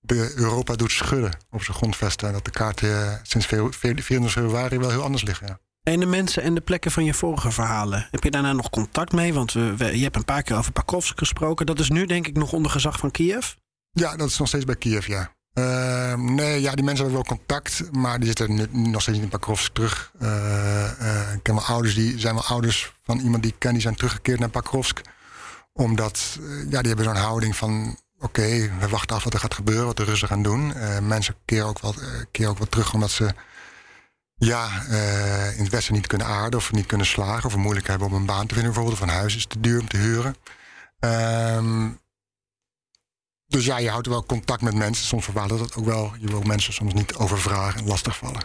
de 0.00 0.32
Europa 0.36 0.74
doet 0.74 0.90
schudden 0.92 1.36
op 1.50 1.62
zijn 1.62 1.76
grondvesten. 1.76 2.26
En 2.28 2.32
dat 2.34 2.44
de 2.44 2.50
kaarten 2.50 3.06
eh, 3.12 3.18
sinds 3.22 3.46
ve- 3.46 3.56
ve- 3.72 4.02
24 4.02 4.32
februari 4.32 4.78
wel 4.78 4.90
heel 4.90 5.02
anders 5.02 5.22
liggen. 5.22 5.46
Ja. 5.46 5.58
En 5.82 6.00
de 6.00 6.06
mensen 6.06 6.42
en 6.42 6.54
de 6.54 6.60
plekken 6.60 6.90
van 6.90 7.04
je 7.04 7.14
vorige 7.14 7.50
verhalen. 7.50 8.08
Heb 8.10 8.24
je 8.24 8.30
daarna 8.30 8.52
nog 8.52 8.70
contact 8.70 9.12
mee? 9.12 9.34
Want 9.34 9.52
we, 9.52 9.76
we- 9.76 9.96
je 9.96 10.02
hebt 10.02 10.16
een 10.16 10.24
paar 10.24 10.42
keer 10.42 10.56
over 10.56 10.72
Pakrovsk 10.72 11.18
gesproken. 11.18 11.66
Dat 11.66 11.78
is 11.78 11.88
nu 11.90 12.06
denk 12.06 12.26
ik 12.26 12.36
nog 12.36 12.52
onder 12.52 12.70
gezag 12.70 12.98
van 12.98 13.10
Kiev. 13.10 13.52
Ja, 13.90 14.16
dat 14.16 14.28
is 14.28 14.38
nog 14.38 14.48
steeds 14.48 14.64
bij 14.64 14.76
Kiev, 14.76 15.06
ja. 15.06 15.34
Ehm, 15.54 16.34
nee, 16.34 16.60
ja, 16.60 16.74
die 16.74 16.84
mensen 16.84 17.04
hebben 17.04 17.24
wel 17.26 17.36
contact, 17.36 17.92
maar 17.92 18.18
die 18.18 18.26
zitten 18.26 18.68
nog 18.90 19.02
steeds 19.02 19.16
niet 19.16 19.26
in 19.26 19.38
Pakrovsk 19.38 19.74
terug. 19.74 20.12
Eh, 20.18 21.28
eh, 21.28 21.34
ik 21.34 21.42
ken 21.42 21.54
wel 21.54 21.64
ouders, 21.64 21.94
die 21.94 22.18
zijn 22.18 22.34
wel 22.34 22.44
ouders 22.44 22.92
van 23.02 23.18
iemand 23.18 23.42
die 23.42 23.52
ik 23.52 23.58
ken, 23.58 23.72
die 23.72 23.82
zijn 23.82 23.94
teruggekeerd 23.94 24.38
naar 24.38 24.48
Pakrovsk. 24.48 25.00
Omdat, 25.72 26.38
eh, 26.40 26.70
ja, 26.70 26.78
die 26.80 26.86
hebben 26.94 27.04
zo'n 27.04 27.16
houding 27.16 27.56
van, 27.56 27.98
oké, 28.18 28.70
we 28.80 28.88
wachten 28.88 29.16
af 29.16 29.24
wat 29.24 29.34
er 29.34 29.38
gaat 29.38 29.54
gebeuren, 29.54 29.86
wat 29.86 29.96
de 29.96 30.04
Russen 30.04 30.28
gaan 30.28 30.42
doen. 30.42 30.72
Mensen 31.06 31.34
keren 31.44 31.66
ook, 31.66 31.78
eh, 31.82 31.90
keren 32.30 32.50
ook 32.50 32.58
wat 32.58 32.70
terug 32.70 32.94
omdat 32.94 33.10
ze, 33.10 33.34
ja, 34.34 34.82
in 35.56 35.62
het 35.62 35.68
Westen 35.68 35.94
niet 35.94 36.06
kunnen 36.06 36.26
aarden 36.26 36.58
of 36.58 36.72
niet 36.72 36.86
kunnen 36.86 37.06
slagen. 37.06 37.44
Of 37.44 37.56
moeilijk 37.56 37.86
hebben 37.86 38.06
om 38.06 38.14
een 38.14 38.26
baan 38.26 38.46
te 38.46 38.54
vinden 38.54 38.72
bijvoorbeeld, 38.72 39.02
of 39.02 39.08
een 39.08 39.14
huis 39.14 39.36
is 39.36 39.46
te 39.46 39.60
duur 39.60 39.80
om 39.80 39.88
te 39.88 39.96
huren. 39.96 40.36
Ehm 40.98 41.88
dus 43.52 43.64
ja, 43.64 43.78
je 43.78 43.90
houdt 43.90 44.06
wel 44.06 44.24
contact 44.24 44.62
met 44.62 44.74
mensen. 44.74 45.06
Soms 45.06 45.24
verbaasd 45.24 45.48
dat 45.48 45.76
ook 45.76 45.84
wel. 45.84 46.12
Je 46.18 46.26
wil 46.26 46.42
mensen 46.42 46.72
soms 46.72 46.92
niet 46.92 47.14
overvragen 47.14 47.80
en 47.80 47.86
lastigvallen. 47.86 48.40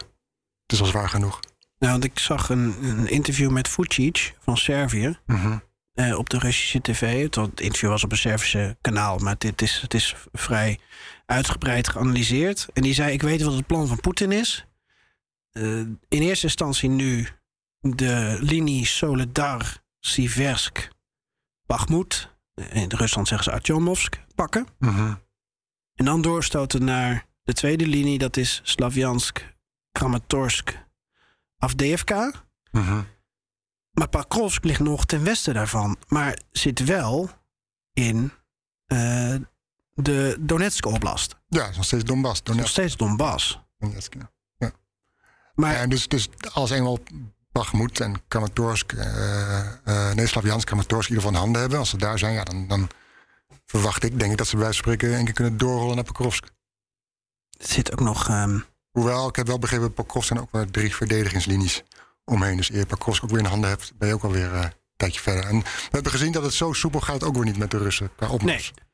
Het 0.62 0.72
is 0.72 0.80
al 0.80 0.86
zwaar 0.86 1.08
genoeg. 1.08 1.40
Nou, 1.78 1.92
want 1.92 2.04
ik 2.04 2.18
zag 2.18 2.48
een, 2.48 2.76
een 2.84 3.08
interview 3.08 3.50
met 3.50 3.68
Vucic 3.68 4.34
van 4.40 4.56
Servië. 4.56 5.18
Mhm. 5.26 5.58
eh, 5.94 6.18
op 6.18 6.30
de 6.30 6.38
Russische 6.38 6.80
tv. 6.80 7.22
Het, 7.22 7.60
interview 7.60 7.90
was 7.90 8.04
op 8.04 8.12
een 8.12 8.18
Servische 8.18 8.76
kanaal, 8.80 9.18
maar 9.18 9.34
dit 9.38 9.62
is, 9.62 9.80
het 9.80 9.94
is 9.94 10.14
vrij 10.32 10.78
uitgebreid 11.26 11.88
geanalyseerd. 11.88 12.66
En 12.72 12.82
die 12.82 12.94
zei: 12.94 13.12
Ik 13.12 13.22
weet 13.22 13.42
wat 13.42 13.54
het 13.54 13.66
plan 13.66 13.86
van 13.86 14.00
Poetin 14.00 14.32
is. 14.32 14.66
Eh, 15.50 15.78
in 15.88 15.98
eerste 16.08 16.46
instantie 16.46 16.88
nu 16.88 17.28
de 17.80 18.36
linie 18.40 18.86
Soledar, 18.86 19.82
Siversk, 20.00 20.88
Bakhmut. 21.66 22.28
In 22.72 22.88
Rusland 22.88 23.28
zeggen 23.28 23.44
ze 23.44 23.52
Artyomovsk 23.52 24.26
pakken. 24.38 24.66
Mhm. 24.78 25.14
En 25.94 26.04
dan 26.04 26.22
doorstoten 26.22 26.84
naar 26.84 27.26
de 27.42 27.52
tweede 27.52 27.86
linie, 27.86 28.18
dat 28.18 28.36
is 28.36 28.60
Slavjansk, 28.64 29.54
Kramatorsk, 29.92 30.86
Avdeevka. 31.58 32.32
Mhm. 32.70 33.02
Maar 33.90 34.08
Pakrovsk 34.08 34.64
ligt 34.64 34.80
nog 34.80 35.04
ten 35.04 35.24
westen 35.24 35.54
daarvan. 35.54 35.96
Maar 36.08 36.38
zit 36.50 36.84
wel 36.84 37.30
in 37.92 38.32
eh, 38.86 39.34
de 39.94 40.36
Donetske 40.40 40.88
oblast. 40.88 41.36
Ja, 41.48 41.70
nog 41.76 41.84
steeds 41.84 42.04
Donbass. 42.04 42.42
Nog 42.42 42.54
Donetsk, 42.54 42.72
steeds 42.72 42.96
Donbass. 42.96 43.60
Donetsk, 43.78 44.14
ja. 44.14 44.30
ja. 44.56 44.72
Maar 45.54 45.74
En 45.74 45.88
dus, 45.88 46.08
dus 46.08 46.28
als 46.52 46.70
eenmaal 46.70 46.98
Bakhmut 47.52 48.00
en 48.00 48.22
Kramatorsk, 48.28 48.92
eh 48.92 50.12
nee, 50.14 50.26
Slavjansk, 50.26 50.66
Kramatorsk 50.66 51.08
in 51.08 51.14
ieder 51.14 51.28
geval 51.28 51.38
in 51.38 51.44
handen 51.44 51.60
hebben, 51.60 51.78
als 51.78 51.90
ze 51.90 51.96
daar 51.96 52.18
zijn, 52.18 52.34
ja, 52.34 52.44
dan, 52.44 52.68
dan 52.68 52.88
verwacht 53.70 54.04
ik, 54.04 54.18
denk 54.18 54.30
ik, 54.32 54.38
dat 54.38 54.46
ze 54.46 54.56
bij 54.56 54.64
wijze 54.64 54.82
van 54.82 54.92
spreken 54.92 55.18
een 55.18 55.24
keer 55.24 55.34
kunnen 55.34 55.56
doorrollen 55.56 55.94
naar 55.94 56.04
Pakrovsk. 56.04 56.44
het 57.58 57.68
zit 57.70 57.92
ook 57.92 58.00
nog. 58.00 58.28
ehm, 58.28 58.58
Hoewel, 58.90 59.28
ik 59.28 59.36
heb 59.36 59.46
wel 59.46 59.58
begrepen, 59.58 59.92
Pakrovsk 59.92 60.28
zijn 60.28 60.40
ook 60.40 60.50
maar 60.50 60.70
drie 60.70 60.94
verdedigingslinies 60.94 61.82
omheen. 62.24 62.56
Dus 62.56 62.70
eer 62.70 62.78
je 62.78 62.86
Pakrovsk 62.86 63.24
ook 63.24 63.30
weer 63.30 63.38
in 63.38 63.44
handen 63.44 63.70
hebt, 63.70 63.92
ben 63.98 64.08
je 64.08 64.14
ook 64.14 64.22
alweer 64.24 64.54
eh 64.54 64.60
een 64.62 64.72
tijdje 64.96 65.20
verder. 65.20 65.44
En 65.44 65.58
we 65.60 65.88
hebben 65.90 66.12
gezien 66.12 66.32
dat 66.32 66.42
het 66.42 66.52
zo 66.54 66.72
soepel 66.72 67.00
gaat 67.00 67.22
ook 67.24 67.34
weer 67.34 67.44
niet 67.44 67.58
met 67.58 67.70
de 67.70 67.78
Russen 67.78 68.10
qua 68.16 68.28
opmars. 68.28 68.72
nee, 68.76 68.86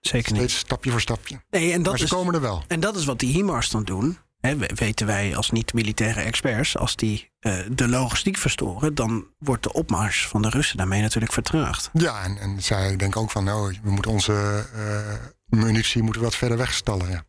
zeker 0.00 0.32
niet. 0.32 0.40
Steeds 0.40 0.58
stapje 0.58 0.90
voor 0.90 1.00
stapje. 1.00 1.40
Nee, 1.50 1.72
en 1.72 1.82
dat, 1.82 1.86
maar 1.88 1.98
ze 1.98 2.04
is, 2.04 2.10
komen 2.10 2.34
er 2.34 2.40
wel. 2.40 2.64
en 2.68 2.80
dat 2.80 2.96
is 2.96 3.04
wat 3.04 3.18
die 3.18 3.32
HIMARS 3.32 3.70
dan 3.70 3.84
doen. 3.84 4.18
Hè, 4.44 4.56
weten 4.56 5.06
wij 5.06 5.36
als 5.36 5.50
niet-militaire 5.50 6.20
experts. 6.20 6.76
Als 6.76 6.96
die 6.96 7.30
eh, 7.40 7.58
de 7.70 7.88
logistiek 7.88 8.36
verstoren, 8.36 8.94
dan 8.94 9.26
wordt 9.38 9.62
de 9.62 9.72
opmars 9.72 10.26
van 10.28 10.42
de 10.42 10.48
Russen 10.48 10.76
daarmee 10.76 11.00
natuurlijk 11.02 11.32
vertraagd. 11.32 11.90
Ja, 11.92 12.22
en, 12.22 12.38
en 12.38 12.62
zij 12.62 12.96
denken 12.96 13.20
ook 13.20 13.30
van, 13.30 13.44
nou, 13.44 13.78
we 13.82 13.90
moeten 13.90 14.10
onze 14.10 14.66
eh, 14.74 15.58
munitie 15.60 16.02
moeten 16.02 16.22
wat 16.22 16.34
verder 16.36 16.56
wegstallen. 16.58 17.10
Ja. 17.10 17.24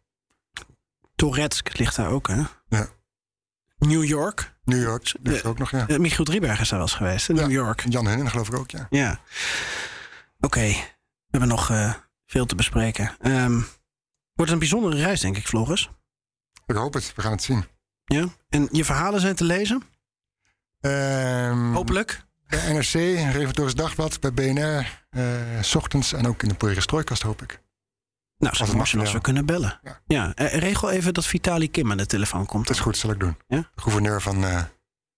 Toretsk 1.15 1.78
ligt 1.78 1.95
daar 1.95 2.10
ook, 2.10 2.28
hè? 2.28 2.41
Ja. 2.67 2.88
New 3.78 4.04
York. 4.04 4.56
New 4.63 4.82
York 4.82 5.13
ligt 5.23 5.43
er 5.43 5.49
ook 5.49 5.58
nog, 5.60 5.71
ja. 5.71 5.88
Eh, 5.88 5.97
Michiel 5.97 6.25
Drieberg 6.25 6.60
is 6.60 6.69
daar 6.69 6.80
wel 6.80 6.88
eens 6.88 6.97
geweest. 6.97 7.30
in 7.30 7.36
Ja. 7.36 7.41
New 7.41 7.51
York. 7.51 7.84
Jan 7.89 8.08
Hennen 8.08 8.30
geloof 8.30 8.47
ik 8.47 8.56
ook, 8.58 8.71
ja. 8.71 8.88
Ja. 8.89 9.19
Oké, 10.39 10.60
we 10.67 10.78
hebben 11.30 11.49
nog 11.49 11.69
eh, 11.69 11.93
veel 12.25 12.45
te 12.45 12.56
bespreken. 12.56 13.12
Ehm, 13.19 13.60
wordt 14.34 14.51
een 14.51 14.60
bijzondere 14.60 14.95
reis, 15.01 15.19
denk 15.21 15.38
ik, 15.38 15.47
Floris. 15.47 15.89
Ik 16.65 16.75
hoop 16.75 16.93
het, 16.93 17.13
we 17.15 17.21
gaan 17.21 17.32
het 17.32 17.43
zien. 17.43 17.65
Ja? 18.06 18.28
En 18.49 18.67
je 18.71 18.86
verhalen 18.86 19.21
zijn 19.21 19.36
te 19.36 19.43
lezen? 19.43 19.84
Ehm, 20.80 21.73
Hopelijk. 21.73 22.23
Bij 22.47 22.73
NRC, 22.73 22.93
Reventorisch 23.34 23.75
Dagblad, 23.75 24.19
bij 24.19 24.34
BNR, 24.34 25.06
eh, 25.10 25.62
s 25.62 25.75
ochtends 25.75 26.13
en 26.13 26.28
ook 26.28 26.43
in 26.43 26.49
de 26.49 26.56
Perestrooikast 26.56 27.21
hoop 27.21 27.41
ik. 27.41 27.63
Nou, 28.38 28.56
zou 28.56 28.75
Marcel 28.75 28.99
als 28.99 29.12
we 29.12 29.21
kunnen 29.21 29.45
bellen. 29.45 29.80
Ja. 29.84 30.01
Ja, 30.06 30.34
eh, 30.34 30.60
regel 30.60 30.89
even 30.89 31.13
dat 31.13 31.25
Vitali 31.25 31.71
Kim 31.71 31.91
aan 31.91 31.97
de 31.97 32.06
telefoon 32.06 32.45
komt. 32.45 32.67
Dat 32.67 32.75
is 32.75 32.82
goed, 32.82 32.97
zal 32.97 33.12
ik 33.12 33.19
doen. 33.19 33.38
Ja? 33.47 33.58
De 33.75 33.82
gouverneur 33.82 34.21
van 34.21 34.45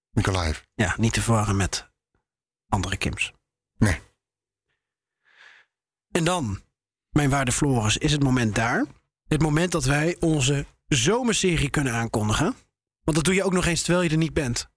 Mykolaiv. 0.10 0.62
Ja, 0.76 0.94
niet 0.98 1.14
te 1.14 1.22
verwarren 1.22 1.56
met 1.56 1.90
andere 2.68 2.98
Kims. 2.98 3.34
Nee. 3.78 4.00
En 6.12 6.24
dan, 6.24 6.62
mijn 7.10 7.30
waarde 7.30 7.52
Floris, 7.52 7.98
is 7.98 8.12
het 8.12 8.24
moment 8.24 8.56
daar. 8.56 8.86
Het 9.28 9.42
moment 9.42 9.72
dat 9.72 9.86
wij 9.86 10.18
onze 10.20 10.66
zomerserie 10.88 11.70
kunnen 11.70 11.94
aankondigen. 11.94 12.56
Want 13.04 13.18
dat 13.18 13.24
doe 13.24 13.34
je 13.34 13.44
ook 13.44 13.54
nog 13.54 13.66
eens 13.66 13.82
terwijl 13.82 14.04
je 14.04 14.10
er 14.10 14.18
niet 14.18 14.34
bent. 14.34 14.70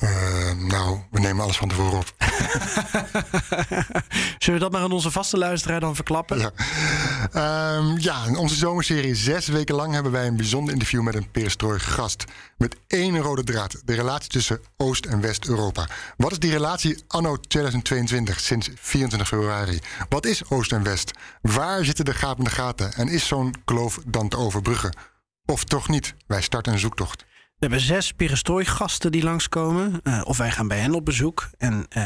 Eh, 0.00 0.52
nou, 0.52 0.98
we 1.10 1.20
nemen 1.20 1.42
alles 1.42 1.56
van 1.56 1.68
tevoren 1.68 1.98
op. 1.98 2.14
Zullen 4.38 4.58
we 4.58 4.64
dat 4.64 4.72
maar 4.72 4.80
aan 4.80 4.92
onze 4.92 5.10
vaste 5.10 5.38
luisteraar 5.38 5.80
dan 5.80 5.94
verklappen? 5.94 6.38
Ja. 6.38 6.50
Ehm, 7.32 7.98
ja, 7.98 8.24
in 8.24 8.36
onze 8.36 8.54
zomerserie 8.54 9.14
zes 9.14 9.46
weken 9.46 9.74
lang 9.74 9.92
hebben 9.92 10.12
wij 10.12 10.26
een 10.26 10.36
bijzonder 10.36 10.72
interview 10.72 11.02
met 11.02 11.14
een 11.14 11.30
perestrooi 11.30 11.78
gast. 11.78 12.24
Met 12.56 12.76
één 12.86 13.18
rode 13.18 13.44
draad, 13.44 13.82
de 13.84 13.94
relatie 13.94 14.30
tussen 14.30 14.60
Oost- 14.76 15.06
en 15.06 15.20
West-Europa. 15.20 15.88
Wat 16.16 16.32
is 16.32 16.38
die 16.38 16.50
relatie 16.50 17.04
anno 17.08 17.36
2022, 17.36 18.40
sinds 18.40 18.70
24 18.74 19.28
februari? 19.28 19.78
Wat 20.08 20.26
is 20.26 20.50
Oost 20.50 20.72
en 20.72 20.82
West? 20.82 21.10
Waar 21.40 21.84
zitten 21.84 22.04
de 22.04 22.14
gapende 22.14 22.50
gaten? 22.50 22.92
En 22.92 23.08
is 23.08 23.26
zo'n 23.26 23.54
kloof 23.64 23.98
dan 24.06 24.28
te 24.28 24.36
overbruggen? 24.36 24.96
Of 25.46 25.64
toch 25.64 25.88
niet? 25.88 26.14
Wij 26.26 26.40
starten 26.42 26.72
een 26.72 26.78
zoektocht. 26.78 27.24
We 27.64 27.70
hebben 27.70 27.88
zes 27.88 28.12
perestrooi-gasten 28.12 29.12
die 29.12 29.22
langskomen. 29.22 30.00
eh 30.02 30.20
of 30.24 30.36
wij 30.36 30.50
gaan 30.50 30.68
bij 30.68 30.78
hen 30.78 30.94
op 30.94 31.04
bezoek. 31.04 31.48
En 31.58 31.86
eh, 31.88 32.02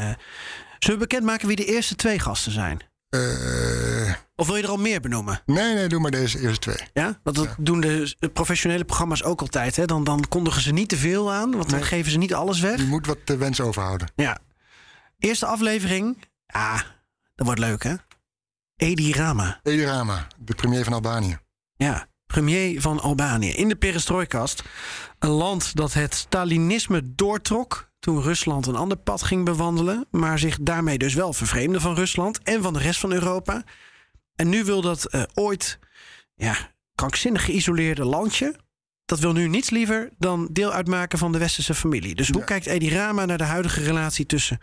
zullen 0.78 0.98
we 1.00 1.06
bekendmaken 1.06 1.46
wie 1.46 1.56
de 1.56 1.64
eerste 1.64 1.94
twee 1.94 2.18
gasten 2.18 2.52
zijn? 2.52 2.80
Eh, 3.08 4.12
Of 4.36 4.46
wil 4.46 4.56
je 4.56 4.62
er 4.62 4.68
al 4.68 4.76
meer 4.76 5.00
benoemen? 5.00 5.40
nee, 5.46 5.74
nee, 5.74 5.88
doe 5.88 6.00
maar 6.00 6.10
deze 6.10 6.40
eerste 6.40 6.58
twee. 6.70 6.88
Ja? 6.92 7.20
Want 7.22 7.36
dat 7.36 7.54
doen 7.58 7.80
de 7.80 8.14
de 8.18 8.28
professionele 8.28 8.84
programma's 8.84 9.22
ook 9.22 9.40
altijd. 9.40 9.76
Hè? 9.76 9.84
Dan, 9.84 10.04
dan 10.04 10.28
kondigen 10.28 10.62
ze 10.62 10.72
niet 10.72 10.88
te 10.88 10.96
veel 10.96 11.32
aan, 11.32 11.50
want 11.56 11.70
dan 11.70 11.82
geven 11.82 12.10
ze 12.12 12.18
niet 12.18 12.34
alles 12.34 12.60
weg. 12.60 12.76
Je 12.78 12.86
moet 12.86 13.06
wat 13.06 13.18
de 13.24 13.36
wens 13.36 13.60
overhouden. 13.60 14.12
Ja. 14.16 14.38
Eerste 15.18 15.46
aflevering. 15.46 16.24
Ja, 16.46 16.74
dat 17.34 17.46
wordt 17.46 17.60
leuk 17.60 17.82
hè? 17.82 17.94
Edi 18.76 19.12
Rama. 19.12 19.60
Edi 19.62 19.84
Rama, 19.84 20.26
de 20.38 20.54
premier 20.54 20.84
van 20.84 20.92
Albanië. 20.92 21.38
Ja, 21.76 22.06
premier 22.26 22.80
van 22.80 23.00
Albanië. 23.00 23.50
In 23.50 23.68
de 23.68 23.76
perestrooikast. 23.76 24.62
Een 25.18 25.30
land 25.30 25.76
dat 25.76 25.92
het 25.92 26.14
Stalinisme 26.14 27.14
doortrok 27.14 27.90
toen 27.98 28.22
Rusland 28.22 28.66
een 28.66 28.76
ander 28.76 28.96
pad 28.96 29.22
ging 29.22 29.44
bewandelen, 29.44 30.06
maar 30.10 30.38
zich 30.38 30.58
daarmee 30.60 30.98
dus 30.98 31.14
wel 31.14 31.32
vervreemde 31.32 31.80
van 31.80 31.94
Rusland 31.94 32.42
en 32.42 32.62
van 32.62 32.72
de 32.72 32.78
rest 32.78 33.00
van 33.00 33.12
Europa. 33.12 33.64
En 34.34 34.48
nu 34.48 34.64
wil 34.64 34.80
dat 34.80 35.04
eh, 35.04 35.22
ooit 35.34 35.78
ja, 36.34 36.56
krankzinnig 36.94 37.44
geïsoleerde 37.44 38.04
landje. 38.04 38.56
Dat 39.04 39.18
wil 39.18 39.32
nu 39.32 39.48
niets 39.48 39.70
liever 39.70 40.10
dan 40.18 40.48
deel 40.52 40.72
uitmaken 40.72 41.18
van 41.18 41.32
de 41.32 41.38
westerse 41.38 41.74
familie. 41.74 42.14
Dus 42.14 42.30
hoe 42.30 42.44
kijkt 42.44 42.66
Edi 42.66 42.90
Rama 42.90 43.24
naar 43.24 43.38
de 43.38 43.44
huidige 43.44 43.82
relatie 43.82 44.26
tussen 44.26 44.60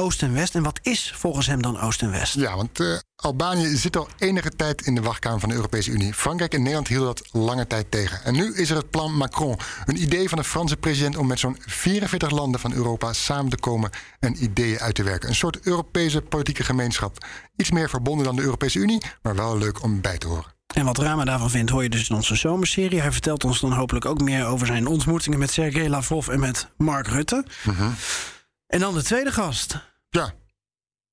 Oost 0.00 0.22
en 0.22 0.32
West? 0.32 0.54
En 0.54 0.62
wat 0.62 0.78
is 0.82 1.12
volgens 1.16 1.46
hem 1.46 1.62
dan 1.62 1.80
Oost 1.80 2.02
en 2.02 2.10
West? 2.10 2.34
Ja, 2.34 2.56
want 2.56 2.80
uh, 2.80 2.98
Albanië 3.16 3.76
zit 3.76 3.96
al 3.96 4.08
enige 4.18 4.50
tijd 4.50 4.82
in 4.82 4.94
de 4.94 5.00
wachtkamer 5.00 5.40
van 5.40 5.48
de 5.48 5.54
Europese 5.54 5.90
Unie. 5.90 6.14
Frankrijk 6.14 6.54
en 6.54 6.58
Nederland 6.58 6.88
hielden 6.88 7.14
dat 7.14 7.28
lange 7.32 7.66
tijd 7.66 7.90
tegen. 7.90 8.24
En 8.24 8.34
nu 8.34 8.54
is 8.54 8.70
er 8.70 8.76
het 8.76 8.90
plan 8.90 9.16
Macron. 9.16 9.58
Een 9.84 10.02
idee 10.02 10.28
van 10.28 10.38
de 10.38 10.44
Franse 10.44 10.76
president 10.76 11.16
om 11.16 11.26
met 11.26 11.38
zo'n 11.38 11.56
44 11.66 12.30
landen 12.30 12.60
van 12.60 12.72
Europa 12.72 13.12
samen 13.12 13.50
te 13.50 13.56
komen 13.56 13.90
en 14.20 14.42
ideeën 14.42 14.78
uit 14.78 14.94
te 14.94 15.02
werken. 15.02 15.28
Een 15.28 15.34
soort 15.34 15.60
Europese 15.60 16.20
politieke 16.20 16.64
gemeenschap. 16.64 17.26
Iets 17.56 17.70
meer 17.70 17.88
verbonden 17.88 18.24
dan 18.24 18.36
de 18.36 18.42
Europese 18.42 18.78
Unie, 18.78 19.02
maar 19.22 19.36
wel 19.36 19.58
leuk 19.58 19.82
om 19.82 20.00
bij 20.00 20.18
te 20.18 20.26
horen. 20.26 20.52
En 20.74 20.84
wat 20.84 20.98
Rama 20.98 21.24
daarvan 21.24 21.50
vindt, 21.50 21.70
hoor 21.70 21.82
je 21.82 21.88
dus 21.88 22.08
in 22.08 22.16
onze 22.16 22.34
zomerserie. 22.34 23.00
Hij 23.00 23.12
vertelt 23.12 23.44
ons 23.44 23.60
dan 23.60 23.72
hopelijk 23.72 24.04
ook 24.04 24.20
meer 24.20 24.46
over 24.46 24.66
zijn 24.66 24.86
ontmoetingen 24.86 25.38
met 25.38 25.50
Sergej 25.50 25.88
Lavrov 25.88 26.28
en 26.28 26.40
met 26.40 26.68
Mark 26.76 27.06
Rutte. 27.06 27.44
Mhm. 27.64 27.90
En 28.74 28.80
dan 28.80 28.94
de 28.94 29.02
tweede 29.02 29.32
gast. 29.32 29.78
Ja, 30.08 30.32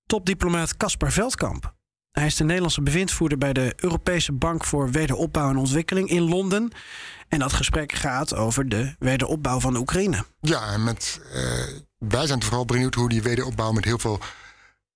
Topdiplomaat 0.05 0.77
Caspar 0.77 1.11
Veldkamp. 1.11 1.73
Hij 2.11 2.25
is 2.25 2.35
de 2.35 2.43
Nederlandse 2.43 2.81
bewindvoerder 2.81 3.37
bij 3.37 3.53
de 3.53 3.73
Europese 3.75 4.31
Bank 4.31 4.65
voor 4.65 4.91
Wederopbouw 4.91 5.49
en 5.49 5.57
Ontwikkeling 5.57 6.09
in 6.09 6.21
Londen. 6.21 6.71
En 7.27 7.39
dat 7.39 7.53
gesprek 7.53 7.91
gaat 7.91 8.35
over 8.35 8.69
de 8.69 8.95
wederopbouw 8.99 9.59
van 9.59 9.73
de 9.73 9.79
Oekraïne. 9.79 10.25
ja 10.39 10.73
en 10.73 10.83
met, 10.83 11.21
eh, 11.33 11.43
wij 11.97 12.27
zijn 12.27 12.43
vooral 12.43 12.65
benieuwd 12.65 12.95
hoe 12.95 13.09
die 13.09 13.21
wederopbouw 13.21 13.71
met 13.71 13.85
heel 13.85 13.99
veel 13.99 14.19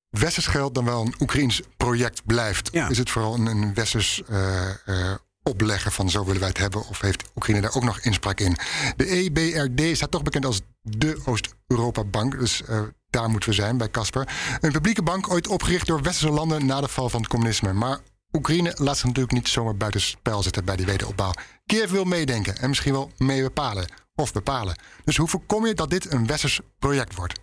westers 0.09 0.47
geld 0.47 0.75
dan 0.75 0.85
wel 0.85 1.01
een 1.01 1.15
Oekraïns 1.19 1.61
project 1.77 2.25
blijft. 2.25 2.69
Ja. 2.71 2.89
Is 2.89 2.97
het 2.97 3.09
vooral 3.09 3.33
een, 3.33 3.45
een 3.45 3.73
westers 3.73 4.23
eh, 4.23 4.69
eh, 4.85 5.15
opleggen 5.43 5.91
van 5.91 6.09
zo 6.09 6.25
willen 6.25 6.39
wij 6.39 6.49
het 6.49 6.57
hebben? 6.57 6.87
Of 6.87 7.01
heeft 7.01 7.23
Oekraïne 7.35 7.61
daar 7.61 7.75
ook 7.75 7.83
nog 7.83 7.99
inspraak 7.99 8.39
in? 8.39 8.57
De 8.95 9.05
EBRD 9.05 9.95
staat 9.95 10.11
toch 10.11 10.23
bekend 10.23 10.45
als 10.45 10.61
de 10.85 11.21
Oost-Europa-bank. 11.25 12.39
Dus 12.39 12.63
eh, 12.63 12.81
daar 13.09 13.29
moeten 13.29 13.49
we 13.49 13.55
zijn 13.55 13.77
bij 13.77 13.89
Casper. 13.89 14.27
Een 14.61 14.71
publieke 14.71 15.03
bank 15.03 15.29
ooit 15.29 15.47
opgericht 15.47 15.87
door 15.87 16.01
westerse 16.01 16.33
landen 16.33 16.65
na 16.65 16.81
de 16.81 16.87
val 16.87 17.09
van 17.09 17.19
het 17.21 17.29
communisme. 17.29 17.73
Maar 17.73 17.99
Oekraïne 18.31 18.73
laat 18.77 18.95
zich 18.95 19.05
natuurlijk 19.05 19.33
niet 19.33 19.47
zomaar 19.47 19.77
buiten 19.77 20.01
spel 20.01 20.43
zetten 20.43 20.65
bij 20.65 20.75
die 20.75 20.85
wederopbouw. 20.85 21.31
Kiev 21.65 21.91
wil 21.91 22.03
meedenken 22.03 22.57
en 22.57 22.67
misschien 22.69 22.93
wel 22.93 23.11
mee 23.17 23.41
bepalen. 23.41 23.85
Of 24.15 24.33
bepalen. 24.33 24.79
Dus 25.03 25.17
hoe 25.17 25.27
voorkom 25.27 25.65
je 25.65 25.73
dat 25.73 25.89
dit 25.89 26.13
een 26.13 26.27
westers 26.27 26.59
project 26.79 27.15
wordt? 27.15 27.39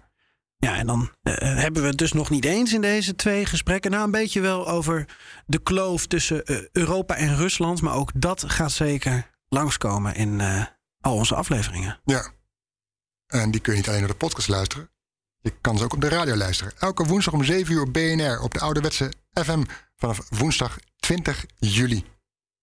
Ja, 0.57 0.76
en 0.76 0.86
dan 0.86 1.11
eh, 1.22 1.34
hebben 1.57 1.82
we 1.82 1.88
het 1.88 1.99
dus 1.99 2.12
nog 2.12 2.30
niet 2.30 2.45
eens 2.45 2.72
in 2.72 2.80
deze 2.80 3.14
twee 3.14 3.47
gesprekken. 3.47 3.90
Nou, 3.90 4.05
een 4.05 4.11
beetje 4.11 4.40
wel 4.40 4.68
over 4.68 5.09
de 5.47 5.62
kloof 5.62 6.07
tussen 6.07 6.45
eh, 6.45 6.57
Europa 6.72 7.16
en 7.16 7.36
Rusland. 7.36 7.82
Maar 7.82 7.95
ook 7.95 8.11
dat 8.14 8.45
gaat 8.47 8.72
zeker 8.72 9.30
langskomen 9.49 10.14
in 10.14 10.40
eh, 10.40 10.64
al 11.01 11.14
onze 11.14 11.34
afleveringen. 11.34 12.01
Ja. 12.05 12.30
En 13.32 13.50
die 13.50 13.60
kun 13.60 13.72
je 13.72 13.78
niet 13.78 13.88
alleen 13.88 14.00
naar 14.00 14.08
de 14.08 14.14
podcast 14.14 14.48
luisteren. 14.48 14.90
Je 15.40 15.52
kan 15.60 15.78
ze 15.78 15.84
ook 15.84 15.92
op 15.92 16.00
de 16.00 16.08
radio 16.08 16.36
luisteren. 16.36 16.72
Elke 16.78 17.04
woensdag 17.04 17.34
om 17.34 17.44
7 17.44 17.74
uur 17.74 17.82
op 17.82 17.92
BNR 17.92 18.40
op 18.40 18.52
de 18.52 18.60
ouderwetse 18.60 19.12
FM 19.32 19.62
vanaf 19.96 20.20
woensdag 20.28 20.78
20 20.96 21.46
juli. 21.58 22.04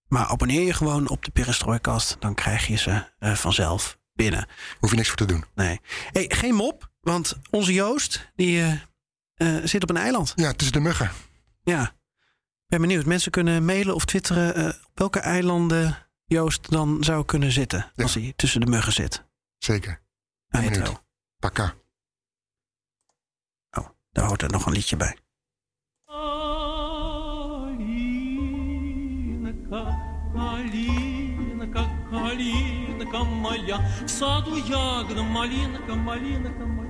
Maar 0.08 0.26
abonneer 0.26 0.66
je 0.66 0.74
gewoon 0.74 1.10
op 1.10 1.26
de 1.26 1.32
Perestrooikast. 1.32 2.16
Dan 2.20 2.36
krijg 2.36 2.68
je 2.68 2.76
ze 2.76 3.04
eh, 3.20 3.36
vanzelf 3.36 4.00
binnen. 4.14 4.48
Hoef 4.80 4.90
je 4.90 4.96
niks 4.96 5.08
voor 5.08 5.18
te 5.18 5.26
doen. 5.26 5.46
Nee. 5.56 5.80
Hey, 6.12 6.26
geen 6.28 6.56
mop, 6.56 6.92
want 7.02 7.38
onze 7.50 7.74
Joost 7.74 8.32
die, 8.36 8.62
eh, 8.62 9.58
eh, 9.58 9.66
zit 9.66 9.84
op 9.84 9.90
een 9.90 9.98
eiland. 9.98 10.34
Ja, 10.36 10.54
tussen 10.54 10.74
de 10.74 10.88
muggen. 10.88 11.12
Ja. 11.64 11.96
Ben 12.68 12.82
benieuwd. 12.82 13.06
Mensen 13.06 13.32
kunnen 13.32 13.66
mailen 13.66 13.96
of 13.96 14.06
twitteren 14.06 14.68
op 14.70 14.92
welke 14.94 15.20
eilanden 15.20 16.08
Joost 16.26 16.70
dan 16.72 17.04
zou 17.04 17.26
kunnen 17.26 17.52
zitten. 17.52 17.92
Ja. 17.96 18.04
Als 18.04 18.14
hij 18.14 18.34
tussen 18.36 18.60
de 18.60 18.68
muggen 18.68 18.94
zit. 18.94 19.24
Zeker. 19.58 20.08
Wel. 20.50 20.98
Paka. 21.40 21.74
Oh, 23.72 23.90
daar 24.12 24.26
hoort 24.26 24.42
er 24.42 24.52
nog 24.52 24.66
een 24.66 24.74
liedje 24.74 24.98
bij. 24.98 25.18
Калинка 32.10 33.24
моя, 33.24 33.78
в 34.06 34.10
саду 34.10 34.56
ягода, 34.58 35.22
малинка, 35.22 35.94
малинка 35.94 36.66
моя. 36.66 36.90